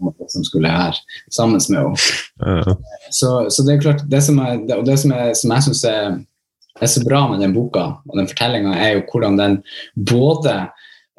og 0.00 0.14
som 0.32 0.44
skulle 0.46 0.70
være 0.70 0.96
sammen 1.32 1.60
med 1.68 1.82
henne. 1.82 2.78
Så, 3.10 3.50
så, 3.50 3.66
det 3.66 3.76
er 3.76 3.84
klart, 3.84 4.06
det 4.10 4.22
som, 4.24 4.40
er, 4.44 4.62
det, 4.68 4.80
det 4.86 4.98
som, 5.02 5.12
er, 5.16 5.34
som 5.38 5.54
jeg 5.54 5.68
syns 5.68 5.84
er, 5.90 6.18
er 6.80 6.92
så 6.92 7.04
bra 7.04 7.26
med 7.30 7.44
den 7.44 7.54
boka 7.56 7.86
og 8.04 8.18
den 8.18 8.28
fortellinga, 8.30 8.74
er 8.76 8.96
jo 8.96 9.06
hvordan 9.10 9.40
den 9.40 9.60
både 9.96 10.58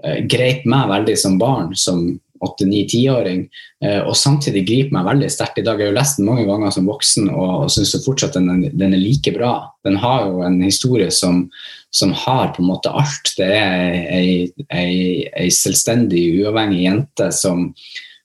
Eh, 0.05 0.19
grep 0.29 0.65
meg 0.69 0.91
veldig 0.91 1.15
som 1.17 1.39
barn, 1.41 1.71
som 1.73 2.03
åtte-ni-tiåring, 2.43 3.45
eh, 3.83 3.99
og 4.01 4.15
samtidig 4.17 4.65
griper 4.67 4.97
meg 4.97 5.07
veldig 5.09 5.29
sterkt 5.31 5.61
i 5.61 5.65
dag. 5.65 5.79
Jeg 5.79 5.89
har 5.89 5.93
jo 5.93 5.99
lest 5.99 6.19
den 6.19 6.29
mange 6.29 6.45
ganger 6.47 6.73
som 6.73 6.89
voksen 6.89 7.29
og, 7.33 7.53
og 7.65 7.73
syns 7.73 7.95
fortsatt 8.05 8.37
den, 8.37 8.67
den, 8.71 8.93
er 8.93 9.01
like 9.01 9.33
bra. 9.35 9.53
Den 9.87 9.99
har 10.01 10.27
jo 10.27 10.43
en 10.47 10.59
historie 10.65 11.09
som, 11.13 11.45
som 11.93 12.13
har 12.25 12.53
på 12.55 12.63
en 12.63 12.71
måte 12.71 12.93
alt. 12.93 13.33
Det 13.37 13.47
er 13.47 13.97
ei, 14.17 14.27
ei, 14.73 14.97
ei 15.31 15.49
selvstendig, 15.53 16.25
uavhengig 16.41 16.83
jente 16.85 17.31
som, 17.35 17.69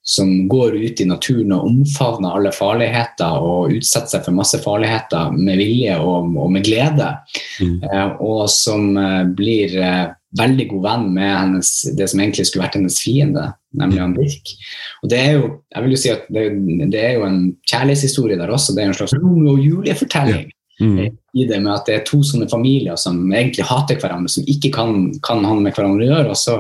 som 0.03 0.49
går 0.51 0.77
ut 0.77 1.01
i 1.01 1.07
naturen 1.07 1.55
og 1.55 1.69
omfavner 1.71 2.35
alle 2.37 2.53
farligheter 2.55 3.39
og 3.39 3.77
utsetter 3.77 4.17
seg 4.17 4.27
for 4.27 4.37
masse 4.37 4.59
farligheter 4.65 5.31
med 5.37 5.61
vilje 5.61 5.99
og, 6.03 6.33
og 6.37 6.51
med 6.55 6.67
glede. 6.67 7.13
Mm. 7.63 7.79
Eh, 7.87 8.09
og 8.25 8.49
som 8.51 8.91
eh, 8.99 9.23
blir 9.39 9.79
eh, 9.79 10.09
veldig 10.39 10.67
god 10.71 10.87
venn 10.87 11.05
med 11.17 11.33
hennes, 11.33 11.71
det 11.99 12.09
som 12.11 12.23
egentlig 12.23 12.47
skulle 12.49 12.65
vært 12.65 12.79
hennes 12.79 12.99
fiende, 13.03 13.51
nemlig 13.79 14.01
han 14.01 14.17
Birk. 14.17 14.55
Og 15.03 15.13
det 15.13 15.21
er 15.21 15.37
jo 15.37 15.45
jeg 15.75 15.85
vil 15.85 15.95
jo 15.95 16.01
si 16.01 16.13
at 16.13 16.27
det, 16.33 16.47
det 16.93 17.05
er 17.05 17.15
jo 17.19 17.29
en 17.29 17.39
kjærlighetshistorie 17.69 18.41
der 18.41 18.53
også. 18.53 18.77
Det 18.77 18.85
er 18.85 18.93
en 18.93 18.99
slags 18.99 19.17
Romeo 19.19 19.57
og 19.57 19.65
Julie-fortelling. 19.67 20.49
Ja. 20.49 20.59
Mm. 20.81 21.17
i 21.33 21.45
det 21.47 21.59
med 21.63 21.71
at 21.71 21.87
det 21.87 21.95
er 21.95 22.01
to 22.09 22.19
sånne 22.27 22.49
familier 22.51 22.97
som 22.99 23.21
egentlig 23.31 23.65
hater 23.69 23.99
hverandre, 24.01 24.31
som 24.33 24.47
ikke 24.51 24.71
kan, 24.75 25.13
kan 25.25 25.45
ha 25.47 25.53
med 25.55 25.77
hverandre 25.77 26.09
gjøre. 26.09 26.33
Og 26.33 26.39
så, 26.39 26.57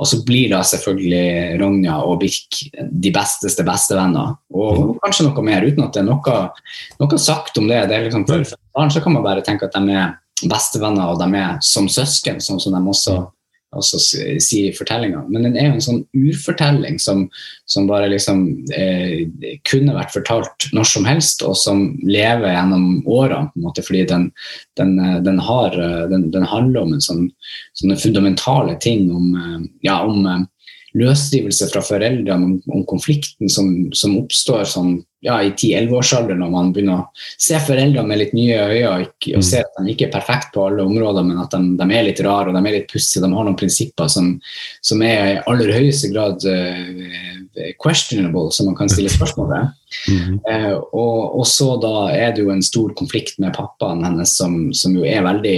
og 0.00 0.08
så, 0.08 0.18
blir 0.26 0.50
da 0.52 0.62
selvfølgelig 0.66 1.60
Ronja 1.60 2.00
og 2.02 2.18
Birk 2.24 2.58
de 2.74 3.12
besteste 3.14 3.64
bestevenner. 3.66 4.34
Og 4.56 4.80
mm. 4.80 4.96
kanskje 5.04 5.28
noe 5.28 5.44
mer, 5.46 5.64
uten 5.68 5.86
at 5.86 5.94
det 5.94 6.02
er 6.02 6.08
noe, 6.08 6.40
noe 7.00 7.20
sagt 7.20 7.60
om 7.60 7.68
det. 7.70 7.84
det 7.92 7.96
er 7.96 8.08
liksom, 8.08 8.26
for 8.28 8.56
barn 8.76 8.92
så 8.92 9.04
kan 9.04 9.16
man 9.16 9.24
bare 9.28 9.44
tenke 9.46 9.68
at 9.68 9.76
de 9.76 9.96
er 9.96 10.16
bestevenner, 10.48 11.12
og 11.12 11.20
de 11.20 11.28
er 11.38 11.60
som 11.64 11.88
søsken, 11.90 12.40
sånn 12.42 12.60
som 12.62 12.74
de 12.76 12.80
også, 12.92 13.16
også 13.76 14.00
sier 14.02 14.70
i 14.70 14.74
fortellinga. 14.76 15.24
Men 15.28 15.46
den 15.46 15.58
er 15.58 15.68
jo 15.68 15.76
en 15.78 15.84
sånn 15.84 16.00
urfortelling 16.16 16.98
som, 17.02 17.26
som 17.70 17.88
bare 17.90 18.10
liksom 18.12 18.44
eh, 18.76 19.26
kunne 19.68 19.96
vært 19.96 20.14
fortalt 20.14 20.70
når 20.76 20.88
som 20.92 21.08
helst, 21.08 21.44
og 21.46 21.58
som 21.58 21.84
lever 22.06 22.54
gjennom 22.54 23.02
årene, 23.10 23.74
fordi 23.80 24.06
den, 24.10 24.30
den, 24.80 24.96
den, 25.26 25.42
har, 25.46 25.76
den, 26.12 26.30
den 26.34 26.48
handler 26.48 26.86
om 26.86 26.96
en 26.96 27.04
sånn, 27.04 27.28
sånne 27.78 27.98
fundamentale 28.00 28.78
ting 28.82 29.10
om, 29.14 29.34
eh, 29.36 29.68
ja, 29.90 30.00
om 30.06 30.24
eh, 30.26 30.48
løsrivelse 30.98 31.68
fra 31.70 31.82
foreldrene, 31.84 32.46
om, 32.46 32.56
om 32.72 32.82
konflikten 32.88 33.50
som, 33.52 33.70
som 33.96 34.16
oppstår 34.18 34.64
sånn, 34.68 34.96
ja, 35.24 35.36
i 35.44 35.52
10-11-årsalderen 35.52 36.40
når 36.40 36.52
man 36.52 36.70
begynner 36.74 37.02
å 37.02 37.08
se 37.14 37.58
foreldrene 37.60 38.08
med 38.08 38.22
litt 38.22 38.32
nye 38.36 38.56
øyne 38.56 38.92
og, 38.94 39.10
og 39.34 39.42
mm. 39.42 39.46
se 39.50 39.60
at 39.62 39.76
de 39.76 39.92
ikke 39.92 40.08
er 40.08 40.14
perfekte 40.14 40.54
på 40.54 40.64
alle 40.66 40.86
områder, 40.86 41.26
men 41.28 41.42
at 41.42 41.52
de, 41.52 41.74
de, 41.76 41.88
er 41.92 42.06
litt 42.08 42.22
rare 42.24 42.50
og 42.50 42.56
de 42.56 42.62
er 42.64 42.76
litt 42.78 42.88
pussige. 42.90 43.22
De 43.24 43.30
har 43.34 43.48
noen 43.48 43.58
prinsipper 43.60 44.10
som, 44.10 44.32
som 44.80 45.04
er 45.04 45.34
i 45.34 45.38
aller 45.52 45.74
høyeste 45.76 46.10
grad 46.14 46.46
uh, 46.48 47.39
questionable, 47.82 48.50
som 48.54 48.70
man 48.70 48.78
kan 48.78 48.90
stille 48.92 49.12
spørsmål 49.12 49.52
ved. 49.54 49.76
Mm 50.06 50.36
uh, 50.46 50.76
og, 50.94 51.40
og, 51.40 51.46
så 51.50 51.72
da 51.82 51.94
er 52.14 52.34
det 52.34 52.44
jo 52.44 52.52
en 52.52 52.62
stor 52.62 52.92
konflikt 52.94 53.40
med 53.42 53.56
pappaen 53.56 54.04
hennes 54.06 54.36
som, 54.38 54.68
som 54.76 54.94
jo 54.94 55.02
er 55.02 55.24
veldig, 55.26 55.56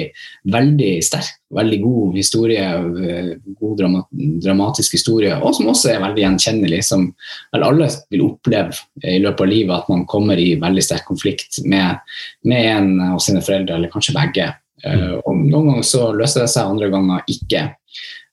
veldig 0.55 0.93
sterk 1.05 1.35
veldig 1.55 1.79
god 1.83 2.17
historie, 2.17 2.65
eh, 3.09 3.37
god 3.61 3.79
drama, 3.79 4.03
dramatisk 4.45 4.93
historie, 4.97 5.35
og 5.37 5.55
som 5.57 5.69
også 5.73 5.93
er 5.93 6.03
veldig 6.03 6.25
gjenkjennelig. 6.25 6.81
Som 6.87 7.09
vel 7.53 7.67
alle 7.67 7.89
vil 8.13 8.27
oppleve 8.27 8.77
i 9.05 9.19
løpet 9.23 9.45
av 9.45 9.51
livet, 9.51 9.77
at 9.77 9.93
man 9.93 10.07
kommer 10.09 10.41
i 10.41 10.55
veldig 10.61 10.85
sterk 10.85 11.07
konflikt 11.09 11.61
med, 11.65 12.01
med 12.49 12.71
en 12.73 12.93
av 13.13 13.21
sine 13.23 13.43
foreldre, 13.45 13.77
eller 13.77 13.93
kanskje 13.93 14.17
begge. 14.17 14.51
Uh, 14.83 15.21
og 15.21 15.37
Noen 15.39 15.69
ganger 15.71 15.87
så 15.87 16.09
løser 16.17 16.45
det 16.45 16.53
seg, 16.55 16.71
andre 16.73 16.91
ganger 16.93 17.29
ikke. 17.31 17.67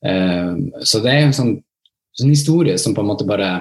Uh, 0.06 0.56
så 0.82 1.04
det 1.04 1.14
er 1.14 1.28
en 1.28 1.36
sånn, 1.36 1.58
sånn 2.20 2.34
historie 2.34 2.78
som 2.82 2.96
på 2.96 3.04
en 3.04 3.12
måte 3.12 3.28
bare 3.28 3.54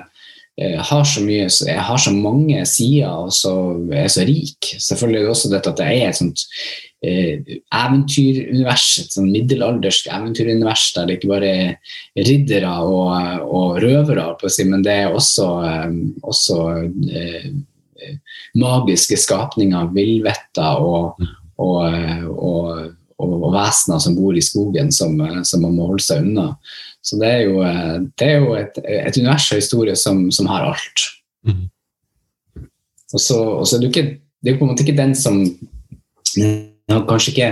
Eh, 0.59 0.81
har 0.83 1.05
så 1.05 1.23
mye, 1.23 1.47
har 1.79 1.99
så 2.03 2.11
mange 2.11 2.65
sider 2.67 3.07
og 3.07 3.31
så 3.31 3.53
er 3.95 4.09
så 4.11 4.25
rik. 4.27 4.73
Selvfølgelig 4.83 5.21
er 5.21 5.27
det 5.27 5.31
også 5.31 5.51
dette 5.53 5.71
at 5.71 5.79
det 5.79 5.87
er 5.87 6.09
et 6.09 6.19
sånt 6.19 6.43
eh, 7.07 7.53
eventyrunivers, 7.79 8.87
et 9.05 9.15
sånn 9.15 9.29
middelaldersk 9.31 10.09
eventyrunivers 10.11 10.89
der 10.97 11.07
det 11.07 11.19
ikke 11.21 11.31
bare 11.31 11.53
er 11.53 12.27
riddere 12.27 12.73
og, 12.83 13.47
og 13.47 13.79
røvere, 13.85 14.27
men 14.73 14.83
det 14.83 14.97
er 15.05 15.15
også, 15.15 15.47
eh, 15.69 15.95
også 16.27 16.59
eh, 17.15 17.49
magiske 18.59 19.21
skapninger, 19.29 19.95
villvetter 19.95 20.83
og, 20.83 21.23
og, 21.63 21.87
og, 22.35 22.98
og, 23.19 23.49
vesener 23.55 24.03
som 24.03 24.15
bor 24.17 24.37
i 24.37 24.45
skogen 24.45 24.93
som, 24.95 25.17
som 25.47 25.65
man 25.65 25.75
må 25.75 25.89
holde 25.91 26.05
seg 26.05 26.23
unna. 26.27 26.53
Så 27.03 27.19
det 27.21 27.29
er 27.29 27.43
jo, 27.47 27.61
eh, 27.65 27.97
det 28.21 28.29
er 28.29 28.43
jo 28.43 28.55
et, 28.59 28.81
et, 28.85 29.19
univers 29.19 29.49
av 29.53 29.61
historie 29.63 29.97
som, 29.97 30.27
som, 30.35 30.49
har 30.51 30.69
alt. 30.73 31.05
Mm. 31.47 31.67
Og 33.15 33.21
så, 33.23 33.39
og 33.39 33.65
så 33.67 33.77
er 33.77 33.85
det, 33.85 33.91
ikke, 33.93 34.09
det 34.45 34.53
er 34.53 34.59
på 34.59 34.67
en 34.67 34.73
måte 34.75 34.85
ikke 34.85 34.99
den 34.99 35.15
som 35.17 35.41
kanskje 36.89 37.33
ikke, 37.35 37.49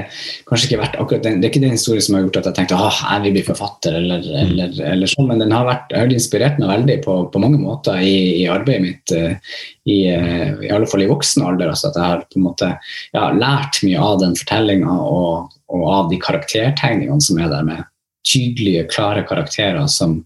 kanskje 0.48 0.68
ikke 0.68 0.80
vært 0.80 0.94
akkurat 0.96 1.24
den, 1.26 1.40
Det 1.40 1.48
er 1.48 1.52
ikke 1.52 1.64
den 1.66 1.74
historien 1.76 2.04
som 2.04 2.16
har 2.16 2.22
gjort 2.24 2.38
at 2.40 2.46
jeg 2.48 2.56
tenkte 2.56 2.78
at 2.80 3.00
jeg 3.02 3.22
vil 3.24 3.34
bli 3.36 3.42
forfatter, 3.44 3.98
eller, 3.98 4.22
mm. 4.24 4.36
eller, 4.42 4.76
eller 4.92 5.12
sånn, 5.12 5.26
men 5.28 5.42
den 5.42 5.52
har, 5.52 5.66
vært, 5.68 5.92
har 5.92 6.14
inspirert 6.14 6.60
meg 6.62 6.72
veldig 6.72 6.96
på, 7.04 7.16
på 7.32 7.42
mange 7.42 7.60
måter 7.60 8.00
i, 8.00 8.16
i 8.42 8.46
arbeidet 8.52 8.84
mitt. 8.84 9.12
Eh, 9.12 9.58
I, 9.86 9.98
eh, 10.12 10.54
I, 10.64 10.70
alle 10.72 10.88
fall 10.90 11.04
i 11.04 11.10
voksen 11.10 11.44
alder. 11.44 11.72
Altså 11.74 11.90
at 11.90 11.98
jeg 12.00 12.06
har 12.06 12.24
på 12.24 12.40
en 12.40 12.46
måte 12.46 12.70
ja, 13.12 13.26
lært 13.36 13.82
mye 13.84 14.06
av 14.08 14.22
den 14.24 14.32
fortellinga 14.40 14.96
og, 15.04 15.52
og, 15.68 15.84
av 15.92 16.08
de 16.12 16.20
karaktertegningene 16.22 17.20
som 17.22 17.42
er 17.42 17.52
der 17.52 17.68
med 17.68 17.84
tydelige, 18.26 18.88
klare 18.90 19.22
karakterer 19.28 19.84
som 19.90 20.16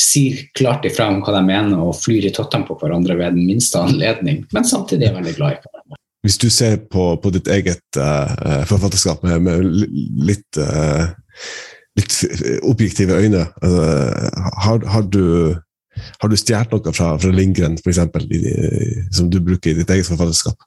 sier 0.00 0.38
klart 0.56 0.86
ifra 0.88 1.10
om 1.12 1.18
hva 1.20 1.34
de 1.36 1.42
mener 1.50 1.82
og 1.82 1.98
flyr 1.98 2.30
i 2.30 2.32
tottene 2.32 2.64
på 2.64 2.78
hverandre 2.80 3.18
ved 3.18 3.36
den 3.36 3.44
minste 3.44 3.82
anledning, 3.82 4.46
men 4.56 4.64
samtidig 4.64 5.10
er 5.10 5.18
veldig 5.18 5.34
glad 5.36 5.58
i 5.58 5.60
hverandre. 5.60 6.01
Hvis 6.22 6.38
du 6.38 6.48
ser 6.54 6.78
på, 6.90 7.16
på 7.18 7.32
ditt 7.34 7.48
eget 7.50 7.98
uh, 7.98 8.62
forfatterskap 8.70 9.24
med, 9.26 9.42
med 9.42 9.64
litt, 10.22 10.46
uh, 10.58 11.10
litt, 11.98 12.18
objektive 12.62 13.18
øyne, 13.18 13.48
uh, 13.64 14.28
har, 14.62 14.86
har, 14.86 15.08
du 15.10 15.56
har 16.22 16.30
du 16.30 16.36
stjålet 16.38 16.72
noe 16.72 16.94
fra, 16.94 17.14
fra 17.20 17.32
Lindgren, 17.34 17.74
f.eks., 17.80 17.98
som 19.16 19.32
du 19.32 19.40
bruker 19.42 19.72
i 19.72 19.80
ditt 19.80 19.90
eget 19.90 20.08
forfatterskap? 20.08 20.62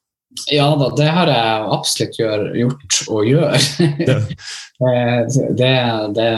Ja 0.51 0.67
da, 0.75 0.89
det 0.97 1.07
har 1.15 1.31
jeg 1.31 1.67
absolutt 1.71 2.17
gjør, 2.19 2.45
gjort 2.59 2.97
og 3.07 3.29
gjør. 3.29 3.67
Ja. 4.03 4.17
det, 5.61 5.73
det, 6.17 6.31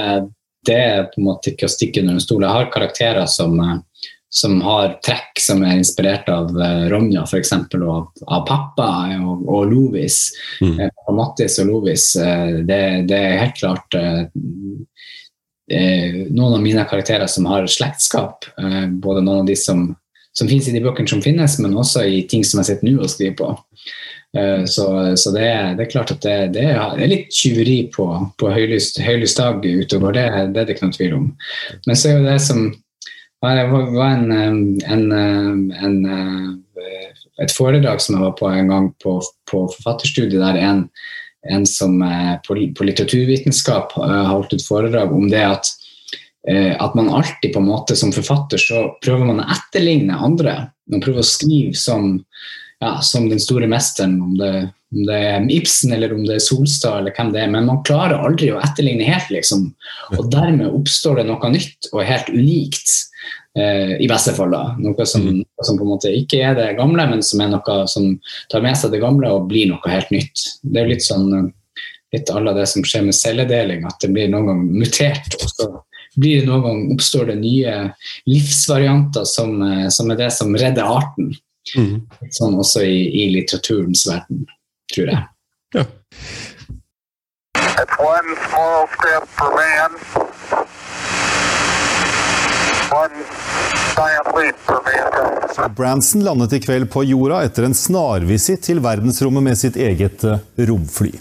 det 0.67 0.77
er 0.77 1.08
på 1.10 1.21
en 1.21 1.27
måte 1.32 1.53
ikke 1.53 1.67
å 1.67 1.73
stikke 1.73 2.03
under 2.03 2.17
en 2.17 2.23
stol. 2.23 2.45
Jeg 2.45 2.53
har 2.60 2.69
karakterer 2.73 3.25
som, 3.32 3.58
som 4.29 4.59
har 4.61 4.97
trekk 5.05 5.39
som 5.39 5.61
er 5.63 5.77
inspirert 5.79 6.27
av 6.29 6.51
uh, 6.57 6.87
Ronja 6.91 7.23
f.eks. 7.23 7.53
og 7.77 8.23
av 8.27 8.41
pappa 8.47 8.87
og, 9.17 9.45
og 9.47 9.71
Lovis. 9.71 10.19
Mm. 10.61 10.81
Uh, 10.81 11.13
Mattis 11.15 11.59
og 11.63 11.69
Lovis. 11.71 12.09
Det, 12.17 12.81
det, 13.07 13.17
er 13.17 13.41
helt 13.41 13.59
klart 13.59 13.95
noen 15.67 16.54
av 16.56 16.62
mine 16.63 16.83
karakterer 16.87 17.27
som 17.27 17.47
har 17.49 17.65
slektskap. 17.67 18.45
både 19.04 19.23
noen 19.23 19.41
av 19.41 19.47
de 19.47 19.56
som, 19.60 19.89
som 20.31 20.47
finnes 20.47 20.67
i 20.69 20.75
de 20.75 20.83
bøkene 20.83 21.12
som 21.12 21.23
finnes, 21.23 21.58
men 21.60 21.75
også 21.75 22.06
i 22.08 22.21
ting 22.27 22.45
som 22.47 22.62
jeg 22.62 22.69
sitter 22.69 22.87
nå 22.87 23.02
og 23.04 23.12
skriver 23.12 23.35
på. 23.39 23.49
Eh, 24.37 24.65
så, 24.65 25.17
så 25.17 25.31
det, 25.31 25.39
det, 25.77 25.83
er, 25.83 25.89
klart 25.91 26.12
at 26.12 26.21
det, 26.21 26.35
det, 26.58 26.65
er 26.75 27.10
litt 27.10 27.31
tyveri 27.33 27.79
på, 27.93 28.08
på 28.39 28.52
høylyst, 28.52 28.99
høylyst 29.02 29.39
dag 29.39 29.63
utover, 29.63 30.13
det, 30.15 30.25
det 30.54 30.62
er 30.62 30.67
det 30.67 30.75
ikke 30.75 30.89
noe 30.89 30.97
tvil 30.97 31.15
om. 31.17 31.29
Men 31.87 31.99
så 31.99 32.10
er 32.10 32.17
jo 32.17 32.27
det 32.27 32.37
som 32.43 32.67
var, 33.42 33.96
var 33.96 34.10
en, 34.10 34.31
en, 34.81 35.12
en, 35.12 35.98
et 37.44 37.54
foredrag 37.54 38.02
som 38.02 38.17
jeg 38.17 38.25
var 38.25 38.35
på 38.40 38.50
en 38.50 38.71
gang 38.71 38.92
på, 39.04 39.17
på 39.52 39.63
forfatterstudiet, 39.75 40.42
der 40.42 40.62
en, 40.62 40.85
en 41.50 41.65
som 41.69 42.00
på, 42.48 42.58
på 42.77 42.88
litteraturvitenskap 42.88 43.94
har 44.00 44.31
holdt 44.31 44.58
et 44.58 44.65
foredrag 44.65 45.13
om 45.13 45.27
det 45.31 45.44
at, 45.46 45.69
at 46.50 46.96
man 46.98 47.12
alltid 47.13 47.54
på 47.54 47.62
en 47.62 47.69
måte 47.69 47.96
som 48.00 48.13
forfatter 48.15 48.62
så 48.62 48.88
prøver 49.04 49.29
man 49.29 49.44
å 49.44 49.50
etterligne 49.54 50.17
andre. 50.17 50.58
Man 50.92 51.04
prøver 51.04 51.21
å 51.21 51.27
skrive 51.27 51.75
som, 51.77 52.15
ja, 52.81 52.98
som 53.06 53.29
den 53.29 53.42
store 53.44 53.69
mesteren, 53.69 54.17
om 54.23 54.38
det, 54.40 54.52
om 54.96 55.04
det, 55.08 55.17
er 55.17 55.48
Ibsen 55.52 55.94
eller 55.96 56.13
om 56.15 56.23
det 56.27 56.38
er 56.38 56.44
Solstad 56.44 57.02
eller 57.02 57.15
hvem 57.17 57.33
det 57.33 57.44
er. 57.44 57.52
Men 57.54 57.67
man 57.69 57.83
klarer 57.88 58.23
aldri 58.23 58.52
å 58.54 58.62
etterligne 58.63 59.08
helt, 59.08 59.29
liksom. 59.33 59.69
Og 60.17 60.29
dermed 60.33 60.71
oppstår 60.71 61.21
det 61.21 61.27
noe 61.29 61.52
nytt 61.54 61.90
og 61.94 62.06
helt 62.08 62.31
unikt. 62.31 62.94
Eh, 63.58 63.93
I 64.03 64.08
beste 64.10 64.35
fall, 64.37 64.51
da. 64.53 64.75
Noe 64.77 65.05
som, 65.10 65.23
mm. 65.25 65.43
som, 65.65 65.77
på 65.79 65.85
en 65.85 65.93
måte 65.95 66.13
ikke 66.13 66.41
er 66.45 66.58
det 66.58 66.75
gamle, 66.77 67.08
men 67.10 67.23
som 67.25 67.41
er 67.41 67.49
noe 67.55 67.77
som 67.89 68.12
tar 68.51 68.65
med 68.65 68.77
seg 68.77 68.93
det 68.93 69.01
gamle 69.01 69.31
og 69.33 69.47
blir 69.49 69.71
noe 69.71 69.93
helt 69.93 70.12
nytt. 70.13 70.43
Det 70.62 70.83
er 70.83 70.91
litt 70.91 71.05
sånn 71.05 71.53
litt 72.13 72.29
alle 72.31 72.53
det 72.55 72.67
som 72.71 72.85
skjer 72.87 73.03
med 73.03 73.17
celledeling, 73.17 73.83
at 73.87 73.99
det 74.03 74.13
blir 74.13 74.29
noen 74.31 74.47
gang 74.47 74.62
mutert. 74.79 75.35
og 75.41 75.49
så 75.51 75.67
blir 76.17 76.41
det 76.41 76.49
noen 76.49 76.63
gang 76.65 76.83
oppstår 76.95 77.31
det 77.31 77.39
nye 77.41 77.73
livsvarianter 78.29 79.25
som, 79.29 79.62
eh, 79.62 79.87
som 79.89 80.12
er 80.12 80.21
det 80.21 80.31
som 80.33 80.55
redder 80.55 80.87
arten. 80.97 81.33
Mm. 81.75 82.08
Sånn 82.31 82.55
også 82.55 82.85
i, 82.87 83.01
i, 83.12 83.27
litteraturens 83.35 84.05
verden, 84.08 84.45
tror 84.93 85.12
jeg. 85.12 85.23
Ja. 85.75 85.83
It's 87.77 87.99
one 88.01 88.37
small 88.47 88.87
step 88.95 89.27
for 89.35 89.51
man, 89.53 89.99
Branson 95.75 96.23
landet 96.23 96.54
i 96.54 96.60
kveld 96.60 96.92
på 96.92 97.04
jorda 97.04 97.42
etter 97.46 97.67
en 97.67 97.75
snarvisitt 97.75 98.63
til 98.67 98.79
verdensrommet 98.83 99.44
med 99.44 99.58
sitt 99.60 99.75
eget 99.79 100.23
eh, 100.27 100.40
romfly. 100.69 101.12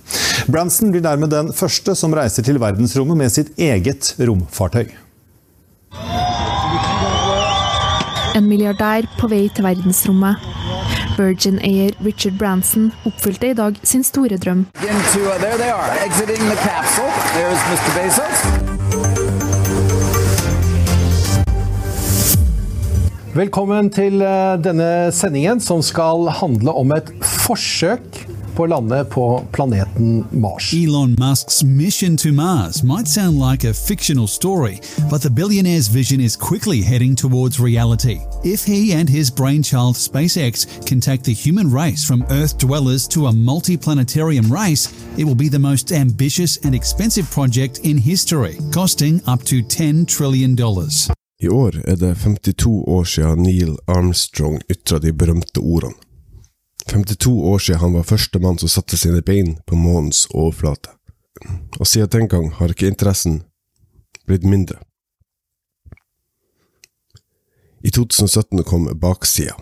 Branson 0.47 0.93
blir 0.95 1.03
dermed 1.05 1.33
den 1.33 1.53
første 1.57 1.97
som 1.99 2.15
reiser 2.15 2.47
til 2.47 2.61
verdensrommet 2.63 3.19
med 3.19 3.33
sitt 3.35 3.59
eget 3.59 4.15
romfartøy. 4.21 4.87
En 8.37 8.45
milliardær 8.45 9.09
på 9.17 9.31
vei 9.33 9.49
til 9.57 9.65
verdensrommet. 9.65 10.37
Virgin-eier 11.17 11.95
Richard 12.05 12.37
Branson 12.39 12.91
oppfylte 13.09 13.47
i 13.51 13.57
dag 13.57 13.79
sin 13.83 14.05
store 14.05 14.37
drøm. 14.37 14.67
Into, 14.85 15.21
uh, 18.77 18.86
Velkommen 23.37 23.91
til 23.93 24.23
eh, 24.25 24.55
denne 24.65 25.11
sendingen 25.13 25.59
som 25.61 25.83
skal 25.85 26.31
handle 26.39 26.73
om 26.73 26.93
et 26.97 27.11
forsøk 27.45 28.23
på 28.57 28.65
å 28.65 28.69
lande 28.73 29.03
på 29.13 29.25
planeten 29.53 30.23
Mars. 30.33 30.71
Elon 30.73 31.13
Musk's 31.21 31.61
mission 31.63 32.17
to 32.17 32.33
Mars 32.33 32.81
might 32.83 33.07
sound 33.07 33.37
like 33.37 33.69
a 33.69 33.75
fictional 33.75 34.27
story, 34.27 34.81
but 35.11 35.21
the 35.21 35.29
billionaire's 35.29 35.89
vision 35.89 36.19
is 36.19 36.35
quickly 36.35 36.81
heading 36.81 37.15
towards 37.15 37.61
reality. 37.61 38.21
If 38.43 38.65
he 38.65 38.95
and 38.95 39.07
his 39.07 39.31
brainchild 39.31 39.97
SpaceX 39.97 40.65
can 40.87 41.01
take 41.01 41.23
the 41.23 41.35
human 41.35 41.71
race 41.71 42.07
from 42.07 42.25
Earth 42.31 42.57
dwellers 42.57 43.07
to 43.09 43.27
a 43.27 43.33
multi-planetarium 43.33 44.51
race, 44.51 44.89
it 45.19 45.25
will 45.25 45.37
be 45.37 45.51
the 45.51 45.59
most 45.59 45.93
ambitious 45.93 46.57
and 46.65 46.75
expensive 46.75 47.31
project 47.31 47.81
in 47.81 47.99
history, 47.99 48.57
costing 48.73 49.21
up 49.27 49.43
to 49.43 49.63
$10 49.63 50.09
trillion. 50.09 50.57
I 51.43 51.49
år 51.49 51.83
er 51.85 51.97
det 52.01 52.15
52 52.23 52.85
år 52.89 53.05
siden 53.05 53.43
Neil 53.45 53.77
Armstrong 53.87 54.61
ytra 54.73 54.99
de 54.99 55.13
berømte 55.13 55.61
ordene. 55.61 55.95
52 56.87 57.31
år 57.31 57.59
siden 57.59 57.81
han 57.81 57.93
var 57.93 58.07
første 58.09 58.39
mann 58.39 58.59
som 58.59 58.71
satte 58.73 58.97
sine 58.97 59.21
bein 59.23 59.57
på 59.67 59.77
månens 59.77 60.27
overflate. 60.33 60.95
Og 61.79 61.87
siden 61.87 62.09
den 62.09 62.29
gang 62.29 62.49
har 62.57 62.73
ikke 62.73 62.89
interessen 62.89 63.43
blitt 64.27 64.47
mindre. 64.49 64.79
I 67.85 67.91
2017 67.91 68.65
kom 68.65 68.89
Baksida, 69.01 69.59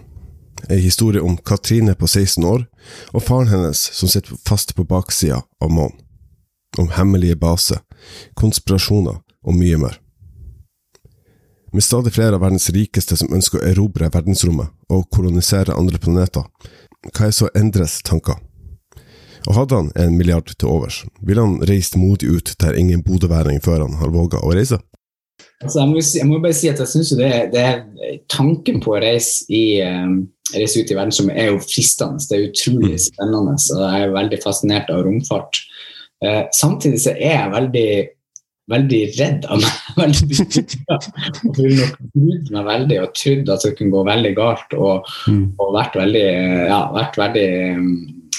en 0.68 0.78
historie 0.78 1.22
om 1.22 1.36
Katrine 1.36 1.94
på 1.94 2.06
16 2.06 2.44
år 2.44 2.68
og 3.12 3.22
faren 3.22 3.50
hennes 3.50 3.82
som 3.98 4.08
sitter 4.08 4.38
fast 4.46 4.76
på 4.76 4.86
baksida 4.86 5.42
av 5.60 5.74
månen. 5.74 5.98
Om 6.78 6.88
hemmelige 6.94 7.36
baser, 7.36 7.82
konspirasjoner 8.34 9.20
og 9.42 9.58
mye 9.58 9.76
mer. 9.78 10.03
Med 11.74 11.82
stadig 11.82 12.12
flere 12.12 12.36
av 12.36 12.40
verdens 12.40 12.68
rikeste 12.70 13.16
som 13.18 13.32
ønsker 13.34 13.58
å 13.58 13.66
erobre 13.66 14.06
verdensrommet 14.14 14.70
og 14.94 15.08
kolonisere 15.10 15.74
andre 15.74 15.98
planeter, 15.98 16.44
hva 17.08 17.26
er 17.26 17.34
så 17.34 17.48
Endres 17.58 17.96
tanker? 18.06 18.36
Og 19.48 19.56
hadde 19.56 19.80
han 19.80 19.88
en 19.98 20.14
milliard 20.14 20.52
til 20.54 20.70
overs, 20.70 21.00
ville 21.18 21.42
han 21.42 21.56
reist 21.66 21.98
modig 21.98 22.30
ut 22.30 22.54
der 22.62 22.78
ingen 22.78 23.02
bodøværing 23.02 23.58
før 23.64 23.88
han 23.88 23.98
har 23.98 24.14
våga 24.14 24.44
å 24.46 24.54
reise? 24.54 24.78
Altså, 25.64 25.80
jeg, 25.80 25.90
må, 25.90 25.98
jeg, 25.98 26.28
må, 26.30 26.38
bare 26.46 26.60
si 26.60 26.70
at 26.70 26.78
jeg 26.78 26.92
syns 26.92 27.10
det, 27.18 27.32
det, 27.56 27.66
er 27.66 28.22
tanken 28.30 28.78
på 28.84 28.94
å 28.94 29.02
reise, 29.02 29.42
i, 29.50 29.82
uh, 29.82 30.14
reise 30.54 30.78
ut 30.78 30.94
i 30.94 31.00
verdensrommet 31.00 31.42
er 31.42 31.50
jo 31.50 31.62
fristende. 31.66 32.22
Det 32.22 32.38
er 32.38 32.50
utrolig 32.52 33.00
mm. 33.00 33.06
spennende, 33.10 33.58
og 33.58 33.82
jeg 33.82 34.06
er 34.06 34.18
veldig 34.20 34.44
fascinert 34.46 34.94
av 34.94 35.02
romfart. 35.08 35.64
Uh, 36.22 36.44
samtidig 36.54 37.02
så 37.02 37.18
er 37.18 37.40
jeg 37.40 37.54
veldig 37.58 37.88
veldig 38.70 39.00
redd 39.18 39.46
av 39.52 39.62
meg. 39.62 39.78
veldig. 40.00 40.38
Og 41.48 41.60
ville 41.60 41.78
nok 41.80 41.96
grudd 42.14 42.52
meg 42.56 42.68
veldig 42.70 43.00
og 43.02 43.14
trodd 43.18 43.54
at 43.54 43.66
det 43.66 43.74
kunne 43.78 43.94
gå 43.94 44.02
veldig 44.08 44.34
galt. 44.38 44.76
Og, 44.78 45.14
mm. 45.28 45.46
og 45.60 45.72
vært 45.76 45.98
veldig, 46.00 46.28
ja, 46.70 46.82
vært 46.94 47.18
veldig 47.20 47.48
um, 47.78 47.88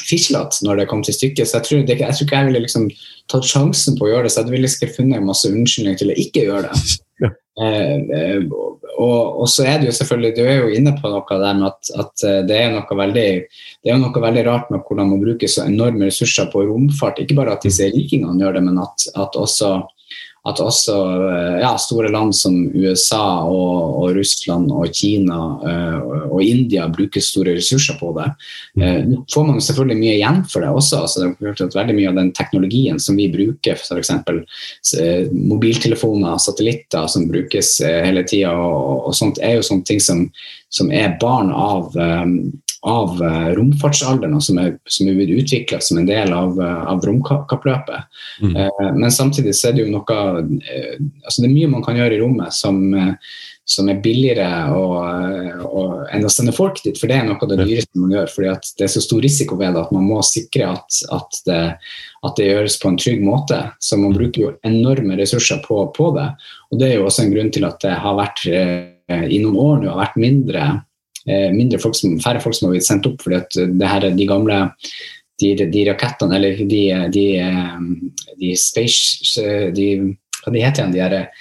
fislete 0.06 0.66
når 0.66 0.82
det 0.82 0.90
kom 0.92 1.04
til 1.06 1.18
stykket. 1.18 1.50
Så 1.50 1.60
jeg 1.60 1.70
tror, 1.70 1.88
det, 1.88 2.00
jeg 2.02 2.18
tror 2.18 2.28
ikke 2.28 2.42
jeg 2.42 2.52
ville 2.52 2.66
liksom 2.66 2.92
tatt 3.32 3.50
sjansen 3.50 3.98
på 4.00 4.08
å 4.08 4.14
gjøre 4.14 4.28
det. 4.28 4.36
Så 4.36 4.44
jeg 4.44 4.56
ville 4.56 4.72
ikke 4.72 4.94
funnet 4.98 5.26
masse 5.26 5.50
unnskyldninger 5.52 6.02
til 6.02 6.14
å 6.14 6.22
ikke 6.26 6.48
gjøre 6.50 6.70
det. 6.70 6.86
Ja. 7.24 7.30
Eh, 7.64 8.02
eh, 8.12 8.42
og, 9.00 9.38
og, 9.40 9.46
så 9.48 9.64
er 9.64 9.78
det 9.80 9.88
jo 9.88 9.94
selvfølgelig, 9.96 10.34
Du 10.36 10.42
er 10.44 10.58
jo 10.60 10.74
inne 10.76 10.92
på 11.00 11.08
noe 11.08 11.38
der 11.40 11.54
med 11.56 11.70
at, 11.70 11.92
at 11.96 12.24
eh, 12.28 12.42
det, 12.44 12.58
er 12.60 12.74
noe 12.74 12.98
veldig, 13.00 13.30
det 13.80 13.94
er 13.94 14.02
noe 14.02 14.24
veldig 14.26 14.44
rart 14.44 14.74
med 14.74 14.84
hvordan 14.84 15.14
man 15.14 15.22
bruker 15.22 15.48
så 15.48 15.64
enorme 15.64 16.10
ressurser 16.10 16.50
på 16.52 16.66
romfart. 16.68 17.22
Ikke 17.24 17.38
bare 17.40 17.56
at 17.56 17.64
disse 17.64 17.88
rikingene 17.94 18.44
gjør 18.44 18.58
det, 18.58 18.66
men 18.68 18.82
at, 18.84 19.08
at 19.16 19.40
også 19.40 19.78
at 20.46 20.62
også 20.62 20.96
eh, 21.26 21.56
ja, 21.64 21.72
store 21.82 22.12
land 22.14 22.36
som 22.38 22.58
USA 22.76 23.24
og, 23.50 23.96
og 24.02 24.18
Russland 24.18 24.70
og 24.74 24.92
Kina 24.94 25.38
uh, 25.62 26.28
og 26.30 26.44
India 26.44 26.86
bruker 26.92 27.24
store 27.24 27.56
ressurser 27.58 27.98
på 27.98 28.12
det. 28.18 28.28
Uh, 28.78 29.00
nå 29.10 29.24
får 29.34 29.48
man 29.48 29.64
selvfølgelig 29.64 29.98
mye 30.04 30.16
igjen 30.20 30.44
for 30.52 30.62
det 30.62 30.70
også. 30.70 31.02
altså 31.02 31.24
det 31.26 31.50
er 31.50 31.66
at 31.66 31.80
Veldig 31.80 31.96
mye 31.98 32.12
av 32.12 32.20
den 32.20 32.32
teknologien 32.38 33.02
som 33.02 33.18
vi 33.18 33.26
bruker, 33.34 33.80
f.eks. 33.80 34.14
Uh, 34.94 35.34
mobiltelefoner, 35.34 36.38
satellitter 36.42 37.10
som 37.12 37.26
brukes 37.32 37.80
hele 37.82 38.26
tida, 38.30 38.54
og, 38.54 39.10
og, 39.10 39.18
sånt, 39.18 39.42
er 39.42 39.58
jo 39.58 39.66
sånne 39.66 39.90
ting 39.90 40.04
som, 40.04 40.28
som 40.70 40.94
er 40.94 41.18
barn 41.22 41.50
av 41.50 41.90
um, 41.98 42.38
av 42.86 43.22
uh, 43.22 43.50
romfartsalderen, 43.58 44.38
som 44.42 44.60
er, 44.62 44.76
som 44.86 45.08
er 45.10 45.32
utvikla 45.34 45.80
som 45.82 45.98
en 45.98 46.06
del 46.06 46.34
av, 46.34 46.54
uh, 46.60 46.84
av 46.92 47.02
romkappløpet. 47.06 48.22
Mm. 48.46 48.54
Uh, 48.54 48.92
men 49.00 49.10
samtidig 49.14 49.56
så 49.58 49.72
er 49.72 49.76
det 49.76 49.88
jo 49.88 49.94
noe 49.96 50.04
altså 50.16 51.42
Det 51.42 51.48
er 51.48 51.54
mye 51.56 51.72
man 51.72 51.84
kan 51.86 51.98
gjøre 51.98 52.14
i 52.16 52.22
rommet 52.22 52.54
som, 52.54 52.78
som 53.66 53.90
er 53.90 54.02
billigere 54.04 54.48
og, 54.78 55.66
og, 55.66 56.06
enn 56.14 56.28
å 56.28 56.32
sende 56.32 56.54
folk 56.56 56.78
dit, 56.86 56.98
for 57.00 57.10
det 57.10 57.18
er 57.18 57.26
noe 57.26 57.42
av 57.42 57.52
det 57.52 57.66
dyreste 57.66 58.02
man 58.02 58.14
gjør. 58.14 58.32
fordi 58.36 58.54
det 58.78 58.88
er 58.88 58.94
så 58.94 59.04
stor 59.04 59.26
risiko 59.26 59.58
ved 59.60 59.74
det 59.74 59.86
at 59.88 59.94
man 59.96 60.06
må 60.06 60.22
sikre 60.26 60.70
at, 60.78 61.02
at, 61.18 61.42
det, 61.50 61.62
at 62.22 62.38
det, 62.38 62.50
gjøres 62.52 62.80
på 62.82 62.94
en 62.94 63.02
trygg 63.02 63.26
måte. 63.26 63.62
Så 63.82 63.98
man 63.98 64.14
bruker 64.14 64.44
jo 64.44 64.56
enorme 64.68 65.18
ressurser 65.18 65.64
på, 65.66 65.88
på 65.96 66.12
det. 66.18 66.30
Og 66.70 66.82
det 66.82 66.92
er 66.92 67.00
jo 67.00 67.10
også 67.10 67.26
en 67.26 67.34
grunn 67.34 67.54
til 67.56 67.66
at 67.66 67.82
det 67.82 67.98
har 68.06 68.20
vært 68.22 68.46
i 68.46 69.42
noen 69.42 69.58
år 69.62 69.82
nå 69.82 69.90
har 69.94 70.06
vært 70.06 70.22
mindre 70.22 70.70
Eh, 70.70 70.76
mindre 71.26 71.80
folk 71.82 71.96
som, 71.98 72.20
færre 72.22 72.42
folk 72.44 72.54
som 72.54 72.68
har 72.68 72.76
blitt 72.76 72.86
sendt 72.86 73.08
opp. 73.10 73.24
fordi 73.24 73.38
at 73.40 73.56
det 73.80 73.88
her, 73.90 74.10
de 74.14 74.28
gamle 74.30 74.60
de, 75.42 75.56
de 75.72 75.86
rakettene, 75.90 76.38
eller 76.38 76.58
de, 76.66 76.82
de, 77.12 77.26
eh, 77.40 77.80
de 78.40 78.56
space 78.60 79.46
de, 79.76 79.90
Hva 80.44 80.54
de 80.54 80.62
heter 80.62 80.84
igjen? 80.84 80.94
De, 80.94 81.02
her, 81.02 81.32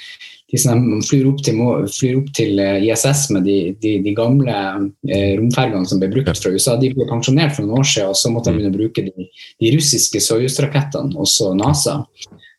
de 0.50 0.60
som 0.60 0.80
flyr 1.04 1.28
opp 1.28 1.42
til, 1.44 1.60
flyr 1.92 2.18
opp 2.22 2.30
til 2.36 2.60
eh, 2.62 2.86
ISS 2.88 3.28
med 3.34 3.46
de, 3.46 4.14
gamle 4.16 4.56
eh, 5.08 5.34
romfergene 5.38 5.86
som 5.88 6.02
ble 6.02 6.10
brukt 6.14 6.40
fra 6.40 6.54
USA. 6.54 6.78
De 6.80 6.92
ble 6.94 7.08
pensjonert 7.10 7.56
for 7.56 7.66
noen 7.66 7.82
år 7.82 7.90
siden, 7.90 8.10
og 8.14 8.18
så 8.18 8.32
måtte 8.32 8.50
de 8.50 8.58
begynne 8.58 8.74
å 8.74 8.78
bruke 8.78 9.06
de, 9.06 9.28
russiske 9.74 10.22
Soyuz-rakettene, 10.24 11.14
også 11.20 11.52
NASA. 11.58 12.00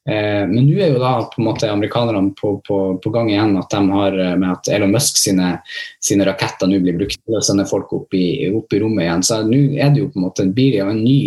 Eh, 0.10 0.44
men 0.48 0.68
nå 0.68 0.76
er 0.78 0.92
jo 0.94 1.02
da 1.02 1.16
på 1.32 1.42
en 1.42 1.48
måte 1.48 1.70
amerikanerne 1.72 2.30
på, 2.38 2.60
på, 2.68 2.78
på, 3.02 3.12
gang 3.14 3.32
igjen 3.32 3.56
at 3.58 3.72
de 3.74 3.80
har 3.90 4.18
eh, 4.22 4.36
med 4.38 4.52
at 4.52 4.70
Elon 4.76 4.94
Musk 4.94 5.18
sine, 5.18 5.56
sine 6.04 6.28
raketter 6.28 6.70
nå 6.70 6.78
blir 6.84 6.98
brukt 7.00 7.18
til 7.18 7.38
å 7.38 7.42
sende 7.46 7.66
folk 7.66 7.94
opp 7.98 8.14
i, 8.14 8.46
opp 8.54 8.74
i 8.76 8.82
rommet 8.84 9.08
igjen. 9.08 9.26
Så 9.26 9.40
nå 9.48 9.62
er 9.74 9.90
det 9.94 10.04
jo 10.04 10.12
på 10.14 10.22
en 10.22 10.28
måte 10.28 10.46
en, 10.46 10.54
en 10.54 11.00
ny, 11.02 11.18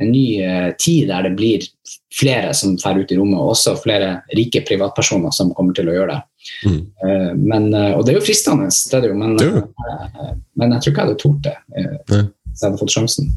en 0.00 0.12
ny 0.12 0.26
eh, 0.44 0.68
tid 0.76 1.08
der 1.08 1.24
det 1.24 1.32
blir 1.38 1.64
flere 2.12 2.52
som 2.56 2.74
drar 2.76 3.00
ut 3.00 3.14
i 3.14 3.16
rommet, 3.16 3.38
og 3.40 3.54
også 3.54 3.78
flere 3.80 4.18
rike 4.36 4.60
privatpersoner 4.68 5.32
som 5.32 5.54
kommer 5.56 5.72
til 5.78 5.88
å 5.88 5.96
gjøre 5.96 6.18
det. 6.18 6.20
Mm. 6.68 6.78
Eh, 7.06 7.30
men, 7.38 7.70
og 7.94 8.04
det 8.04 8.12
er 8.12 8.20
jo 8.20 8.26
fristende, 8.26 8.68
det 8.68 8.98
er 8.98 9.06
det 9.06 9.14
jo, 9.14 9.16
men, 9.24 9.38
Det 9.40 9.48
jo. 9.48 9.64
men 10.60 10.76
jeg 10.76 10.84
tror 10.84 10.92
ikke 10.92 11.00
jeg 11.00 11.08
hadde 11.08 11.22
tort 11.24 11.42
det 11.48 11.56
eh, 11.80 11.96
hvis 12.52 12.60
jeg 12.60 12.68
hadde 12.68 12.82
fått 12.84 12.92
sjansen. 12.92 13.32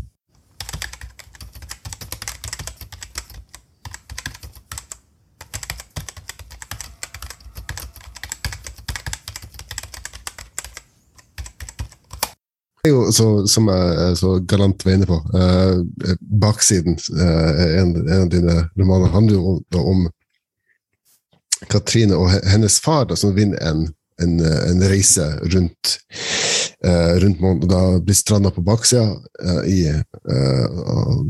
Er 12.86 12.92
jo, 12.94 13.02
så, 13.12 13.26
som 13.50 13.68
jeg 13.72 14.18
så 14.20 14.36
galant 14.48 14.86
var 14.86 14.96
inne 14.98 15.08
på, 15.10 15.18
eh, 15.38 16.16
baksiden 16.42 16.96
eh, 16.96 17.62
en, 17.82 17.94
en 18.06 18.22
av 18.26 18.30
dine 18.34 18.56
romaner 18.80 19.14
handler 19.14 19.38
jo 19.38 19.54
om, 19.56 19.86
om 19.94 20.06
Katrine 21.72 22.18
og 22.20 22.34
hennes 22.52 22.80
far 22.84 23.08
da, 23.10 23.16
som 23.18 23.34
vinner 23.36 23.62
en, 23.66 23.86
en, 24.22 24.36
en 24.44 24.84
reise 24.90 25.24
rundt 25.54 25.96
eh, 26.86 27.16
rundt 27.24 27.42
månen, 27.42 27.64
og 27.64 27.72
da 27.72 27.82
blir 28.04 28.18
stranda 28.18 28.52
på 28.54 28.64
baksida 28.66 29.08
eh, 29.42 29.64
i 29.72 29.80
eh, 29.90 31.26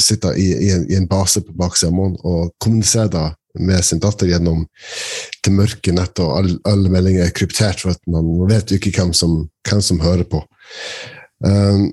Sitter 0.00 0.32
i, 0.40 0.46
i, 0.64 0.68
i 0.90 0.96
en 0.96 1.04
base 1.06 1.42
på 1.44 1.52
baksida 1.60 1.90
av 1.92 1.96
månen 1.96 2.16
og 2.26 2.54
kommuniserer 2.64 3.10
da 3.12 3.24
med 3.60 3.84
sin 3.84 4.00
datter 4.02 4.26
gjennom 4.26 4.64
det 5.44 5.52
mørke 5.54 5.92
nettet, 5.94 6.22
og 6.24 6.38
all- 6.40 6.56
alle 6.66 6.90
meldinger 6.90 7.26
er 7.28 7.34
kryptert, 7.36 7.78
for 7.84 7.92
at 7.92 8.00
man 8.10 8.26
vet 8.50 8.72
jo 8.72 8.78
ikke 8.80 8.94
hvem 8.96 9.12
som, 9.14 9.36
hvem 9.68 9.82
som 9.84 10.00
hører 10.02 10.24
på. 10.26 10.40
Um, 11.44 11.92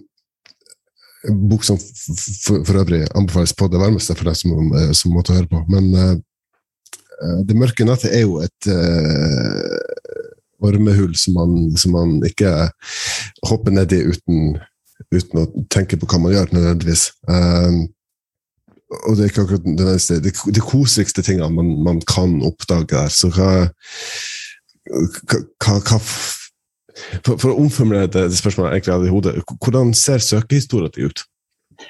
bok 1.52 1.64
som 1.68 1.78
f- 1.78 2.10
f- 2.16 2.64
for 2.66 2.80
øvrig 2.82 3.04
anbefales 3.18 3.54
på 3.54 3.68
det 3.70 3.82
varmeste 3.82 4.16
for 4.18 4.26
deg 4.30 4.38
som, 4.40 4.72
eh, 4.78 4.92
som 4.98 5.14
måtte 5.14 5.36
høre 5.38 5.50
på. 5.52 5.64
Men 5.70 5.94
eh, 5.96 6.16
Det 7.46 7.54
mørke 7.54 7.86
nettet 7.86 8.16
er 8.18 8.24
jo 8.24 8.40
et 8.42 8.66
uh, 8.66 9.78
ormehull 10.66 11.14
som 11.14 11.36
man, 11.38 11.52
som 11.78 11.94
man 11.94 12.16
ikke 12.26 12.50
hopper 13.46 13.76
ned 13.76 13.94
i 13.94 14.00
uten, 14.10 14.56
uten 15.14 15.42
å 15.44 15.46
tenke 15.70 16.00
på 16.02 16.10
hva 16.10 16.18
man 16.24 16.34
gjør, 16.34 16.50
nødvendigvis. 16.56 17.12
Um, 17.30 17.84
og 19.06 19.16
det 19.16 19.24
er 19.24 19.30
ikke 19.30 19.44
akkurat 19.46 19.68
det, 19.70 19.86
neste, 19.86 20.18
det, 20.26 20.34
det 20.58 20.66
koseligste 20.66 21.22
tingene 21.22 21.54
man, 21.54 21.70
man 21.86 22.02
kan 22.10 22.40
oppdage 22.42 22.90
der. 22.96 23.14
Så 23.14 23.30
hva, 23.38 23.70
hva, 24.90 25.78
hva 25.78 26.00
for, 27.22 27.38
for 27.38 27.52
å 27.52 27.58
omformulere 27.62 28.12
det, 28.12 28.28
det 28.32 28.40
spørsmålet 28.40 28.72
jeg 28.72 28.82
egentlig 28.82 28.96
hadde 28.98 29.10
i 29.10 29.16
hodet, 29.16 29.58
hvordan 29.64 29.96
ser 29.98 30.24
søkehistorien 30.26 30.94
din 30.96 31.12
ut? 31.12 31.26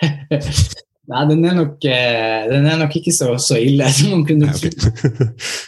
Nei, 1.11 1.23
den 1.27 1.41
er 1.43 1.55
nok, 1.57 1.81
eh, 1.89 2.45
den 2.47 2.67
er 2.69 2.77
nok 2.79 2.93
ikke 2.95 3.11
så, 3.15 3.33
så 3.41 3.57
ille 3.59 3.89
som 3.97 4.13
man 4.13 4.23
kunne 4.27 4.51
tro. 4.53 4.69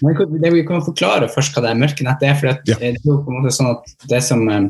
Men 0.05 0.37
det 0.39 0.53
vi 0.53 0.63
kan 0.67 0.85
forklare 0.85 1.31
først 1.33 1.55
hva 1.55 1.65
det 1.65 1.73
er 1.73 1.81
mørke 1.81 2.05
nettet 2.07 2.29
er. 2.29 2.39
for 2.39 2.51
Ja. 2.53 2.77
det 2.79 2.93
er 2.93 3.01
jo 3.01 3.19
på 3.25 3.33
en 3.33 3.41
måte 3.41 3.55
sånn 3.55 3.73
at 3.73 4.07
det 4.11 4.21
som 4.23 4.45
eh, 4.47 4.69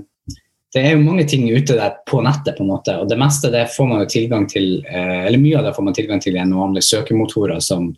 det 0.74 0.82
er 0.82 0.96
jo 0.96 1.04
mange 1.06 1.26
ting 1.30 1.44
ute 1.54 1.76
der 1.78 2.00
på 2.10 2.22
nettet, 2.26 2.56
på 2.58 2.64
en 2.64 2.72
måte, 2.72 2.96
og 2.98 3.10
det 3.10 3.18
meste 3.22 3.52
det 3.54 3.68
får 3.76 3.90
man 3.90 4.00
jo 4.02 4.10
tilgang 4.10 4.48
til 4.50 4.80
eh, 4.90 5.28
eller 5.28 5.42
mye 5.42 5.60
av 5.60 5.68
det 5.68 5.74
får 5.76 5.86
man 5.86 5.98
tilgang 5.98 6.24
til 6.24 6.38
gjennom 6.40 6.64
vanlige 6.64 6.88
søkemotorer 6.88 7.62
som, 7.62 7.92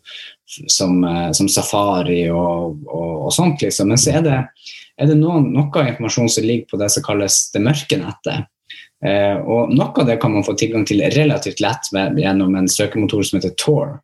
som, 0.46 0.98
eh, 1.08 1.30
som 1.38 1.48
Safari 1.52 2.26
og, 2.34 2.82
og, 2.90 3.14
og 3.30 3.32
sånt. 3.34 3.64
liksom. 3.64 3.94
Men 3.94 4.02
så 4.02 4.18
er 4.18 4.26
det, 4.26 4.42
er 5.02 5.10
det 5.12 5.18
noen, 5.20 5.50
noe 5.56 5.88
informasjon 5.90 6.32
som 6.32 6.46
ligger 6.46 6.70
på 6.72 6.80
det 6.82 6.90
som 6.94 7.04
kalles 7.06 7.40
det 7.54 7.64
mørke 7.64 8.00
nettet. 8.00 8.48
Eh, 9.06 9.38
og 9.44 9.74
Noe 9.76 9.92
av 10.02 10.08
det 10.08 10.18
kan 10.22 10.34
man 10.34 10.46
få 10.48 10.56
tilgang 10.58 10.86
til 10.88 11.04
relativt 11.14 11.62
lett 11.64 11.92
med, 11.96 12.20
gjennom 12.20 12.56
en 12.56 12.70
søkemotor 12.72 13.26
som 13.28 13.40
heter 13.40 13.56
Tor. 13.60 13.98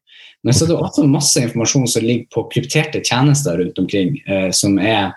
Men 0.43 0.57
så 0.57 0.65
er 0.65 0.71
det 0.71 0.79
også 0.79 1.05
masse 1.09 1.41
informasjon 1.41 1.87
som 1.89 2.05
ligger 2.05 2.27
på 2.33 2.47
krypterte 2.53 3.03
tjenester 3.05 3.59
rundt 3.61 3.79
omkring, 3.81 4.15
eh, 4.25 4.49
som, 4.55 4.77
er, 4.79 5.13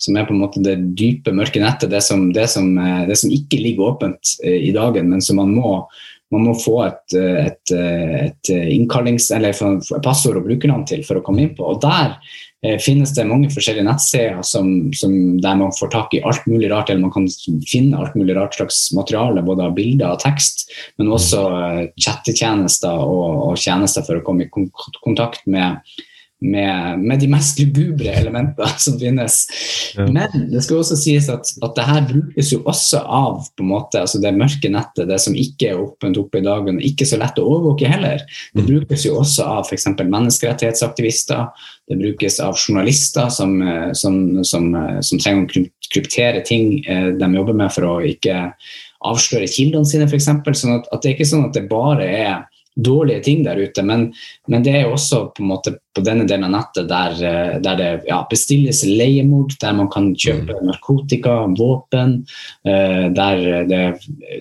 som 0.00 0.16
er 0.16 0.26
på 0.28 0.34
en 0.34 0.42
måte 0.42 0.62
det 0.64 0.78
dype, 0.98 1.34
mørke 1.36 1.62
nettet. 1.62 1.92
Det 1.92 2.02
som, 2.04 2.30
det 2.34 2.48
som, 2.52 2.72
eh, 2.80 3.04
det 3.08 3.18
som 3.20 3.32
ikke 3.32 3.60
ligger 3.60 3.92
åpent 3.92 4.36
eh, 4.42 4.58
i 4.70 4.72
dagen, 4.74 5.12
men 5.12 5.24
som 5.24 5.38
man 5.42 5.54
må, 5.54 5.76
man 6.32 6.46
må 6.48 6.54
få 6.56 6.78
et, 6.86 7.16
eh, 7.18 7.46
et, 7.46 7.72
eh, 7.76 8.14
et 8.26 8.52
innkallings- 8.72 9.30
eller 9.34 9.52
passord 10.02 10.38
og 10.40 10.46
brukernavn 10.46 10.86
til 10.88 11.04
for 11.04 11.20
å 11.20 11.24
komme 11.24 11.44
inn 11.44 11.54
på. 11.56 11.66
Og 11.74 11.80
der 11.82 12.16
eh, 12.64 12.78
finnes 12.80 13.12
det 13.14 13.26
mange 13.28 13.50
forskjellige 13.52 13.84
nettsider 13.84 14.40
som, 14.46 14.92
som 14.96 15.12
der 15.42 15.58
man 15.60 15.74
får 15.76 15.92
tak 15.92 16.14
i 16.16 16.22
alt 16.24 16.46
mulig 16.48 16.70
rart, 16.72 16.90
eller 16.90 17.04
man 17.04 17.14
kan 17.14 17.28
finne 17.68 18.00
alt 18.00 18.16
mulig 18.16 18.36
rart 18.38 18.56
slags 18.56 18.86
materiale, 18.96 19.44
både 19.44 19.66
av 19.66 19.76
bilder 19.76 20.14
og 20.14 20.22
tekst, 20.24 20.70
men 20.98 21.12
også 21.12 21.42
eh, 21.58 21.82
chattetjenester 22.00 23.04
og, 23.04 23.50
og 23.50 23.60
tjenester 23.60 24.06
for 24.06 24.20
å 24.20 24.24
komme 24.24 24.48
i 24.48 24.52
kontakt 25.02 25.44
med, 25.46 25.82
med, 26.42 27.02
med 27.02 27.20
de 27.22 27.28
mest 27.30 27.60
lugubre 27.62 28.12
elementer 28.18 28.74
som 28.84 28.98
finnes. 29.00 29.38
Ja. 29.96 30.06
Men 30.10 30.48
det 30.50 30.64
skal 30.66 30.80
også 30.82 30.98
sies 30.98 31.28
at, 31.32 31.48
at 31.62 31.76
det 31.78 31.86
her 31.88 32.06
brukes 32.08 32.52
jo 32.52 32.62
også 32.68 33.02
av 33.06 33.44
på 33.56 33.64
en 33.64 33.70
måte, 33.72 34.02
altså 34.02 34.20
det 34.22 34.34
mørke 34.36 34.70
nettet, 34.72 35.06
det 35.10 35.20
som 35.22 35.36
ikke 35.38 35.70
er 35.72 35.80
åpent 35.82 36.18
oppe 36.20 36.40
i 36.40 36.46
dagen, 36.46 36.80
og 36.80 36.86
ikke 36.88 37.06
så 37.08 37.20
lett 37.20 37.38
å 37.40 37.46
overvåke 37.46 37.90
heller. 37.90 38.24
Det 38.52 38.62
Mm. 38.62 38.68
brukes 38.68 39.04
jo 39.06 39.16
også 39.18 39.44
av 39.48 39.66
f.eks. 39.66 39.86
menneskerettighetsaktivister. 39.98 41.46
Det 41.88 41.98
brukes 41.98 42.38
av 42.40 42.54
journalister 42.56 43.28
som, 43.28 43.56
eh, 43.62 43.92
som, 43.92 44.44
som, 44.44 44.74
eh, 44.74 45.00
som 45.00 45.18
trenger 45.18 45.44
å 45.46 45.66
kryptere 45.92 46.44
ting 46.46 46.84
eh, 46.86 47.10
de 47.18 47.28
jobber 47.34 47.56
med 47.58 47.72
for 47.74 47.88
å 47.88 47.94
ikke 48.06 48.52
avsløre 49.02 49.50
kildene 49.50 49.88
sine, 49.88 50.06
f.eks. 50.06 50.30
Sånn 50.60 50.76
at, 50.78 50.88
at 50.92 51.02
det 51.02 51.10
er 51.10 51.16
ikke 51.16 51.30
sånn 51.32 51.48
at 51.48 51.56
det 51.56 51.66
bare 51.70 52.06
er 52.06 52.34
dårlige 52.76 53.22
ting 53.22 53.44
der 53.44 53.60
ute, 53.60 53.82
men, 53.84 54.06
men 54.48 54.64
det 54.64 54.72
er 54.76 54.86
jo 54.86 54.94
også 54.96 55.26
på, 55.36 55.44
måte 55.44 55.74
på 55.92 56.00
denne 56.04 56.24
delen 56.28 56.46
av 56.48 56.52
nettet 56.54 56.88
der, 56.88 57.16
eh, 57.28 57.56
der 57.62 57.76
det 57.76 57.88
ja, 58.08 58.22
bestilles 58.30 58.82
leiemord, 58.88 59.52
der 59.60 59.74
man 59.76 59.90
kan 59.92 60.12
kjøpe 60.16 60.56
narkotika, 60.64 61.34
våpen, 61.58 62.22
uh, 62.68 63.06
der 63.12 63.42
det 63.68 63.82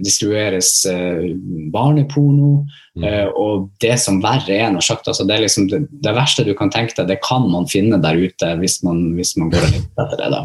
distribueres 0.04 0.70
uh, 0.88 1.28
barneporno, 1.74 2.64
eh, 3.04 3.28
og 3.28 3.68
det 3.84 3.98
som 4.00 4.22
verre 4.24 4.56
er, 4.56 4.72
nær 4.72 4.86
sagt, 4.86 5.10
altså 5.12 5.28
det, 5.28 5.36
er 5.36 5.46
liksom 5.46 5.68
det, 5.72 5.84
det 6.04 6.16
verste 6.16 6.48
du 6.48 6.54
kan 6.58 6.72
tenke 6.72 6.96
deg, 6.98 7.12
det 7.12 7.20
kan 7.26 7.50
man 7.52 7.68
finne 7.72 8.00
der 8.04 8.20
ute 8.20 8.56
hvis 8.62 8.80
man, 8.88 9.12
hvis 9.20 9.36
man 9.40 9.52
går 9.52 9.68
etter 9.68 10.18
det. 10.18 10.32
da. 10.32 10.44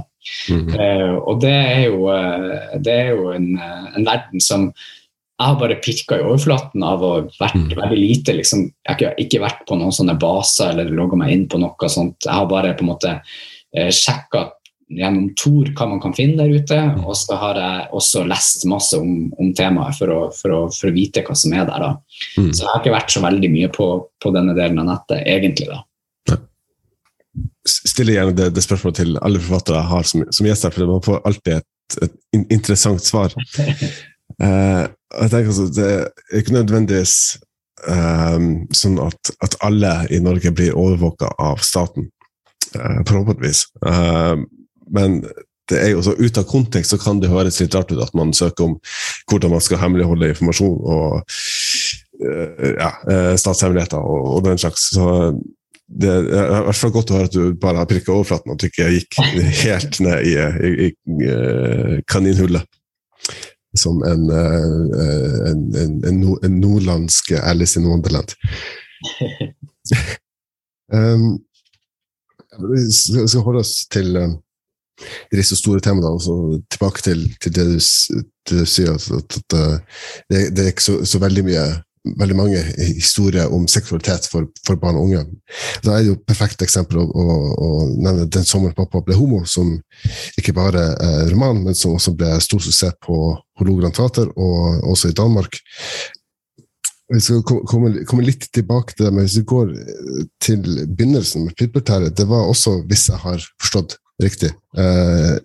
Mm. 0.51 0.72
Og 1.22 1.39
det 1.39 1.55
er 1.55 1.82
jo, 1.87 2.09
det 2.82 2.95
er 2.99 3.12
jo 3.14 3.28
en, 3.30 3.53
en 3.95 4.07
verden 4.09 4.43
som 4.43 4.72
jeg 5.37 5.51
har 5.51 5.57
bare 5.61 5.76
pirka 5.84 6.16
i 6.16 6.24
overflaten 6.24 6.84
av 6.87 7.03
å 7.05 7.12
vært 7.37 7.59
Mm. 7.59 7.76
veldig 7.76 7.99
lite 8.01 8.32
liksom, 8.32 8.70
Jeg 8.89 8.97
har 8.97 9.14
ikke, 9.18 9.41
vært 9.41 9.66
på 9.68 9.76
noen 9.76 9.93
sånne 9.93 10.18
baser 10.18 10.70
eller 10.70 10.91
logga 10.91 11.16
meg 11.16 11.32
inn 11.32 11.49
på 11.49 11.59
noe 11.61 11.89
sånt. 11.89 12.24
Jeg 12.24 12.32
har 12.32 12.47
bare 12.47 12.74
på 12.74 12.80
en 12.80 12.89
måte 12.89 13.20
eh, 13.76 13.91
sjekka 13.91 14.53
gjennom 14.89 15.34
Tor 15.34 15.66
hva 15.74 15.89
man 15.91 16.01
kan 16.01 16.14
finne 16.14 16.39
der 16.39 16.62
ute, 16.62 16.78
og 17.05 17.16
så 17.18 17.37
har 17.37 17.59
jeg 17.59 17.89
også 17.93 18.24
lest 18.24 18.64
masse 18.70 18.97
om, 18.97 19.32
om 19.37 19.53
temaet 19.53 19.99
for 19.99 20.09
å, 20.14 20.18
for, 20.32 20.55
å, 20.55 20.61
for 20.70 20.89
å 20.89 20.95
vite 20.95 21.24
hva 21.26 21.34
som 21.34 21.53
er 21.53 21.66
der. 21.66 21.82
da. 21.82 21.93
Mm. 22.39 22.53
Så 22.55 22.62
jeg 22.62 22.70
har 22.70 22.80
ikke 22.80 22.97
vært 22.97 23.12
så 23.12 23.24
veldig 23.26 23.51
mye 23.51 23.68
på, 23.74 23.91
på 24.22 24.32
denne 24.32 24.55
delen 24.55 24.78
av 24.78 24.89
nettet, 24.93 25.20
egentlig. 25.26 25.68
da. 25.68 25.82
stiller 27.66 28.14
gjerne 28.14 28.37
det, 28.39 28.53
det 28.55 28.62
spørsmålet 28.64 29.03
til 29.03 29.16
alle 29.20 29.43
forfattere 29.43 29.82
jeg 29.82 29.91
har 29.91 30.05
som, 30.07 30.26
som 30.30 30.47
gjester, 30.47 30.70
for 30.72 30.95
man 30.95 31.03
får 31.05 31.24
alltid 31.28 31.57
et, 31.59 31.99
et 32.07 32.45
interessant 32.55 33.03
svar. 33.03 33.34
Eh, 34.43 34.85
jeg 35.20 35.31
tenker 35.33 35.49
altså, 35.53 35.66
Det 35.72 35.87
er 35.87 36.41
ikke 36.41 36.57
nødvendigvis 36.57 37.16
eh, 37.89 38.47
sånn 38.77 39.01
at, 39.05 39.33
at 39.45 39.59
alle 39.64 39.95
i 40.11 40.20
Norge 40.22 40.53
blir 40.53 40.77
overvåka 40.77 41.31
av 41.41 41.62
staten, 41.64 42.11
uh, 42.77 43.01
forhåpentligvis. 43.07 43.66
Uh, 43.87 44.45
men 44.93 45.20
det 45.70 45.83
er 45.83 45.93
jo 45.95 46.05
så 46.05 46.14
ut 46.14 46.39
av 46.39 46.47
kontekst 46.49 46.95
så 46.95 46.99
kan 47.01 47.20
det 47.22 47.33
høres 47.33 47.59
litt 47.61 47.74
rart 47.74 47.91
ut 47.91 48.03
at 48.03 48.14
man 48.18 48.35
søker 48.37 48.68
om 48.68 48.77
hvordan 49.31 49.57
man 49.57 49.64
skal 49.64 49.81
hemmeligholde 49.83 50.31
informasjon 50.31 50.77
og 50.79 51.16
eh, 52.22 52.72
ja, 52.77 52.91
eh, 53.11 53.33
statshemmeligheter 53.41 53.99
og, 53.99 54.29
og 54.37 54.45
den 54.47 54.61
slags. 54.62 54.91
Så 54.95 55.35
det 55.87 56.11
er 56.11 56.29
i 56.29 56.62
hvert 56.68 56.79
fall 56.79 56.95
godt 56.95 57.11
å 57.11 57.18
høre 57.18 57.31
at 57.31 57.35
du 57.35 57.59
bare 57.62 57.83
har 57.83 57.91
prikka 57.91 58.14
overflaten, 58.14 58.55
at 58.55 58.62
du 58.62 58.68
ikke 58.68 58.93
gikk 58.95 59.18
helt 59.64 60.01
ned 60.07 60.31
i, 60.31 60.37
i, 60.39 60.89
i 60.91 61.31
eh, 61.35 61.99
kaninhullet. 62.11 62.66
Som 63.77 64.03
en, 64.07 64.31
eh, 64.31 65.51
en, 65.51 65.61
en, 65.83 65.97
en, 66.09 66.22
en 66.45 66.61
nordlandsk 66.61 67.33
Alice 67.43 67.81
in 67.81 67.87
Wonderland. 67.87 68.35
um, 70.97 71.39
vi 72.72 72.83
skal 72.93 73.45
holde 73.45 73.61
oss 73.61 73.74
til 73.93 74.16
um, 74.16 74.39
så 75.43 75.57
store 75.57 75.81
temaene, 75.85 76.09
og 76.09 76.22
så 76.24 76.37
tilbake 76.72 77.03
til, 77.05 77.27
til 77.43 77.55
det, 77.55 77.66
du, 77.66 78.22
det 78.49 78.61
du 78.62 78.70
sier, 78.70 78.95
at, 78.95 79.11
at, 79.12 79.37
at 79.37 79.59
uh, 79.59 79.77
det, 80.31 80.57
det 80.57 80.64
er 80.64 80.72
ikke 80.72 80.89
så, 80.89 81.05
så 81.05 81.20
veldig 81.22 81.45
mye 81.51 81.66
veldig 82.21 82.37
mange 82.39 82.63
historier 82.79 83.53
om 83.53 83.67
seksualitet 83.71 84.29
for, 84.31 84.49
for 84.67 84.79
barn 84.81 84.99
og 84.99 85.09
unge. 85.09 85.23
Da 85.85 85.95
er 85.95 86.03
det 86.03 86.11
jo 86.11 86.17
et 86.19 86.27
perfekt 86.29 86.63
eksempel 86.67 87.01
å, 87.03 87.07
å, 87.07 87.27
å 87.67 87.71
nevne 87.95 88.29
'Den 88.31 88.47
sommeren 88.49 88.77
pappa 88.77 89.03
ble 89.05 89.17
homo', 89.19 89.45
som 89.47 89.75
ikke 90.39 90.55
bare 90.57 90.85
er 91.03 91.31
roman, 91.33 91.65
men 91.65 91.75
som 91.75 91.97
også 91.97 92.15
ble 92.17 92.33
stor 92.45 92.63
suksess 92.63 92.97
på 93.03 93.19
Hålogaland 93.59 93.97
Teater, 93.97 94.31
og 94.37 94.87
også 94.93 95.11
i 95.11 95.19
Danmark. 95.19 95.61
Vi 97.15 97.21
skal 97.23 97.45
komme, 97.47 97.93
komme 98.07 98.25
litt 98.27 98.49
tilbake 98.53 98.97
til 98.97 99.07
det, 99.07 99.13
men 99.15 99.27
hvis 99.27 99.39
vi 99.39 99.47
går 99.47 99.71
til 100.43 100.65
begynnelsen 100.91 101.47
med 101.47 101.55
Pitbull-Terje, 101.55 102.11
det 102.11 102.27
var 102.27 102.51
også, 102.51 102.81
hvis 102.91 103.07
jeg 103.13 103.23
har 103.23 103.39
forstått 103.63 103.99
Riktig. 104.23 104.49
Eh, 104.77 105.37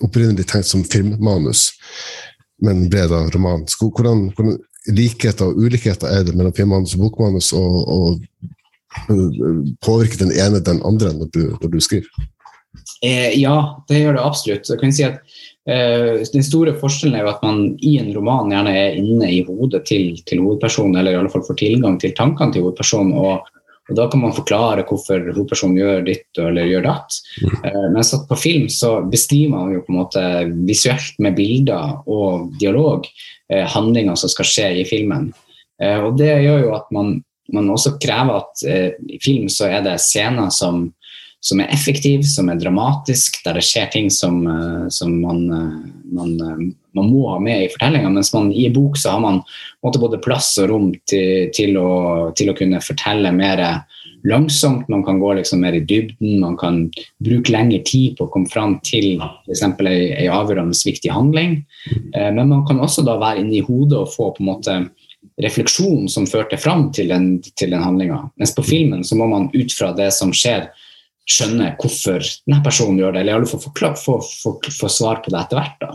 opprinnelig 0.00 0.46
tenkt 0.48 0.70
som 0.70 0.84
filmmanus, 0.84 1.74
men 2.64 2.86
ble 2.92 3.04
da 3.10 3.24
roman. 3.34 3.66
Hvordan, 3.68 4.30
hvordan 4.32 4.56
likheter 4.92 5.48
og 5.48 5.60
ulikheter 5.64 6.10
er 6.12 6.26
det 6.26 6.34
mellom 6.36 6.54
filmmanus 6.56 6.94
og 6.96 7.06
bokmanus, 7.06 7.52
og, 7.56 7.76
og 7.88 9.10
øh, 9.10 9.64
påvirker 9.84 10.24
den 10.24 10.32
ene 10.32 10.60
den 10.64 10.82
andre 10.84 11.14
når 11.16 11.30
du, 11.32 11.42
når 11.60 11.72
du 11.72 11.80
skriver? 11.80 12.10
Eh, 13.04 13.32
ja, 13.40 13.56
det 13.88 14.02
gjør 14.02 14.18
det 14.18 14.24
absolutt. 14.24 14.68
Jeg 14.70 14.80
kan 14.80 14.92
si 14.92 15.04
at 15.06 15.20
eh, 15.68 16.20
Den 16.32 16.44
store 16.44 16.74
forskjellen 16.80 17.18
er 17.18 17.24
jo 17.24 17.32
at 17.32 17.42
man 17.44 17.64
i 17.80 17.96
en 18.00 18.12
roman 18.16 18.52
gjerne 18.52 18.76
er 18.76 18.98
inne 19.00 19.30
i 19.30 19.42
hodet 19.46 19.84
til, 19.88 20.14
til 20.28 20.42
hovedpersonen, 20.44 20.98
eller 20.98 21.14
i 21.14 21.20
alle 21.20 21.32
fall 21.32 21.44
får 21.46 21.60
tilgang 21.60 21.98
til 22.00 22.14
tankene 22.16 22.54
til 22.54 22.66
hovedpersonen. 22.66 23.12
og, 23.16 23.50
og 23.90 23.96
Da 23.98 24.06
kan 24.08 24.22
man 24.22 24.32
forklare 24.32 24.84
hvorfor 24.88 25.26
hovedpersonen 25.34 25.76
gjør 25.76 26.04
ditt 26.06 26.40
eller 26.40 26.68
gjør 26.70 26.86
datt. 26.86 27.18
Eh, 27.44 27.86
mens 27.92 28.14
at 28.16 28.24
på 28.30 28.38
film 28.40 28.68
så 28.72 28.96
beskriver 29.10 29.52
man 29.52 29.74
jo 29.74 29.82
på 29.84 29.92
en 29.92 29.98
måte 29.98 30.24
visuelt 30.64 31.20
med 31.20 31.36
bilder 31.36 32.00
og 32.08 32.54
dialog 32.60 33.04
eh, 33.52 33.66
handlinger 33.74 34.16
som 34.16 34.32
skal 34.32 34.48
skje 34.48 34.70
i 34.80 34.88
filmen. 34.88 35.28
Eh, 35.82 36.00
og 36.00 36.16
Det 36.16 36.32
gjør 36.32 36.64
jo 36.64 36.74
at 36.78 36.88
man, 36.96 37.18
man 37.52 37.70
også 37.74 37.98
krever 38.00 38.40
at 38.40 38.64
i 38.64 39.20
film 39.20 39.50
så 39.52 39.68
er 39.68 39.84
det 39.84 39.98
scener 40.00 40.48
som 40.54 40.86
som 41.44 41.60
er 41.60 41.68
effektiv, 41.74 42.22
som 42.24 42.48
er 42.48 42.56
dramatisk, 42.56 43.42
der 43.44 43.58
det 43.58 43.66
skjer 43.66 43.90
ting 43.92 44.06
som, 44.12 44.38
eh, 44.48 44.86
som 44.88 45.12
man, 45.20 45.42
eh, 45.52 45.74
man, 46.16 46.30
eh, 46.40 46.62
man 46.96 47.10
må 47.10 47.28
ha 47.28 47.38
med 47.38 47.64
i 47.64 47.68
fortellinga. 47.68 48.08
Mens 48.10 48.32
man 48.32 48.50
i 48.50 48.64
en 48.66 48.72
bok 48.72 48.96
så 48.96 49.10
har 49.10 49.20
man 49.20 49.42
både 49.82 50.22
plass 50.24 50.56
og 50.58 50.70
rom 50.70 50.94
til, 51.06 51.50
til, 51.52 51.76
å, 51.76 52.32
til 52.32 52.48
å 52.48 52.56
kunne 52.56 52.80
fortelle 52.80 53.30
mer 53.32 53.84
langsomt. 54.24 54.88
Man 54.88 55.04
kan 55.04 55.20
gå 55.20 55.34
liksom 55.36 55.60
mer 55.60 55.76
i 55.76 55.84
dybden, 55.84 56.40
man 56.40 56.56
kan 56.56 56.90
bruke 57.20 57.52
lengre 57.52 57.82
tid 57.84 58.16
på 58.16 58.24
å 58.24 58.32
komme 58.32 58.48
fram 58.48 58.78
til 58.80 59.20
f.eks. 59.20 59.62
en 59.62 60.32
avgjørende 60.32 60.80
viktig 60.80 61.12
handling. 61.12 61.58
Men 62.14 62.48
man 62.48 62.64
kan 62.64 62.80
også 62.80 63.04
da 63.04 63.18
være 63.20 63.44
inne 63.44 63.58
i 63.58 63.66
hodet 63.66 64.00
og 64.00 64.14
få 64.14 64.30
på 64.32 64.40
en 64.40 64.48
måte 64.48 64.78
refleksjon 65.44 66.08
som 66.08 66.24
førte 66.24 66.56
fram 66.56 66.88
til 66.94 67.12
den, 67.12 67.42
til 67.52 67.76
den 67.76 67.84
handlinga. 67.84 68.30
Mens 68.40 68.54
på 68.56 68.64
filmen 68.64 69.04
så 69.04 69.18
må 69.20 69.28
man 69.28 69.50
ut 69.52 69.76
fra 69.76 69.92
det 69.92 70.08
som 70.16 70.32
skjer, 70.32 70.70
skjønne 71.24 71.72
hvorfor 71.80 72.20
denne 72.20 72.60
personen 72.64 72.98
gjør 73.00 73.14
det, 73.14 73.22
eller 73.22 73.32
i 73.32 73.38
alle 73.38 73.48
fall 73.48 73.62
få, 73.64 73.94
få, 73.96 74.18
få, 74.42 74.58
få 74.80 74.90
svar 74.92 75.22
på 75.24 75.32
det 75.32 75.40
etter 75.40 75.60
hvert. 75.60 75.86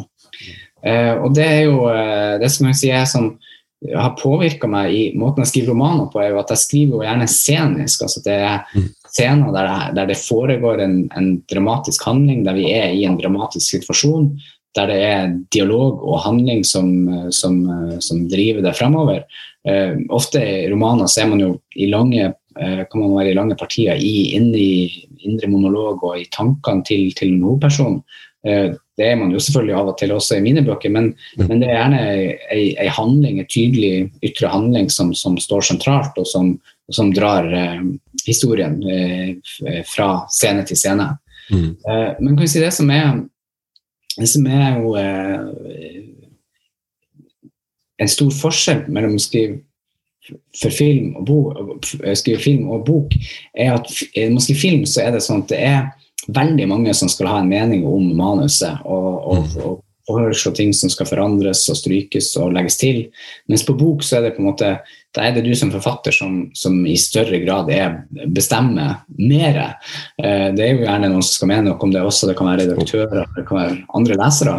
Eh, 0.85 1.13
og 1.19 1.33
det 1.37 1.45
er 1.45 1.63
jo 1.67 1.85
eh, 1.91 2.35
det 2.41 2.49
som 2.53 2.69
jeg 2.69 2.79
sier 2.81 3.07
som 3.09 3.31
har 3.79 4.15
påvirka 4.19 4.67
meg 4.67 4.91
i 4.91 5.03
måten 5.15 5.45
jeg 5.45 5.53
skriver 5.53 5.71
romaner 5.71 6.09
på, 6.11 6.19
er 6.19 6.33
jo 6.33 6.39
at 6.41 6.49
jeg 6.51 6.63
skriver 6.65 6.97
jo 6.97 7.05
gjerne 7.05 7.27
scenisk. 7.31 8.01
altså 8.03 8.23
Det 8.25 8.35
er 8.35 8.87
scener 9.07 9.53
der, 9.55 9.69
der 9.95 10.09
det 10.09 10.19
foregår 10.19 10.83
en, 10.83 10.97
en 11.15 11.29
dramatisk 11.51 12.03
handling, 12.09 12.43
der 12.47 12.57
vi 12.57 12.67
er 12.75 12.91
i 12.91 13.05
en 13.07 13.19
dramatisk 13.21 13.77
situasjon. 13.77 14.33
Der 14.75 14.91
det 14.91 14.97
er 15.01 15.31
dialog 15.55 16.03
og 16.03 16.19
handling 16.25 16.65
som, 16.67 16.91
som, 17.31 17.61
som 18.03 18.27
driver 18.29 18.67
det 18.67 18.75
fremover. 18.77 19.23
Eh, 19.67 19.95
ofte 20.11 20.43
i 20.43 20.67
romaner 20.71 21.07
så 21.07 21.23
er 21.23 21.31
man 21.31 21.41
jo 21.43 21.53
i 21.75 21.87
lange 21.89 22.33
kan 22.59 22.99
man 22.99 23.15
være 23.15 23.31
i 23.31 23.37
lange 23.37 23.55
partier 23.59 23.95
i, 23.95 24.33
inne 24.35 24.57
i 24.59 25.05
indre 25.27 25.47
monolog 25.51 26.03
og 26.03 26.17
i 26.19 26.27
tankene 26.33 26.83
til, 26.87 27.09
til 27.15 27.33
en 27.35 27.45
hovedperson. 27.47 27.99
Eh, 28.47 28.75
det 28.99 29.07
er 29.07 29.15
man 29.19 29.31
jo 29.31 29.39
selvfølgelig 29.39 29.75
av 29.75 29.91
og 29.91 29.97
til 29.99 30.11
også 30.15 30.37
i 30.37 30.43
mine 30.43 30.63
bøker, 30.67 30.91
men, 30.91 31.13
men 31.39 31.61
det 31.61 31.69
er 31.69 31.77
gjerne 31.77 32.01
ei 32.55 32.91
handling, 32.91 33.39
en 33.39 33.49
tydelig 33.51 33.93
ytre 34.25 34.51
handling 34.51 34.91
som, 34.91 35.13
som 35.15 35.37
står 35.39 35.67
sentralt, 35.69 36.19
og 36.19 36.27
som, 36.27 36.53
og 36.87 36.95
som 36.95 37.11
drar 37.15 37.47
eh, 37.47 37.81
historien 38.25 38.79
eh, 38.83 39.35
fra 39.87 40.11
scene 40.31 40.65
til 40.67 40.79
scene. 40.79 41.13
Mm. 41.49 41.69
Eh, 41.79 42.09
men 42.19 42.35
kan 42.35 42.43
vi 42.45 42.51
si 42.51 42.63
det 42.63 42.73
som 42.75 42.91
er 42.93 43.21
det 44.19 44.27
som 44.27 44.47
er 44.51 44.79
jo 44.81 44.95
eh, 44.99 46.03
en 47.99 48.11
stor 48.11 48.31
forskjell 48.35 48.87
mellom 48.91 49.15
å 49.15 49.23
skrive 49.23 49.61
for 50.61 50.73
film 50.73 51.15
og 51.19 51.25
bok, 51.25 51.89
skrive 52.13 52.39
film 52.43 52.69
og 52.69 52.85
bok, 52.87 53.15
er 53.53 53.73
at 53.77 53.91
i 54.15 54.25
når 54.25 54.37
man 54.37 54.45
skriver 54.45 54.61
film, 54.61 54.85
så 54.85 55.05
er 55.05 55.15
det 55.15 55.23
sånn 55.25 55.43
at 55.45 55.53
det 55.53 55.61
er 55.65 55.79
veldig 56.35 56.67
mange 56.69 56.93
som 56.93 57.09
skal 57.11 57.31
ha 57.31 57.37
en 57.41 57.51
mening 57.51 57.85
om 57.87 58.11
manuset. 58.17 58.81
og, 58.85 59.21
og, 59.33 59.61
og 59.63 59.77
foreslå 60.09 60.53
ting 60.57 60.73
som 60.75 60.91
skal 60.91 61.07
forandres 61.09 61.65
og 61.71 61.77
strykes 61.79 62.33
og 62.41 62.55
legges 62.55 62.79
til. 62.81 63.03
Mens 63.49 63.65
på 63.67 63.77
bok 63.77 64.03
så 64.05 64.19
er 64.19 64.27
det 64.27 64.35
på 64.35 64.43
en 64.43 64.49
måte, 64.49 64.71
da 65.15 65.23
er 65.25 65.33
det 65.33 65.43
du 65.47 65.53
som 65.57 65.71
forfatter 65.73 66.13
som, 66.13 66.35
som 66.57 66.75
i 66.85 66.95
større 66.99 67.39
grad 67.41 67.71
er, 67.73 67.95
bestemmer 68.29 68.99
mer. 69.17 69.57
Eh, 70.21 70.49
det 70.53 70.65
er 70.65 70.73
jo 70.75 70.83
gjerne 70.83 71.09
noen 71.09 71.25
som 71.25 71.39
skal 71.39 71.51
mene 71.51 71.67
noe 71.69 71.81
om 71.85 71.93
det 71.93 72.03
også, 72.05 72.29
det 72.29 72.37
kan 72.37 72.49
være 72.51 72.67
redaktører, 72.67 73.25
det 73.37 73.45
kan 73.49 73.59
være 73.61 73.79
andre 73.97 74.19
lesere. 74.21 74.55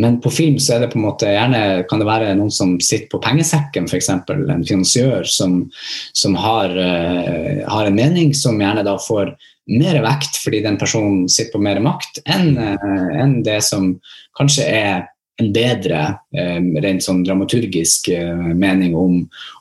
Men 0.00 0.20
på 0.24 0.32
film 0.32 0.56
så 0.62 0.76
er 0.76 0.84
det 0.84 0.92
på 0.94 1.00
en 1.00 1.06
måte 1.08 1.34
gjerne, 1.34 1.62
kan 1.90 2.00
det 2.00 2.08
være 2.08 2.32
noen 2.38 2.54
som 2.54 2.78
sitter 2.80 3.10
på 3.12 3.22
pengesekken, 3.26 3.90
f.eks. 3.90 4.10
En 4.14 4.66
finansiør 4.66 5.28
som, 5.28 5.62
som 6.16 6.36
har, 6.40 6.72
eh, 6.80 7.64
har 7.68 7.88
en 7.88 8.00
mening, 8.00 8.32
som 8.36 8.60
gjerne 8.60 8.86
da 8.86 8.96
får 9.00 9.34
mer 9.70 10.00
vekt 10.02 10.38
fordi 10.42 10.62
den 10.64 10.78
personen 10.80 11.28
sitter 11.30 11.54
på 11.54 11.62
mer 11.62 11.80
makt 11.84 12.22
enn 12.26 12.54
eh, 12.58 13.08
enn 13.22 13.40
det 13.46 13.60
som 13.64 13.92
kanskje 14.38 14.66
er 14.66 14.94
en 15.40 15.52
bedre 15.54 16.00
eh, 16.36 16.58
rent 16.82 17.04
sånn 17.04 17.22
dramaturgisk 17.24 18.10
eh, 18.12 18.46
mening 18.54 18.96
om, 18.98 19.20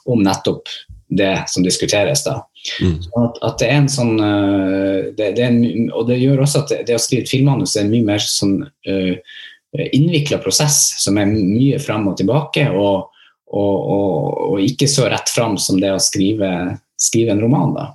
om 0.10 0.24
nettopp 0.26 0.72
det 1.10 1.32
som 1.50 1.64
diskuteres. 1.66 2.22
da. 2.26 2.42
Mm. 2.84 2.98
At, 3.18 3.38
at 3.46 3.62
det 3.62 3.70
er 3.70 3.78
en 3.80 3.88
sånn 3.90 4.12
det, 4.20 5.30
det 5.38 5.42
er 5.42 5.48
en, 5.48 5.88
Og 5.98 6.04
det 6.06 6.20
gjør 6.20 6.44
også 6.44 6.60
at 6.62 6.74
det, 6.74 6.84
det 6.86 6.98
å 6.98 7.02
skrive 7.02 7.26
et 7.26 7.32
filmmanus 7.32 7.74
er 7.74 7.88
en 7.88 7.94
mye 7.96 8.06
mer 8.06 8.22
sånn 8.22 8.60
uh, 8.62 9.40
innvikla 9.74 10.38
prosess 10.44 10.78
som 11.02 11.18
er 11.18 11.32
mye 11.32 11.80
fram 11.82 12.06
og 12.12 12.20
tilbake, 12.20 12.68
og, 12.70 13.10
og, 13.50 13.76
og, 13.96 14.38
og 14.52 14.64
ikke 14.66 14.90
så 14.92 15.08
rett 15.10 15.34
fram 15.34 15.58
som 15.62 15.82
det 15.82 15.96
å 15.96 16.02
skrive, 16.04 16.52
skrive 17.00 17.34
en 17.34 17.42
roman. 17.42 17.74
da. 17.74 17.88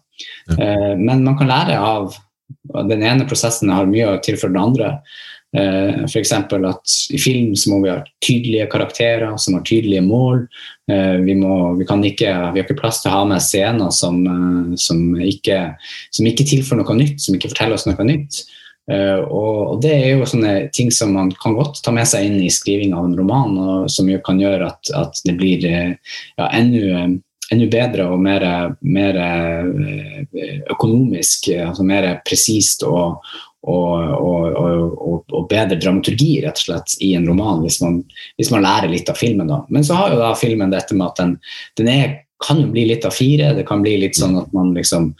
Eh, 0.59 0.93
men 0.99 1.25
man 1.25 1.39
kan 1.39 1.51
lære 1.51 1.79
av 1.81 2.19
den 2.89 3.05
ene 3.05 3.29
prosessen 3.29 3.73
har 3.73 3.89
mye 3.89 4.15
å 4.15 4.21
tilføre 4.25 4.55
den 4.55 4.65
andre. 4.65 4.91
Uh, 5.55 6.03
F.eks. 6.09 6.33
at 6.35 6.95
i 7.15 7.19
film 7.23 7.53
så 7.55 7.71
må 7.71 7.77
vi 7.85 7.91
ha 7.93 8.01
tydelige 8.25 8.67
karakterer 8.73 9.37
som 9.39 9.55
har 9.55 9.62
tydelige 9.62 10.03
mål. 10.03 10.41
Eh, 10.91 11.21
vi, 11.23 11.37
må, 11.39 11.77
vi, 11.79 11.87
ikke, 12.11 12.33
vi 12.53 12.59
har 12.59 12.65
ikke 12.65 12.81
plass 12.81 12.99
til 13.05 13.12
å 13.12 13.21
ha 13.21 13.29
med 13.29 13.45
scener 13.45 13.93
som, 13.95 14.19
eh, 14.27 14.75
som, 14.81 15.05
ikke, 15.23 15.61
som 16.11 16.27
ikke 16.27 16.49
tilfører 16.51 16.83
noe 16.83 16.99
nytt, 16.99 17.23
som 17.23 17.39
ikke 17.39 17.53
forteller 17.55 17.79
oss 17.79 17.87
noe 17.87 18.09
nytt. 18.09 18.43
Uh, 18.85 19.23
og, 19.33 19.79
det 19.81 19.95
er 19.97 20.11
jo 20.19 20.27
sånne 20.29 20.67
ting 20.77 20.91
som 20.93 21.15
man 21.17 21.31
kan 21.41 21.55
godt 21.57 21.79
ta 21.81 21.93
med 21.95 22.05
seg 22.05 22.27
inn 22.27 22.43
i 22.45 22.51
skriving 22.53 22.93
av 22.93 23.07
en 23.07 23.15
roman, 23.17 23.55
og 23.57 23.87
som 23.93 24.11
jo 24.11 24.19
kan 24.27 24.43
gjøre 24.43 24.67
at, 24.69 24.91
at 24.93 25.23
det 25.25 25.39
blir 25.39 25.65
eh, 25.65 25.95
ja, 26.37 26.51
enda, 26.51 27.07
enda 27.53 27.67
bedre 27.71 28.07
og 28.13 28.23
mer, 28.23 28.45
mer 28.81 29.19
eh, 29.21 30.63
økonomisk, 30.73 31.51
altså 31.67 31.85
mer 31.87 32.09
presist 32.27 32.85
og, 32.89 33.21
og, 33.69 34.17
og, 34.19 35.25
og 35.33 35.47
bedre 35.51 35.79
dramaturgi 35.81 36.39
rett 36.45 36.61
og 36.61 36.67
slett 36.69 36.97
i 37.05 37.15
en 37.19 37.29
roman, 37.29 37.63
hvis 37.65 37.81
man, 37.85 38.03
hvis 38.41 38.53
man 38.55 38.65
lærer 38.65 38.93
litt 38.93 39.11
av 39.13 39.21
filmen. 39.21 39.51
da. 39.51 39.63
Men 39.69 39.87
så 39.87 39.99
har 39.99 40.15
jo 40.15 40.21
da 40.23 40.35
filmen 40.39 40.73
dette 40.73 40.97
med 40.97 41.07
at 41.11 41.23
den, 41.23 41.39
den 41.81 41.93
er, 41.93 42.19
kan 42.45 42.61
jo 42.61 42.69
bli 42.73 42.89
litt 42.91 43.07
av 43.09 43.15
fire. 43.17 43.55
Det 43.57 43.65
kan 43.69 43.85
bli 43.85 43.97
litt 44.03 44.19
sånn 44.19 44.37
at 44.41 44.53
man 44.57 44.75
liksom 44.77 45.13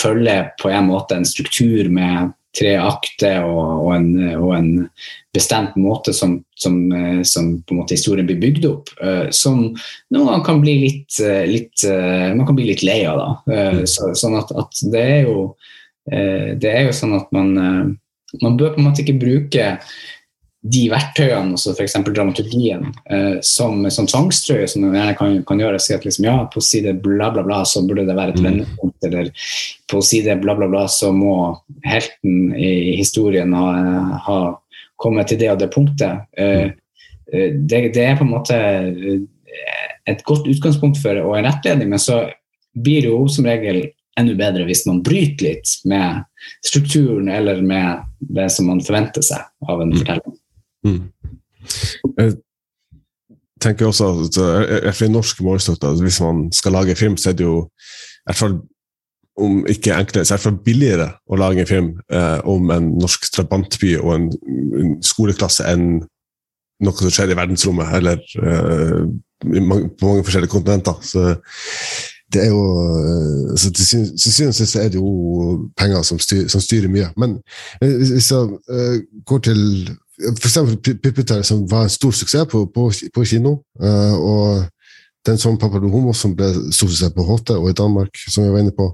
følger 0.00 0.52
på 0.62 0.70
en 0.72 0.88
måte 0.88 1.18
en 1.18 1.28
struktur 1.28 1.90
med 1.92 2.32
tre 2.54 2.74
akter 2.78 3.44
og, 3.44 3.62
og, 3.84 3.90
en, 3.96 4.08
og 4.38 4.52
en 4.56 4.70
bestemt 5.34 5.74
måte 5.80 6.14
som, 6.14 6.36
som, 6.58 6.78
eh, 6.94 7.20
som 7.26 7.50
på 7.62 7.74
en 7.74 7.80
måte 7.82 7.96
historien 7.96 8.28
blir 8.28 8.40
bygd 8.42 8.68
opp, 8.70 8.92
eh, 9.02 9.26
som 9.34 9.66
noen 10.14 10.44
kan 10.46 10.62
bli 10.62 10.76
litt, 10.84 11.18
eh, 11.22 11.44
litt 11.50 11.84
man 11.84 12.46
kan 12.46 12.58
bli 12.58 12.68
litt 12.70 12.84
lei 12.86 13.02
av. 13.10 13.20
da. 13.20 13.54
Eh, 13.54 13.82
så, 13.90 14.12
sånn 14.18 14.38
at, 14.40 14.54
at 14.54 14.84
det 14.92 15.06
er 15.18 15.30
jo 15.30 15.54
det 16.04 16.68
er 16.68 16.82
jo 16.84 16.90
sånn 16.92 17.14
at 17.16 17.30
man, 17.32 17.54
man 18.42 18.56
bør 18.60 18.74
på 18.74 18.82
en 18.82 18.84
måte 18.90 19.00
ikke 19.00 19.14
bruke 19.22 19.68
de 20.64 20.86
verktøyene, 20.88 21.52
altså 21.58 21.74
f.eks. 21.74 21.98
dramaturgien, 22.06 22.86
eh, 23.12 23.34
som, 23.44 23.82
som 23.92 24.06
tvangstrøye, 24.08 24.64
som 24.70 24.86
man 24.86 24.94
gjerne 24.96 25.16
kan, 25.18 25.34
kan 25.44 25.60
gjøre. 25.60 25.80
Si 25.82 25.92
at 25.92 26.06
liksom, 26.06 26.24
ja, 26.24 26.36
på 26.48 26.62
side 26.64 26.94
bla, 27.04 27.28
bla, 27.34 27.42
bla, 27.44 27.58
så 27.68 27.82
burde 27.84 28.06
det 28.08 28.16
være 28.16 28.32
et 28.32 28.40
Mm. 28.44 28.64
eller 29.04 29.28
på 29.92 30.00
side 30.02 30.36
bla, 30.40 30.54
bla, 30.56 30.68
bla, 30.68 30.86
så 30.88 31.10
må 31.12 31.58
helten 31.84 32.54
i 32.56 32.96
historien 32.96 33.52
ha, 33.52 33.66
ha 34.24 34.38
kommet 34.96 35.28
til 35.28 35.38
det 35.42 35.50
og 35.52 35.58
det 35.60 35.68
punktet. 35.74 36.24
Eh, 36.38 36.70
eh, 37.32 37.50
det, 37.52 37.82
det 37.94 38.04
er 38.06 38.16
på 38.16 38.24
en 38.24 38.32
måte 38.32 38.56
eh, 38.56 39.20
et 40.08 40.24
godt 40.24 40.48
utgangspunkt 40.48 41.00
for 41.02 41.20
og 41.24 41.36
en 41.38 41.44
rettledning, 41.48 41.90
men 41.92 42.00
så 42.00 42.22
blir 42.74 43.04
det 43.04 43.12
jo 43.12 43.26
som 43.28 43.44
regel 43.48 43.82
enda 44.18 44.34
bedre 44.38 44.64
hvis 44.68 44.86
man 44.86 45.02
bryter 45.04 45.48
litt 45.50 45.70
med 45.90 46.24
strukturen 46.64 47.28
eller 47.28 47.60
med 47.62 48.04
det 48.20 48.48
som 48.54 48.68
man 48.70 48.80
forventer 48.84 49.22
seg 49.26 49.44
av 49.68 49.82
en 49.82 49.92
Mm. 49.92 49.98
fortelling. 50.00 50.38
Mm. 50.84 51.02
Jeg 52.18 52.36
tenker 53.60 53.86
også 53.86 54.10
at 54.12 54.38
eh, 54.84 54.92
for 54.92 55.12
norsk 55.12 55.42
målestokk, 55.42 55.84
hvis 56.02 56.20
man 56.20 56.46
skal 56.52 56.72
lage 56.76 56.96
film, 56.96 57.16
så 57.16 57.30
er 57.30 57.38
det 57.38 57.44
jo 57.44 57.58
i 57.64 58.28
hvert 58.28 58.40
fall 58.40 58.58
om 59.36 59.64
ikke 59.66 59.94
enklere, 59.94 60.24
så 60.24 60.34
i 60.34 60.36
hvert 60.36 60.46
fall 60.46 60.58
billigere 60.64 61.08
å 61.26 61.38
lage 61.40 61.64
en 61.64 61.70
film 61.70 61.90
eh, 62.12 62.40
om 62.46 62.70
en 62.70 62.90
norsk 63.00 63.26
drabantby 63.36 63.96
og 63.98 64.12
en, 64.14 64.28
en, 64.78 64.92
skoleklasse 65.02 65.66
enn 65.66 66.04
noe 66.84 66.98
som 66.98 67.10
skjer 67.10 67.32
i 67.32 67.38
verdensrommet, 67.38 67.96
eller 67.98 68.20
eh, 68.20 69.00
på 69.44 70.06
mange 70.06 70.24
forskjellige 70.26 70.52
kontinenter. 70.52 71.00
Så 71.02 71.34
det 72.34 72.44
er 72.44 72.50
jo 72.52 72.62
eh, 72.98 73.56
så 73.58 73.72
Til 73.72 73.86
syvende 73.86 74.48
og 74.52 74.54
sist 74.54 74.76
er 74.76 74.88
det 74.92 75.00
jo 75.00 75.70
penger 75.76 76.02
som 76.02 76.18
styrer, 76.18 76.48
som 76.48 76.62
styrer 76.62 76.90
mye. 76.92 77.10
Men 77.16 77.38
eh, 77.82 77.96
hvis 77.98 78.30
jeg 78.30 78.58
uh, 78.70 78.96
går 79.26 79.38
til 79.50 79.60
f.eks. 80.18 80.58
Pippeter, 80.82 81.42
som 81.42 81.64
var 81.70 81.82
en 81.86 81.92
stor 81.92 82.12
suksess 82.14 82.46
på, 82.50 82.66
på, 82.74 82.90
på 83.14 83.24
kino. 83.24 83.58
Uh, 83.80 84.14
og 84.14 84.64
den 85.26 85.38
som 85.40 85.58
Papa 85.58 85.80
Homo, 85.80 86.12
som 86.12 86.36
ble 86.36 86.52
stor 86.70 86.88
suksess 86.88 87.14
på 87.16 87.26
HT 87.26 87.56
og 87.58 87.68
i 87.70 87.76
Danmark, 87.76 88.16
som 88.28 88.44
jeg 88.44 88.54
var 88.54 88.64
inne 88.64 88.76
på. 88.76 88.92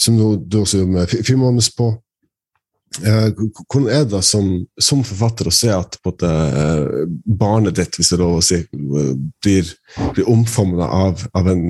Som 0.00 0.18
du 0.18 0.60
også 0.60 0.82
gjør 0.82 0.92
med 0.96 1.16
filmmanus 1.22 1.70
på. 1.76 1.92
Uh, 3.04 3.28
hvordan 3.68 3.90
er 3.92 4.06
det 4.08 4.22
som, 4.24 4.46
som, 4.80 5.02
forfatter 5.04 5.50
å 5.50 5.52
se 5.52 5.68
at 5.70 5.98
på 6.02 6.08
det, 6.18 6.30
eh, 6.56 7.02
barnet 7.28 7.76
ditt 7.76 7.98
hvis 7.98 8.08
det 8.08 8.16
er 8.16 8.22
lov 8.22 8.38
å 8.38 8.42
si, 8.42 8.62
blir, 9.44 9.68
blir 10.16 10.30
omfavna 10.32 10.88
av, 10.96 11.26
av 11.36 11.50
en, 11.52 11.66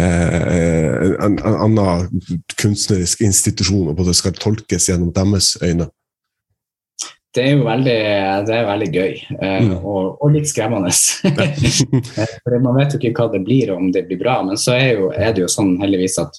en, 0.00 1.36
en, 1.36 1.36
annen 1.52 2.24
kunstnerisk 2.56 3.20
institusjon, 3.28 3.92
og 3.92 4.00
både 4.00 4.16
skal 4.16 4.34
tolkes 4.40 4.88
gjennom 4.88 5.12
deres 5.14 5.52
øyne? 5.60 5.92
Det 7.32 7.42
er 7.46 7.54
jo 7.56 7.64
veldig, 7.64 8.00
det 8.44 8.56
er 8.58 8.66
veldig 8.68 8.88
gøy, 8.92 9.12
eh, 9.38 9.60
mm. 9.64 9.70
og, 9.80 10.18
og, 10.20 10.32
litt 10.34 10.50
skremmende. 10.50 10.90
For 12.44 12.56
Man 12.60 12.76
vet 12.76 12.92
jo 12.92 12.98
ikke 13.00 13.14
hva 13.16 13.28
det 13.32 13.40
blir, 13.46 13.72
og 13.72 13.80
om 13.80 13.92
det 13.94 14.04
blir 14.08 14.20
bra. 14.20 14.34
Men 14.44 14.60
så 14.60 14.74
er, 14.76 14.98
jo, 14.98 15.08
er 15.16 15.32
det 15.32 15.46
jo 15.46 15.52
sånn 15.52 15.78
heldigvis 15.80 16.18
at 16.20 16.36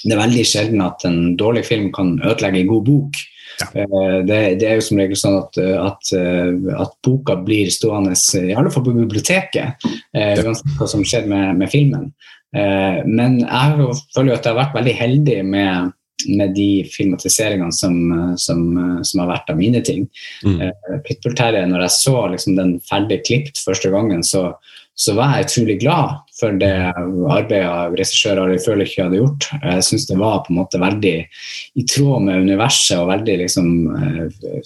det 0.00 0.14
er 0.16 0.22
veldig 0.22 0.46
sjelden 0.48 0.82
at 0.82 1.04
en 1.06 1.36
dårlig 1.38 1.62
film 1.68 1.92
kan 1.94 2.16
ødelegge 2.24 2.64
en 2.64 2.72
god 2.72 2.82
bok. 2.88 3.20
Ja. 3.60 3.68
Eh, 3.84 4.16
det, 4.26 4.40
det, 4.58 4.66
er 4.66 4.80
jo 4.80 4.86
som 4.88 4.98
regel 4.98 5.20
sånn 5.20 5.38
at, 5.44 5.62
at, 5.62 6.12
eh, 6.18 6.74
at, 6.74 6.98
boka 7.06 7.38
blir 7.46 7.70
stående, 7.70 8.18
i 8.40 8.56
alle 8.56 8.74
fall 8.74 8.88
på 8.88 8.96
biblioteket, 8.96 9.86
uansett 10.16 10.74
hva 10.80 10.90
som 10.90 11.06
skjer 11.06 11.30
med, 11.30 11.54
med 11.60 11.70
filmen. 11.70 12.10
Men 12.50 13.36
jeg 13.44 13.92
føler 14.10 14.32
jo 14.32 14.36
at 14.40 14.42
jeg 14.42 14.50
har 14.50 14.58
vært 14.58 14.72
veldig 14.74 14.94
heldig 14.98 15.36
med 15.46 15.92
med 16.28 16.54
de 16.56 16.84
filmatiseringene 16.90 17.72
som, 17.74 17.96
som, 18.40 18.64
som, 19.04 19.22
har 19.22 19.30
vært 19.30 19.52
av 19.52 19.60
mine 19.60 19.82
ting. 19.86 20.08
Mm. 20.44 20.58
Uh, 20.60 20.98
Pitbull-Terje, 21.06 21.66
når 21.70 21.86
jeg 21.86 21.96
så 21.96 22.16
liksom, 22.34 22.58
den 22.58 22.76
ferdig 22.88 23.22
klippet 23.26 23.60
første 23.62 23.92
gangen, 23.92 24.24
så, 24.26 24.50
så, 24.98 25.14
var 25.18 25.36
jeg 25.36 25.48
utrolig 25.48 25.78
glad 25.84 26.18
for 26.40 26.56
det 26.60 26.72
arbeidet 26.94 27.96
regissør 27.98 28.42
Arild 28.44 28.64
Frølich 28.64 28.96
hadde 29.00 29.20
gjort. 29.20 29.48
Jeg 29.60 29.86
syns 29.86 30.08
det 30.08 30.18
var 30.20 30.42
på 30.44 30.54
en 30.54 30.60
måte 30.62 30.80
veldig 30.80 31.16
i 31.20 31.86
tråd 31.88 32.26
med 32.26 32.46
universet 32.48 32.96
og 32.98 33.10
veldig 33.12 33.38
liksom 33.42 33.70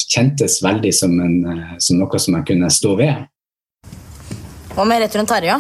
kjentes 0.07 0.61
veldig 0.63 0.93
som, 0.95 1.19
en, 1.23 1.39
som, 1.83 1.99
noe 1.99 2.23
som 2.23 2.39
jeg 2.39 2.51
kunne 2.53 2.71
stå 2.71 2.95
ved. 3.03 3.27
Hva 4.75 4.87
med 4.87 5.03
rett 5.03 5.19
rundt 5.19 5.31
Terje? 5.31 5.59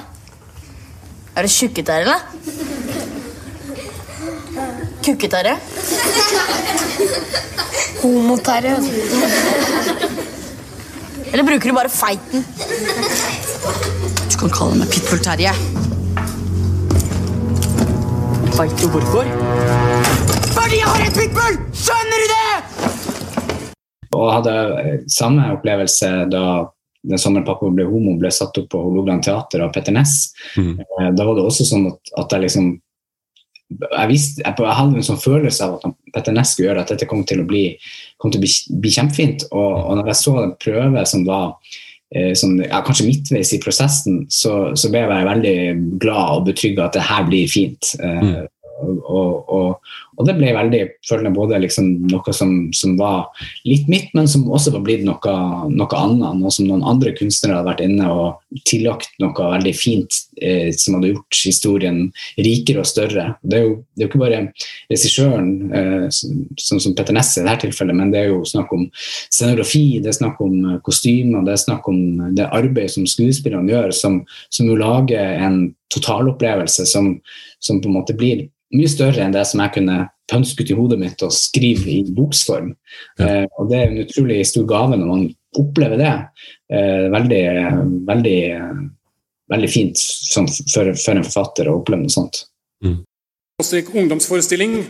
Er 1.34 1.42
du 1.46 1.50
tjukket 1.50 1.90
der, 1.90 2.06
eller? 2.06 2.73
Kukketerre. 5.04 5.56
Homoterre. 8.02 8.76
Eller 11.32 11.42
bruker 11.42 11.68
du 11.68 11.74
bare 11.76 11.90
feiten? 11.92 12.44
Du 14.30 14.36
kan 14.40 14.54
kalle 14.54 14.78
meg 14.80 14.88
Pitbull-Terje. 14.94 15.52
Veit 18.54 18.80
du 18.80 18.86
hvorfor? 18.94 19.28
Fordi 20.54 20.78
jeg 20.78 20.88
har 20.88 21.04
en 21.04 21.16
pitbull! 21.18 21.58
Skjønner 21.76 22.22
du 22.22 22.26
det?! 22.32 22.54
Og 24.14 24.30
hadde 24.38 24.54
samme 25.10 25.50
opplevelse 25.58 26.14
da 26.32 26.44
den 27.04 27.20
sommeren 27.20 27.44
pappa 27.44 27.68
ble 27.68 27.84
homo, 27.90 28.16
ble 28.16 28.30
satt 28.32 28.56
opp 28.62 28.70
på 28.72 28.80
Hålogaland 28.86 29.26
teater 29.26 29.66
av 29.66 29.74
Petter 29.74 29.92
Ness. 29.92 30.30
Mm. 30.56 30.78
Eh, 30.80 31.10
da 31.12 31.28
var 31.28 31.36
det 31.36 31.44
også 31.44 31.68
sånn 31.68 31.90
at, 31.90 32.14
at 32.22 32.32
jeg 32.32 32.46
liksom 32.46 32.70
jeg, 33.72 34.08
visste, 34.10 34.42
jeg, 34.44 34.54
jeg, 34.58 34.76
hadde 34.78 35.00
en 35.00 35.06
sånn 35.06 35.20
følelse 35.20 35.66
av 35.66 35.78
at 35.78 35.96
Petter 36.14 36.36
Næss 36.36 36.54
skulle 36.54 36.70
gjøre 36.70 36.84
at 36.84 36.92
dette 36.94 37.08
kom 37.10 37.24
til 37.28 37.42
å 37.42 37.48
bli, 37.48 37.64
til 38.22 38.38
å 38.38 38.42
bli, 38.42 38.52
bli 38.84 38.92
kjempefint. 38.94 39.46
Og, 39.50 39.72
og, 39.80 39.92
når 39.98 40.12
jeg 40.12 40.20
så 40.20 40.36
en 40.42 40.54
prøve 40.60 41.04
som 41.10 41.24
var 41.28 41.46
eh, 42.14 42.32
som, 42.38 42.56
ja, 42.62 42.82
kanskje 42.86 43.08
midtveis 43.08 43.54
i 43.56 43.60
prosessen, 43.64 44.24
så, 44.32 44.74
så, 44.78 44.92
ble 44.92 45.04
jeg 45.04 45.30
veldig 45.30 45.56
glad 46.02 46.38
og 46.38 46.50
betrygga 46.50 46.88
at 46.88 46.98
det 46.98 47.06
her 47.08 47.28
blir 47.30 47.50
fint. 47.50 47.94
Eh, 48.00 48.28
mm. 48.28 48.42
Og, 48.84 49.48
og, 49.54 49.92
og, 50.16 50.26
det 50.28 50.34
ble 50.38 50.52
veldig 50.56 50.80
følende 51.06 51.34
både 51.34 51.60
liksom 51.62 51.88
noe 52.10 52.34
som, 52.36 52.52
som, 52.76 52.94
var 52.98 53.26
litt 53.68 53.88
mitt, 53.90 54.10
men 54.16 54.28
som 54.30 54.46
også 54.46 54.72
var 54.74 54.84
blitt 54.86 55.04
noe, 55.06 55.34
noe 55.70 55.98
annet. 55.98 56.40
Noe 56.40 56.52
som 56.54 56.68
noen 56.68 56.84
andre 56.86 57.14
kunstnere 57.16 57.58
hadde 57.58 57.70
vært 57.70 57.84
inne 57.84 58.08
og 58.12 58.62
tillagt 58.68 59.12
noe 59.22 59.50
veldig 59.54 59.74
fint 59.76 60.20
eh, 60.40 60.70
som 60.76 60.98
hadde 60.98 61.12
gjort 61.14 61.40
historien 61.44 62.00
rikere 62.38 62.84
og 62.84 62.88
større. 62.88 63.26
Det 63.42 63.60
er 63.60 63.66
jo, 63.66 63.76
det 63.94 64.04
er 64.04 64.06
jo 64.06 64.12
ikke 64.12 64.22
bare 64.24 64.42
regissøren, 64.92 65.52
eh, 65.74 66.08
som, 66.14 66.80
som 66.80 66.96
Petter 66.96 67.16
Ness 67.16 67.34
i 67.38 67.44
dette 67.44 67.66
tilfellet, 67.66 67.98
men 67.98 68.12
det 68.14 68.24
er 68.24 68.32
jo 68.32 68.42
snakk 68.48 68.72
om 68.76 68.86
scenografi, 68.94 70.00
det 70.04 70.12
er 70.12 70.18
snakk 70.20 70.42
om 70.44 70.58
kostymer, 70.86 71.44
det 71.46 71.56
er 71.56 71.64
snakk 71.64 71.88
om 71.90 72.00
det 72.36 72.50
arbeidet 72.50 72.94
som 72.96 73.08
skuespillerne 73.08 73.72
gjør, 73.72 73.94
som, 73.96 74.22
som 74.52 74.68
jo 74.70 74.78
lager 74.78 75.38
en 75.44 75.64
totalopplevelse 75.94 76.86
som, 76.86 77.20
som 77.58 77.80
på 77.80 77.88
en 77.88 77.96
måte 77.98 78.16
blir 78.18 78.48
mye 78.74 78.90
større 78.90 79.22
enn 79.22 79.34
det 79.34 79.44
som 79.46 79.62
jeg 79.62 79.76
kunne 79.76 80.03
pønske 80.30 80.64
ut 80.64 80.72
i 80.72 80.76
hodet 80.78 80.98
mitt 81.00 81.22
og 81.24 81.32
skrive 81.34 81.90
i 81.92 82.00
boksform. 82.16 82.72
Ja. 83.18 83.28
Eh, 83.44 83.46
og 83.58 83.70
det 83.70 83.78
er 83.80 83.88
en 83.90 84.02
utrolig 84.04 84.40
stor 84.48 84.66
gave 84.68 84.98
når 84.98 85.10
man 85.10 85.24
opplever 85.60 86.00
det. 86.00 86.12
Eh, 86.72 87.06
veldig, 87.14 87.44
veldig, 88.08 88.40
veldig 89.54 89.70
fint 89.70 90.00
sånn, 90.00 90.48
for, 90.48 90.92
for, 90.96 91.14
en 91.14 91.26
forfatter 91.26 91.70
å 91.70 91.78
oppleve 91.80 92.06
noe 92.06 92.14
sånt. 92.14 92.44
Mm. 92.84 93.02
Ungdomsforestilling 93.62 94.80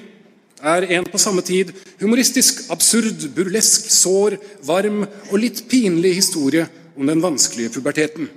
er 0.65 0.87
en 0.97 1.05
på 1.05 1.21
samme 1.21 1.43
tid 1.45 1.75
humoristisk, 2.01 2.65
absurd, 2.73 3.27
burlesk, 3.37 3.91
sår, 3.93 4.39
varm 4.65 5.03
og 5.05 5.37
litt 5.43 5.67
pinlig 5.69 6.15
historie 6.21 6.65
om 6.97 7.07
den 7.11 7.21
vanskelige 7.23 7.75
puberteten. 7.75 8.31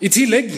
I 0.00 0.08
tillegg 0.10 0.50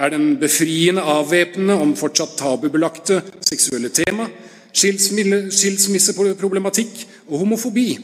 er 0.00 0.12
den 0.12 0.34
befriende 0.40 1.02
avvæpnende 1.02 1.76
om 1.82 1.96
fortsatt 1.98 2.36
tabubelagte 2.38 3.20
seksuelle 3.44 3.90
tema, 3.92 4.28
skilsmisseproblematikk 4.72 7.06
og 7.28 7.38
homofobi. 7.42 7.98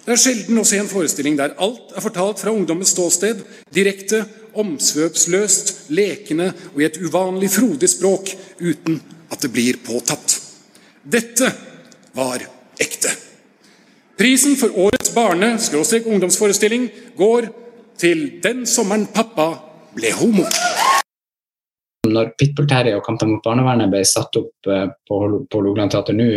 Det 0.00 0.12
er 0.14 0.20
sjelden 0.20 0.58
å 0.58 0.64
se 0.66 0.78
en 0.80 0.90
forestilling 0.90 1.36
der 1.38 1.54
alt 1.60 1.92
er 1.94 2.02
fortalt 2.02 2.40
fra 2.40 2.54
ungdommens 2.54 2.92
ståsted, 2.94 3.36
direkte, 3.74 4.24
omsvøpsløst, 4.58 5.90
lekende 5.94 6.48
og 6.72 6.80
i 6.82 6.86
et 6.88 6.98
uvanlig 6.98 7.50
frodig 7.54 7.88
språk, 7.92 8.32
uten 8.58 9.00
at 9.30 9.40
det 9.44 9.50
blir 9.54 9.78
påtatt. 9.84 10.40
Dette 11.04 11.52
var 12.16 12.42
ekte. 12.80 13.10
Prisen 14.20 14.56
for 14.60 14.74
årets 14.88 15.14
barne-ungdomsforestilling 15.14 16.90
går 17.16 17.46
til 18.00 18.18
Den 18.42 18.66
sommeren 18.68 19.06
pappa 19.14 19.52
ble 19.94 20.12
homo 20.16 20.44
når 22.08 22.32
Pitbull-Terje 22.40 22.96
og 22.96 23.04
Kampen 23.04 23.34
mot 23.34 23.44
barnevernet 23.44 23.90
ble 23.92 24.02
satt 24.08 24.36
opp 24.40 24.68
eh, 24.70 24.88
på, 25.08 25.20
på 25.50 25.62
teater 25.80 26.16
nå 26.16 26.28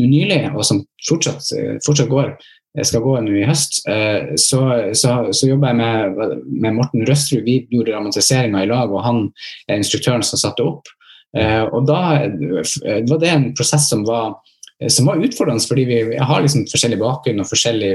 nylig, 0.00 0.40
og 0.54 0.64
som 0.64 0.84
fortsatt, 1.08 1.50
fortsatt 1.84 2.10
går, 2.12 2.34
skal 2.82 3.04
gå 3.04 3.14
nå 3.22 3.36
i 3.38 3.46
høst, 3.46 3.84
eh, 3.90 4.34
så, 4.40 4.62
så, 4.96 5.18
så 5.30 5.50
jobber 5.50 5.70
jeg 5.70 5.78
med, 5.78 6.40
med 6.48 6.78
Morten 6.80 7.04
Røstrud. 7.06 7.44
Vi 7.46 7.60
gjorde 7.70 7.92
dramatiseringa 7.92 8.64
i 8.64 8.70
lag, 8.70 8.90
og 8.90 9.04
han 9.04 9.22
er 9.68 9.78
instruktøren 9.78 10.24
som 10.26 10.40
satte 10.40 10.66
opp. 10.66 10.90
Eh, 11.36 11.62
og 11.68 11.86
da 11.90 12.00
var 12.24 13.22
det 13.22 13.30
en 13.30 13.48
prosess 13.54 13.90
som 13.92 14.02
var, 14.08 14.34
som 14.90 15.06
var 15.10 15.22
utfordrende, 15.22 15.62
fordi 15.68 15.86
vi 15.86 15.98
har 16.18 16.42
liksom 16.42 16.66
forskjellig 16.70 16.98
bakgrunn 17.02 17.44
og 17.44 17.50
forskjellig 17.50 17.92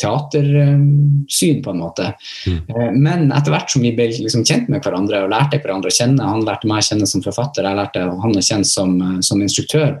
teatersyn, 0.00 1.62
på 1.64 1.72
en 1.72 1.80
måte. 1.80 2.12
Mm. 2.46 2.60
Eh, 2.68 2.92
men 2.92 3.32
etter 3.32 3.54
hvert 3.54 3.72
som 3.72 3.84
vi 3.84 3.94
ble 3.96 4.08
liksom 4.12 4.44
kjent 4.46 4.70
med 4.72 4.84
hverandre 4.84 5.24
og 5.24 5.32
lærte 5.32 5.60
hverandre 5.62 5.92
å 5.92 5.96
kjenne, 5.96 6.30
han 6.30 6.46
lærte 6.46 6.68
meg 6.70 6.84
å 6.84 6.88
kjenne 6.90 7.10
som 7.10 7.24
forfatter, 7.24 7.66
jeg 7.66 7.80
lærte 7.80 8.06
han 8.06 8.38
å 8.38 8.44
kjenne 8.44 8.68
som, 8.68 8.96
eh, 9.02 9.20
som 9.26 9.42
instruktør, 9.42 9.96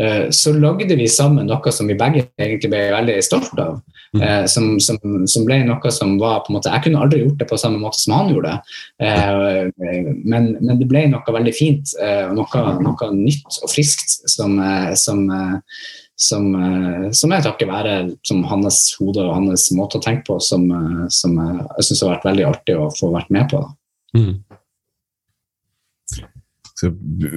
eh, 0.00 0.26
så 0.30 0.54
lagde 0.56 0.96
vi 0.96 1.08
sammen 1.10 1.48
noe 1.48 1.72
som 1.72 1.88
vi 1.88 1.98
begge 1.98 2.28
egentlig 2.38 2.72
ble 2.72 2.88
veldig 2.96 3.22
stolt 3.24 3.56
av. 3.58 3.80
Mm. 4.16 4.48
Som, 4.48 4.78
som, 4.80 4.96
som, 5.28 5.42
ble 5.44 5.58
noe 5.68 5.90
som 5.92 6.14
var 6.16 6.38
på 6.40 6.48
en 6.48 6.54
måte 6.56 6.70
Jeg 6.72 6.80
kunne 6.86 7.02
aldri 7.04 7.18
gjort 7.20 7.42
det 7.42 7.46
på 7.50 7.58
samme 7.60 7.76
måte 7.76 7.98
som 8.00 8.14
han 8.16 8.30
gjorde 8.32 8.54
det. 8.54 9.02
Men, 10.24 10.46
men 10.62 10.80
det 10.80 10.86
ble 10.88 11.02
noe 11.12 11.34
veldig 11.36 11.52
fint, 11.52 11.92
noe, 12.32 12.62
noe 12.80 13.08
nytt 13.12 13.58
og 13.60 13.68
friskt 13.68 14.16
som, 14.32 14.56
som 14.96 15.28
som, 16.18 16.48
eh, 16.54 17.10
som 17.14 17.32
er 17.32 17.44
takket 17.46 17.70
være 17.70 17.94
som 18.26 18.42
hans 18.50 18.80
hode 18.98 19.22
og 19.22 19.36
hans 19.36 19.68
måte 19.76 20.00
å 20.00 20.02
tenke 20.02 20.26
på, 20.26 20.38
som, 20.42 20.64
eh, 20.74 21.04
som 21.14 21.36
jeg 21.38 21.86
syns 21.86 22.02
har 22.02 22.16
vært 22.16 22.28
veldig 22.32 22.46
artig 22.48 22.74
å 22.78 22.90
få 22.90 23.12
vært 23.14 23.30
med 23.34 23.50
på. 23.52 23.62
Mm. 24.18 24.34
skal 26.78 26.94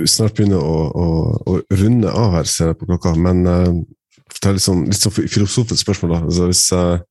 snart 0.10 0.38
begynne 0.38 0.58
å, 0.58 0.76
å, 0.94 1.06
å 1.50 1.54
runde 1.78 2.10
av 2.10 2.38
her, 2.38 2.50
ser 2.50 2.72
jeg 2.72 2.80
på 2.80 2.88
klokka. 2.90 3.16
Men 3.18 3.42
uh, 3.50 3.72
er 4.46 4.54
litt 4.58 4.64
sånn, 4.64 4.84
litt 4.86 5.02
sånn 5.02 5.16
filosofisk 5.18 5.82
spørsmål. 5.82 6.14
da. 6.14 6.20
Altså, 6.30 6.50
hvis, 6.52 6.62
uh, 6.78 7.02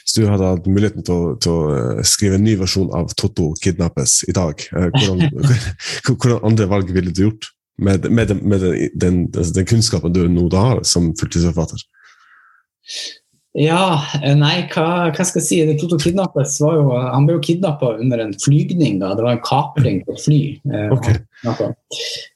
hvis, 0.00 0.14
du 0.16 0.24
hadde 0.24 0.48
hatt 0.48 0.70
muligheten 0.72 1.04
til 1.04 1.14
å, 1.14 1.34
til 1.36 1.52
å, 1.52 2.06
skrive 2.08 2.40
en 2.40 2.46
ny 2.48 2.56
versjon 2.60 2.88
av 2.96 3.12
Totto 3.12 3.50
kidnappes 3.60 4.22
i 4.28 4.36
dag, 4.36 4.64
uh, 4.72 4.88
hvordan, 4.96 5.26
hvordan, 6.08 6.40
andre 6.48 6.70
valg 6.72 6.92
ville 6.96 7.12
du 7.12 7.26
gjort? 7.26 7.52
Med, 7.80 8.10
med, 8.10 8.28
den, 8.28 8.42
med 8.44 8.60
den, 8.60 8.76
den, 8.94 9.22
altså, 9.32 9.54
den, 9.56 9.66
kunnskapen 9.70 10.12
du 10.12 10.26
nå 10.28 10.48
har 10.52 10.82
som 10.84 11.14
fulltidsforfatter? 11.16 11.86
Ja, 13.58 13.98
eh, 14.22 14.36
nei, 14.38 14.68
hva, 14.70 15.08
hva, 15.10 15.24
skal 15.26 15.40
jeg 15.40 15.46
si? 15.48 15.56
Det 15.66 15.74
Toto 15.80 15.96
kidnappes 15.98 16.60
var 16.62 16.76
jo, 16.78 16.84
Han 16.94 17.24
ble 17.26 17.34
jo 17.34 17.42
kidnappa 17.42 17.96
under 17.98 18.22
en 18.22 18.34
flygning. 18.38 19.00
da, 19.00 19.10
Det 19.18 19.24
var 19.26 19.32
en 19.34 19.42
kapring 19.42 20.04
på 20.06 20.14
et 20.14 20.22
fly. 20.22 20.40
Eh, 20.70 20.92
okay. 20.94 21.16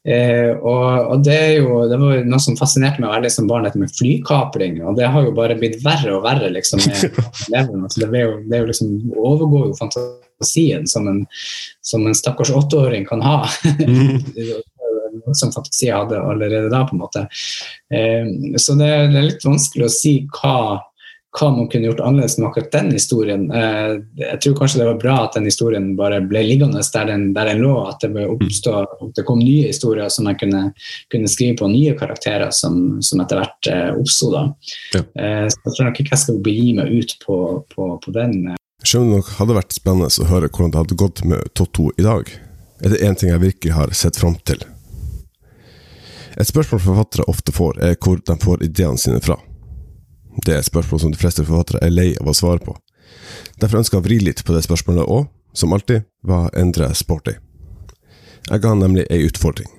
eh, 0.02 0.50
og, 0.58 1.12
og, 1.12 1.22
det 1.22 1.36
er 1.38 1.52
jo, 1.60 1.84
det 1.90 2.00
var 2.02 2.26
noe 2.26 2.42
som 2.42 2.58
fascinerte 2.58 3.04
meg 3.04 3.14
veldig 3.14 3.30
som 3.30 3.46
barn, 3.50 3.68
dette 3.68 3.78
med 3.78 3.94
flykapring. 3.94 4.80
Og 4.82 4.98
det 4.98 5.06
har 5.14 5.28
jo 5.28 5.36
bare 5.38 5.54
blitt 5.60 5.78
verre 5.86 6.16
og 6.16 6.26
verre 6.26 6.50
liksom, 6.50 6.82
med. 6.82 7.22
Altså, 7.54 8.08
det, 8.08 8.24
jo, 8.24 8.34
det 8.50 8.64
jo 8.64 8.68
liksom, 8.72 8.92
overgår 9.14 9.68
jo 9.68 9.78
fantasien 9.78 10.88
som 10.90 11.06
en, 11.06 11.22
som 11.84 12.08
en 12.08 12.16
stakkars 12.16 12.50
åtteåring 12.50 13.06
kan 13.06 13.22
ha. 13.22 13.44
Som 15.32 15.52
fantasi 15.54 15.88
hadde 15.92 16.20
allerede 16.20 16.68
da, 16.72 16.84
på 16.88 16.96
en 16.96 17.04
måte. 17.04 17.26
Eh, 17.94 18.58
så 18.60 18.76
det, 18.78 18.90
det, 19.12 19.20
er 19.20 19.30
litt 19.30 19.46
vanskelig 19.46 19.88
å 19.88 19.94
si 19.94 20.18
hva 20.40 20.82
hva 21.34 21.48
man 21.50 21.66
kunne 21.66 21.88
gjort 21.88 22.00
annerledes 22.00 22.36
med 22.38 22.46
akkurat 22.46 22.72
den 22.72 22.90
historien. 22.94 23.48
Eh, 23.50 23.96
jeg 24.20 24.40
tror 24.42 24.52
kanskje 24.58 24.80
det 24.80 24.86
var 24.86 24.98
bra 25.02 25.14
at 25.24 25.34
den 25.34 25.48
historien 25.48 25.88
bare 25.98 26.20
ble 26.22 26.44
liggende 26.46 26.82
der 26.94 27.08
den, 27.10 27.24
der 27.34 27.50
den 27.50 27.62
lå. 27.64 27.72
At 27.90 28.04
det, 28.04 28.26
oppstå, 28.30 28.74
at 28.84 29.16
det 29.18 29.24
kom 29.26 29.40
nye 29.42 29.72
historier 29.72 30.12
som 30.14 30.28
jeg 30.30 30.38
kunne, 30.44 30.62
kunne 31.10 31.30
skrive 31.30 31.56
på, 31.58 31.70
nye 31.72 31.96
karakterer 31.98 32.54
som, 32.54 33.00
som 33.02 33.24
etter 33.24 33.42
hvert 33.42 33.70
eh, 33.72 33.90
oppsto. 33.98 34.30
Ja. 34.94 35.02
Så 35.02 35.58
jeg 35.58 35.74
tror 35.74 35.88
nok 35.88 35.98
ikke 36.00 36.14
jeg 36.14 36.22
skal 36.22 36.38
begi 36.46 36.70
meg 36.78 36.94
ut 36.94 37.16
på, 37.26 37.38
på, 37.74 37.88
på 38.04 38.14
den. 38.14 38.54
Skjønner 38.86 39.18
nok 39.18 39.34
hadde 39.40 39.58
vært 39.58 39.74
spennende 39.74 40.10
å 40.10 40.30
høre 40.30 40.50
hvordan 40.52 40.74
det 40.74 40.82
hadde 40.84 41.00
gått 41.02 41.24
med 41.26 41.50
Totto 41.58 41.90
i 41.98 42.06
dag. 42.06 42.30
Er 42.84 42.94
det 42.94 43.02
én 43.06 43.18
ting 43.18 43.30
jeg 43.32 43.42
virkelig 43.42 43.74
har 43.74 43.94
sett 43.96 44.18
fram 44.20 44.38
til? 44.46 44.62
Et 46.40 46.48
spørsmål 46.48 46.80
forfattere 46.82 47.28
ofte 47.30 47.52
får, 47.54 47.78
er 47.78 47.98
hvor 48.00 48.18
de 48.18 48.36
får 48.42 48.64
ideene 48.66 48.98
sine 48.98 49.20
fra. 49.22 49.38
Det 50.44 50.54
er 50.54 50.58
et 50.58 50.66
spørsmål 50.66 51.00
som 51.00 51.12
de 51.14 51.20
fleste 51.20 51.44
forfattere 51.46 51.84
er 51.86 51.94
lei 51.94 52.10
av 52.20 52.30
å 52.30 52.34
svare 52.34 52.62
på. 52.64 52.74
Derfor 53.60 53.78
ønsker 53.78 53.98
jeg 53.98 54.02
å 54.02 54.08
vri 54.08 54.18
litt 54.18 54.42
på 54.44 54.54
det 54.54 54.64
spørsmålet 54.66 55.06
og, 55.06 55.28
som 55.54 55.72
alltid, 55.72 56.02
hva 56.26 56.48
endrer 56.58 56.90
jeg 56.90 57.02
sporty. 57.04 57.36
Jeg 58.50 58.60
ga 58.60 58.74
nemlig 58.76 59.06
ei 59.14 59.22
utfordring. 59.28 59.70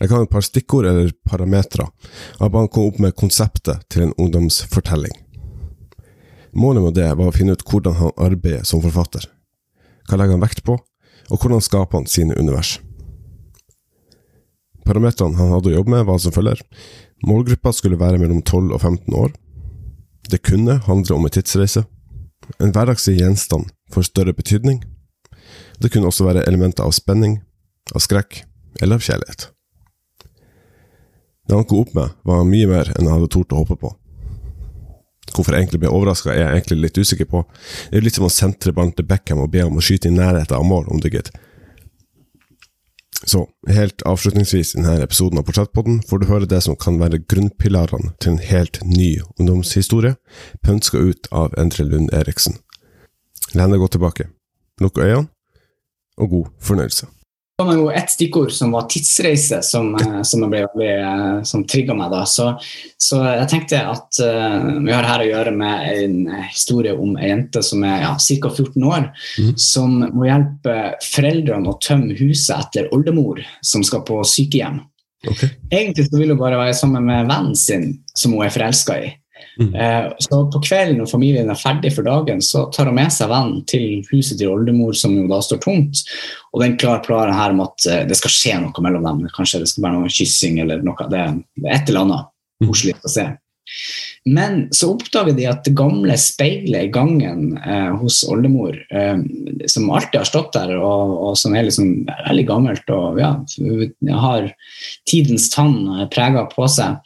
Jeg 0.00 0.10
ga 0.10 0.20
et 0.20 0.30
par 0.30 0.44
stikkord 0.44 0.88
eller 0.90 1.12
parametere, 1.26 1.86
og 2.40 2.50
ba 2.50 2.64
han 2.64 2.68
komme 2.68 2.92
opp 2.92 3.00
med 3.00 3.16
konseptet 3.16 3.86
til 3.88 4.08
en 4.08 4.16
ungdomsfortelling. 4.20 5.14
Målet 6.54 6.84
med 6.84 6.96
det 6.98 7.08
var 7.14 7.30
å 7.30 7.34
finne 7.34 7.54
ut 7.54 7.64
hvordan 7.66 7.96
han 7.98 8.18
arbeider 8.20 8.66
som 8.66 8.82
forfatter. 8.82 9.26
Hva 10.06 10.18
legger 10.18 10.36
han 10.36 10.44
vekt 10.44 10.64
på, 10.66 10.76
og 11.30 11.40
hvordan 11.40 11.62
skaper 11.64 12.02
han 12.02 12.10
sine 12.10 12.36
univers? 12.36 12.76
Parametrene 14.84 15.38
han 15.38 15.52
hadde 15.54 15.72
å 15.72 15.78
jobbe 15.78 15.94
med, 15.94 16.04
var 16.08 16.20
som 16.20 16.34
følger. 16.34 16.60
Målgruppa 17.24 17.72
skulle 17.72 18.00
være 18.00 18.20
mellom 18.20 18.42
12 18.42 18.74
og 18.76 18.80
15 18.80 19.16
år. 19.16 19.32
Det 20.28 20.42
kunne 20.44 20.80
handle 20.86 21.16
om 21.16 21.24
en 21.24 21.32
tidsreise. 21.32 21.84
En 22.60 22.72
hverdagslig 22.72 23.18
gjenstand 23.20 23.72
får 23.92 24.10
større 24.10 24.36
betydning. 24.36 24.82
Det 25.80 25.90
kunne 25.92 26.08
også 26.08 26.28
være 26.28 26.44
elementer 26.48 26.84
av 26.84 26.94
spenning, 26.96 27.40
av 27.94 28.04
skrekk 28.04 28.42
eller 28.82 29.00
av 29.00 29.04
kjærlighet. 29.04 29.48
Det 31.44 31.56
han 31.56 31.66
kom 31.68 31.84
opp 31.84 31.92
med, 31.96 32.14
var 32.24 32.46
mye 32.48 32.68
mer 32.68 32.90
enn 32.94 33.04
jeg 33.04 33.16
hadde 33.16 33.32
tort 33.32 33.52
å 33.52 33.60
håpe 33.60 33.76
på. 33.80 33.90
Hvorfor 35.34 35.54
jeg 35.54 35.64
egentlig 35.64 35.82
ble 35.82 35.90
overraska, 35.92 36.30
er 36.32 36.44
jeg 36.44 36.60
egentlig 36.60 36.78
litt 36.84 37.00
usikker 37.00 37.28
på. 37.28 37.42
Det 37.90 37.98
er 37.98 38.06
litt 38.06 38.16
som 38.16 38.28
å 38.28 38.32
sentre 38.32 38.72
ballen 38.76 38.94
til 38.96 39.08
Beckham 39.08 39.42
og 39.42 39.50
be 39.52 39.64
om 39.66 39.80
å 39.80 39.84
skyte 39.84 40.08
i 40.08 40.14
nærheten 40.14 40.56
av 40.56 40.64
mål, 40.68 40.86
om 40.92 41.00
du 41.02 41.08
gidder. 41.10 41.34
Så, 43.26 43.46
helt 43.68 44.02
avslutningsvis 44.04 44.74
i 44.74 44.82
denne 44.82 45.04
episoden 45.04 45.40
av 45.40 45.46
Portrettpodden 45.48 46.02
får 46.08 46.20
du 46.20 46.26
høre 46.28 46.48
det 46.48 46.60
som 46.66 46.76
kan 46.76 46.98
være 47.00 47.22
grunnpilarene 47.24 48.12
til 48.20 48.34
en 48.34 48.42
helt 48.44 48.80
ny 48.84 49.14
ungdomshistorie, 49.38 50.18
pønska 50.62 51.00
ut 51.00 51.30
av 51.32 51.56
Endre 51.60 51.86
Lund 51.88 52.12
Eriksen. 52.12 52.58
Len 53.56 53.72
deg 53.72 53.80
godt 53.80 53.96
tilbake, 53.96 54.28
lukk 54.82 55.00
øynene, 55.00 55.30
og 56.20 56.30
god 56.30 56.50
fornøyelse. 56.60 57.08
Det 57.58 57.64
var 57.64 57.76
jo 57.78 57.90
ett 57.90 58.10
stikkord 58.10 58.52
som 58.52 58.72
var 58.74 58.88
tidsreise, 58.90 59.60
som, 59.62 59.94
eh, 59.94 60.22
som, 60.22 60.54
eh, 60.54 61.42
som 61.42 61.66
trigga 61.66 61.94
meg. 61.94 62.10
da. 62.10 62.24
Så, 62.26 62.48
så, 62.98 63.20
jeg 63.22 63.48
tenkte 63.48 63.78
at 63.78 64.18
uh, 64.26 64.80
vi 64.82 64.90
har 64.90 65.06
her 65.06 65.22
å 65.22 65.28
gjøre 65.28 65.52
med 65.54 65.84
en 65.92 66.16
historie 66.48 66.96
om 66.98 67.14
ei 67.14 67.30
jente 67.30 67.62
som 67.62 67.84
er 67.86 68.02
ja, 68.02 68.10
ca. 68.18 68.50
14 68.50 68.88
år, 68.88 69.06
mm. 69.38 69.52
som 69.54 69.94
må 70.02 70.26
hjelpe 70.26 70.74
foreldrene 71.06 71.70
å 71.70 71.78
tømme 71.78 72.18
huset 72.18 72.56
etter 72.58 72.90
oldemor 72.90 73.44
som 73.62 73.86
skal 73.86 74.02
på 74.02 74.18
sykehjem. 74.26 74.82
Okay. 75.22 75.54
Egentlig 75.70 76.08
så 76.08 76.18
vil 76.18 76.34
hun 76.34 76.42
bare 76.42 76.58
være 76.58 76.74
sammen 76.74 77.06
med 77.06 77.30
vennen 77.30 77.54
sin, 77.54 77.92
som 78.18 78.34
hun 78.34 78.48
er 78.48 78.52
forelska 78.56 78.98
i. 78.98 79.14
Mm. 79.60 79.74
Eh, 79.74 80.08
så 80.26 80.40
på 80.50 80.62
kvelden 80.64 81.00
når 81.00 81.10
familien 81.10 81.50
er 81.52 81.58
ferdig 81.58 81.92
for 81.96 82.06
dagen, 82.06 82.42
så 82.44 82.66
tar 82.74 82.90
hun 82.90 82.98
med 82.98 83.12
seg 83.14 83.30
vennen 83.32 83.62
til 83.70 84.02
huset 84.10 84.38
til 84.40 84.52
oldemor, 84.54 84.96
som 84.98 85.14
jo 85.16 85.26
da 85.30 85.40
står 85.44 85.62
tomt. 85.64 86.04
Og 86.54 86.64
den 86.64 86.76
klare 86.80 87.02
planen 87.04 87.36
her 87.36 87.54
om 87.54 87.64
at 87.66 87.88
eh, 87.90 88.04
det 88.08 88.18
skal 88.20 88.34
skje 88.34 88.58
noe 88.64 88.86
mellom 88.86 89.06
dem. 89.08 89.24
Kanskje 89.36 89.64
det 89.64 89.70
skal 89.72 89.88
være 89.88 90.02
noe 90.02 90.12
kyssing 90.12 90.60
eller 90.64 90.84
noe. 90.86 91.08
Det 91.10 91.22
er 91.22 91.34
et 91.76 91.88
eller 91.90 92.06
annet 92.06 92.30
mm. 92.62 92.68
koselig 92.68 92.98
å 93.00 93.14
se. 93.16 93.28
Men 94.24 94.68
så 94.72 94.88
oppdager 94.94 95.36
de 95.36 95.44
at 95.48 95.66
det 95.66 95.74
gamle 95.76 96.14
speilet 96.20 96.86
i 96.86 96.92
gangen 96.92 97.58
eh, 97.60 97.90
hos 98.00 98.22
oldemor, 98.28 98.76
eh, 98.88 99.20
som 99.68 99.90
alltid 99.92 100.20
har 100.22 100.28
stått 100.28 100.54
der, 100.56 100.72
og, 100.78 101.14
og 101.28 101.38
som 101.40 101.56
er 101.56 101.66
liksom 101.68 102.06
veldig 102.08 102.46
gammelt 102.48 102.92
og 102.94 103.20
ja, 103.20 103.34
har 104.24 104.48
tidens 105.10 105.50
tann 105.52 106.06
prega 106.14 106.46
på 106.52 106.68
seg, 106.72 107.00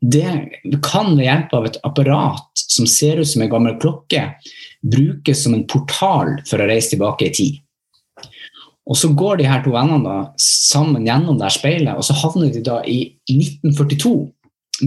det 0.00 0.80
kan 0.82 1.12
ved 1.16 1.26
hjelp 1.26 1.54
av 1.56 1.66
et 1.68 1.78
apparat 1.84 2.62
som 2.64 2.86
ser 2.88 3.20
ut 3.20 3.28
som 3.28 3.42
en 3.44 3.50
gammel 3.52 3.76
klokke, 3.80 4.30
brukes 4.80 5.42
som 5.44 5.54
en 5.54 5.66
portal 5.68 6.38
for 6.48 6.60
å 6.60 6.68
reise 6.70 6.94
tilbake 6.94 7.28
i 7.28 7.34
tid. 7.36 7.58
Og 8.90 8.96
Så 8.96 9.12
går 9.14 9.38
de 9.38 9.46
her 9.46 9.62
to 9.62 9.74
vennene 9.74 10.02
da, 10.02 10.32
sammen 10.40 11.06
gjennom 11.06 11.38
det 11.38 11.52
speilet, 11.54 11.94
og 11.94 12.02
så 12.02 12.16
havner 12.16 12.50
de 12.50 12.62
da 12.64 12.80
i 12.88 13.12
1942, 13.30 14.14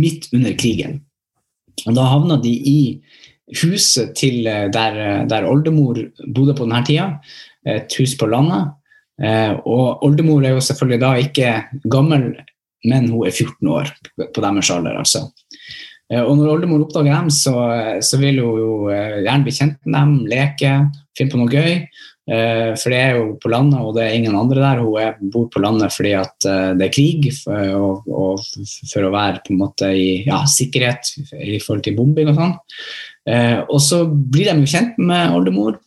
midt 0.01 0.27
under 0.33 0.57
krigen. 0.57 1.03
Og 1.85 1.93
Da 1.95 2.09
havner 2.09 2.41
de 2.41 2.51
i 2.51 2.79
huset 3.61 4.15
til 4.17 4.47
eh, 4.47 4.69
der, 4.73 5.25
der 5.29 5.45
oldemor 5.45 5.99
bodde 6.33 6.55
på 6.57 6.65
denne 6.65 6.81
tida, 6.87 7.07
et 7.67 7.93
hus 7.99 8.15
på 8.19 8.27
landet. 8.27 8.73
Eh, 9.21 9.53
og 9.69 10.03
oldemor 10.03 10.43
er 10.43 10.55
jo 10.55 10.63
selvfølgelig 10.63 10.99
da 11.03 11.13
ikke 11.21 11.51
gammel 11.91 12.31
men 12.89 13.09
hun 13.11 13.27
er 13.27 13.33
14 13.33 13.71
år 13.71 13.91
på 14.33 14.43
deres 14.43 14.71
alder. 14.73 14.99
altså. 14.99 15.27
Eh, 16.11 16.21
og 16.21 16.37
når 16.37 16.55
oldemor 16.57 16.85
oppdager 16.85 17.13
dem, 17.13 17.29
så, 17.33 17.53
så, 18.03 18.19
vil 18.21 18.41
hun 18.43 18.59
jo 18.61 18.71
eh, 18.93 19.21
gjerne 19.23 19.45
bli 19.45 19.55
kjent 19.55 19.77
med 19.85 19.99
dem, 19.99 20.17
leke, 20.31 20.73
finne 21.17 21.33
på 21.33 21.39
noe 21.39 21.53
gøy. 21.53 21.77
Eh, 22.23 22.69
for 22.79 22.93
det 22.93 22.99
er 22.99 23.17
jo 23.17 23.25
på 23.41 23.51
landet, 23.51 23.79
og 23.83 23.95
det 23.97 24.05
er 24.05 24.17
ingen 24.17 24.37
andre 24.39 24.61
der. 24.63 24.83
Hun 24.83 25.31
bor 25.33 25.49
på 25.53 25.63
landet 25.63 25.95
fordi 25.95 26.13
at 26.19 26.49
det 26.77 26.87
er 26.87 26.93
krig, 26.93 27.31
og, 27.47 28.05
og 28.07 28.43
for 28.91 29.07
å 29.07 29.13
være 29.15 29.43
på 29.45 29.55
en 29.55 29.63
måte 29.63 29.89
i 29.95 30.23
ja, 30.27 30.43
sikkerhet 30.49 31.15
i 31.39 31.59
forhold 31.63 31.87
til 31.87 31.97
bombing 31.97 32.31
og 32.31 32.39
sånn. 32.39 32.55
Og 33.71 33.77
så 33.79 34.01
blir 34.03 34.49
de 34.49 34.65
jo 34.65 34.71
kjent 34.73 34.97
med 34.99 35.31
oldemor 35.35 35.77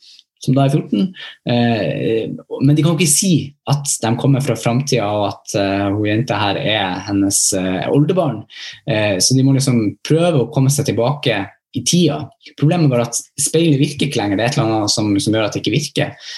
som 0.47 0.57
da 0.57 0.67
er 0.67 0.77
14. 0.77 1.11
Eh, 1.51 2.23
men 2.63 2.77
de 2.77 2.85
kan 2.85 2.97
ikke 2.97 3.11
si 3.11 3.33
at 3.71 3.91
de 4.03 4.13
kommer 4.21 4.45
fra 4.45 4.57
framtida 4.59 5.09
og 5.11 5.27
at 5.33 5.57
uh, 5.59 5.89
hun 5.97 6.07
jenta 6.07 6.39
her 6.39 6.59
er 6.61 7.03
hennes 7.09 7.41
uh, 7.59 7.85
oldebarn. 7.91 8.45
Så 8.87 9.35
de 9.35 9.43
må 9.43 9.57
liksom 9.57 9.97
prøve 10.07 10.45
å 10.45 10.49
komme 10.55 10.71
seg 10.73 10.87
tilbake 10.89 11.41
i 11.77 11.83
tida. 11.87 12.21
Problemet 12.59 12.93
var 12.93 13.05
at 13.05 13.19
speilet 13.41 13.81
virker 13.81 14.07
ikke 14.07 14.21
lenger. 14.21 14.39
Det 14.39 14.45
er 14.45 14.53
et 14.53 14.59
eller 14.59 14.77
annet 14.79 14.95
som, 14.95 15.11
som 15.21 15.35
gjør 15.35 15.49
at 15.49 15.57
det 15.57 15.63
ikke 15.65 15.75
virker. 15.75 16.31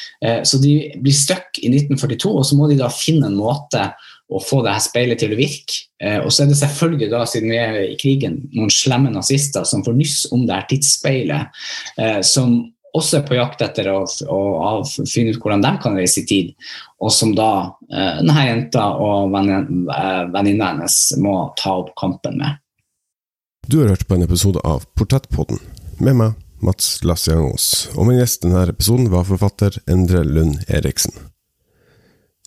Så 0.49 0.59
de 0.63 0.73
blir 0.99 1.15
stuck 1.15 1.61
i 1.61 1.69
1942, 1.71 2.33
og 2.33 2.47
så 2.49 2.59
må 2.59 2.71
de 2.71 2.79
da 2.81 2.89
finne 2.91 3.29
en 3.29 3.39
måte 3.39 3.85
å 4.29 4.41
få 4.43 4.61
det 4.65 4.75
her 4.75 4.83
speilet 4.85 5.21
til 5.23 5.33
å 5.33 5.39
virke. 5.39 5.85
og 6.25 6.33
så 6.33 6.45
er 6.45 6.51
det 6.51 6.59
selvfølgelig 6.61 7.11
da, 7.13 7.23
siden 7.29 7.53
vi 7.53 7.61
er 7.61 7.79
i 7.85 8.01
krigen, 8.01 8.41
noen 8.57 8.73
slemme 8.73 9.13
nazister 9.15 9.65
som 9.69 9.85
får 9.87 9.97
nyss 9.97 10.19
om 10.35 10.45
det 10.49 10.59
her 10.59 10.67
tidsspeilet, 10.73 11.63
som 12.27 12.59
også 12.99 13.21
er 13.21 13.27
på 13.29 13.37
jakt 13.39 13.63
etter 13.65 13.89
å, 13.93 14.03
å, 14.05 14.39
å, 14.39 14.71
finne 15.09 15.33
ut 15.35 15.41
hvordan 15.43 15.65
de 15.65 15.73
kan 15.83 15.97
reise 15.99 16.23
i 16.23 16.27
tid, 16.29 16.51
og 17.03 17.13
som 17.15 17.35
da 17.37 17.51
eh, 17.91 18.21
denne 18.21 18.47
jenta 18.49 18.89
og 18.99 19.37
eh, 19.39 20.25
venninna 20.35 20.73
hennes 20.73 20.99
må 21.23 21.37
ta 21.59 21.79
opp 21.83 21.95
kampen 21.99 22.39
med. 22.43 22.61
Du 23.69 23.81
har 23.83 23.93
hørt 23.93 24.07
på 24.09 24.17
en 24.17 24.25
episode 24.25 24.63
av 24.65 24.87
Portrettpodden 24.97 25.61
med 26.01 26.21
meg, 26.21 26.37
Mats 26.65 27.03
Lassiangos, 27.07 27.89
og 27.95 28.09
min 28.09 28.19
gjest 28.19 28.43
denne 28.45 28.65
episoden 28.71 29.11
var 29.13 29.27
forfatter 29.29 29.77
Endre 29.91 30.25
Lund 30.27 30.63
Eriksen. 30.67 31.15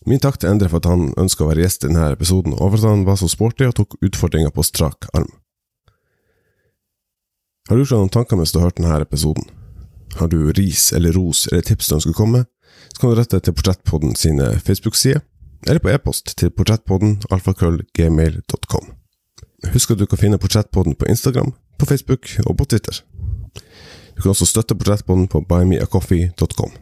Min 0.10 0.20
takk 0.20 0.40
til 0.42 0.50
Endre 0.50 0.70
for 0.72 0.82
at 0.82 0.90
han 0.90 1.12
ønska 1.22 1.46
å 1.46 1.52
være 1.52 1.62
gjest 1.62 1.86
i 1.86 1.92
denne 1.92 2.10
episoden, 2.16 2.56
og 2.58 2.74
for 2.74 2.80
at 2.82 2.90
han 2.90 3.06
var 3.06 3.22
så 3.22 3.30
sporty 3.30 3.68
og 3.70 3.78
tok 3.78 4.00
utfordringa 4.02 4.50
på 4.56 4.66
strak 4.66 5.12
arm. 5.14 5.30
Har 7.70 7.78
du 7.78 7.84
gjort 7.84 8.00
noen 8.00 8.10
tanker 8.12 8.40
mens 8.40 8.52
du 8.52 8.58
har 8.60 8.72
hørt 8.72 8.82
denne 8.82 8.98
episoden? 9.00 9.46
Har 10.20 10.28
du 10.28 10.52
ris 10.52 10.92
eller 10.94 11.16
ros 11.16 11.48
eller 11.52 11.62
tips 11.66 11.88
du 11.88 11.96
ønsker 11.96 12.14
å 12.14 12.18
komme 12.18 12.42
med, 12.42 12.50
så 12.94 13.02
kan 13.02 13.12
du 13.12 13.20
rette 13.20 13.40
til 13.40 13.56
Portrettpodden 13.56 14.16
sine 14.20 14.50
Facebook-sider, 14.60 15.22
eller 15.68 15.80
på 15.80 15.92
e-post 15.94 16.34
til 16.38 16.50
portrettpodden 16.50 17.20
alfakrøllgmail.com. 17.32 18.92
Husk 19.72 19.92
at 19.94 20.00
du 20.02 20.08
kan 20.10 20.22
finne 20.22 20.40
Portrettpodden 20.42 20.96
på 20.98 21.10
Instagram, 21.10 21.54
på 21.78 21.86
Facebook 21.86 22.32
og 22.46 22.58
på 22.58 22.66
Twitter. 22.66 23.04
Du 24.16 24.22
kan 24.22 24.34
også 24.34 24.46
støtte 24.50 24.76
Portrettpodden 24.76 25.28
på 25.28 25.44
buymeacoffee.com. 25.50 26.74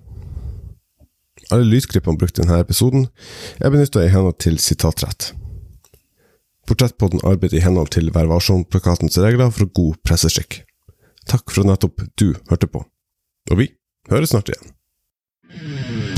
Alle 1.51 1.65
lydklippene 1.65 2.17
brukt 2.19 2.37
i 2.37 2.43
denne 2.43 2.59
episoden 2.61 3.07
er 3.59 3.73
benytta 3.73 4.03
i 4.05 4.11
henhold 4.13 4.37
til 4.43 4.59
sitatrett. 4.61 5.33
Portrettpodden 6.69 7.23
arbeider 7.25 7.57
i 7.57 7.63
henhold 7.65 7.89
til 7.95 8.11
Vær 8.13 8.29
varsom-plakatens 8.29 9.17
regler 9.17 9.49
for 9.49 9.71
god 9.73 9.97
presseskikk. 10.05 10.61
Takk 11.29 11.49
for 11.49 11.63
at 11.63 11.71
nettopp 11.71 12.03
du 12.21 12.33
hørte 12.51 12.69
på, 12.69 12.83
og 13.49 13.57
vi 13.57 13.71
høres 14.11 14.29
snart 14.29 14.49
igjen. 14.51 16.08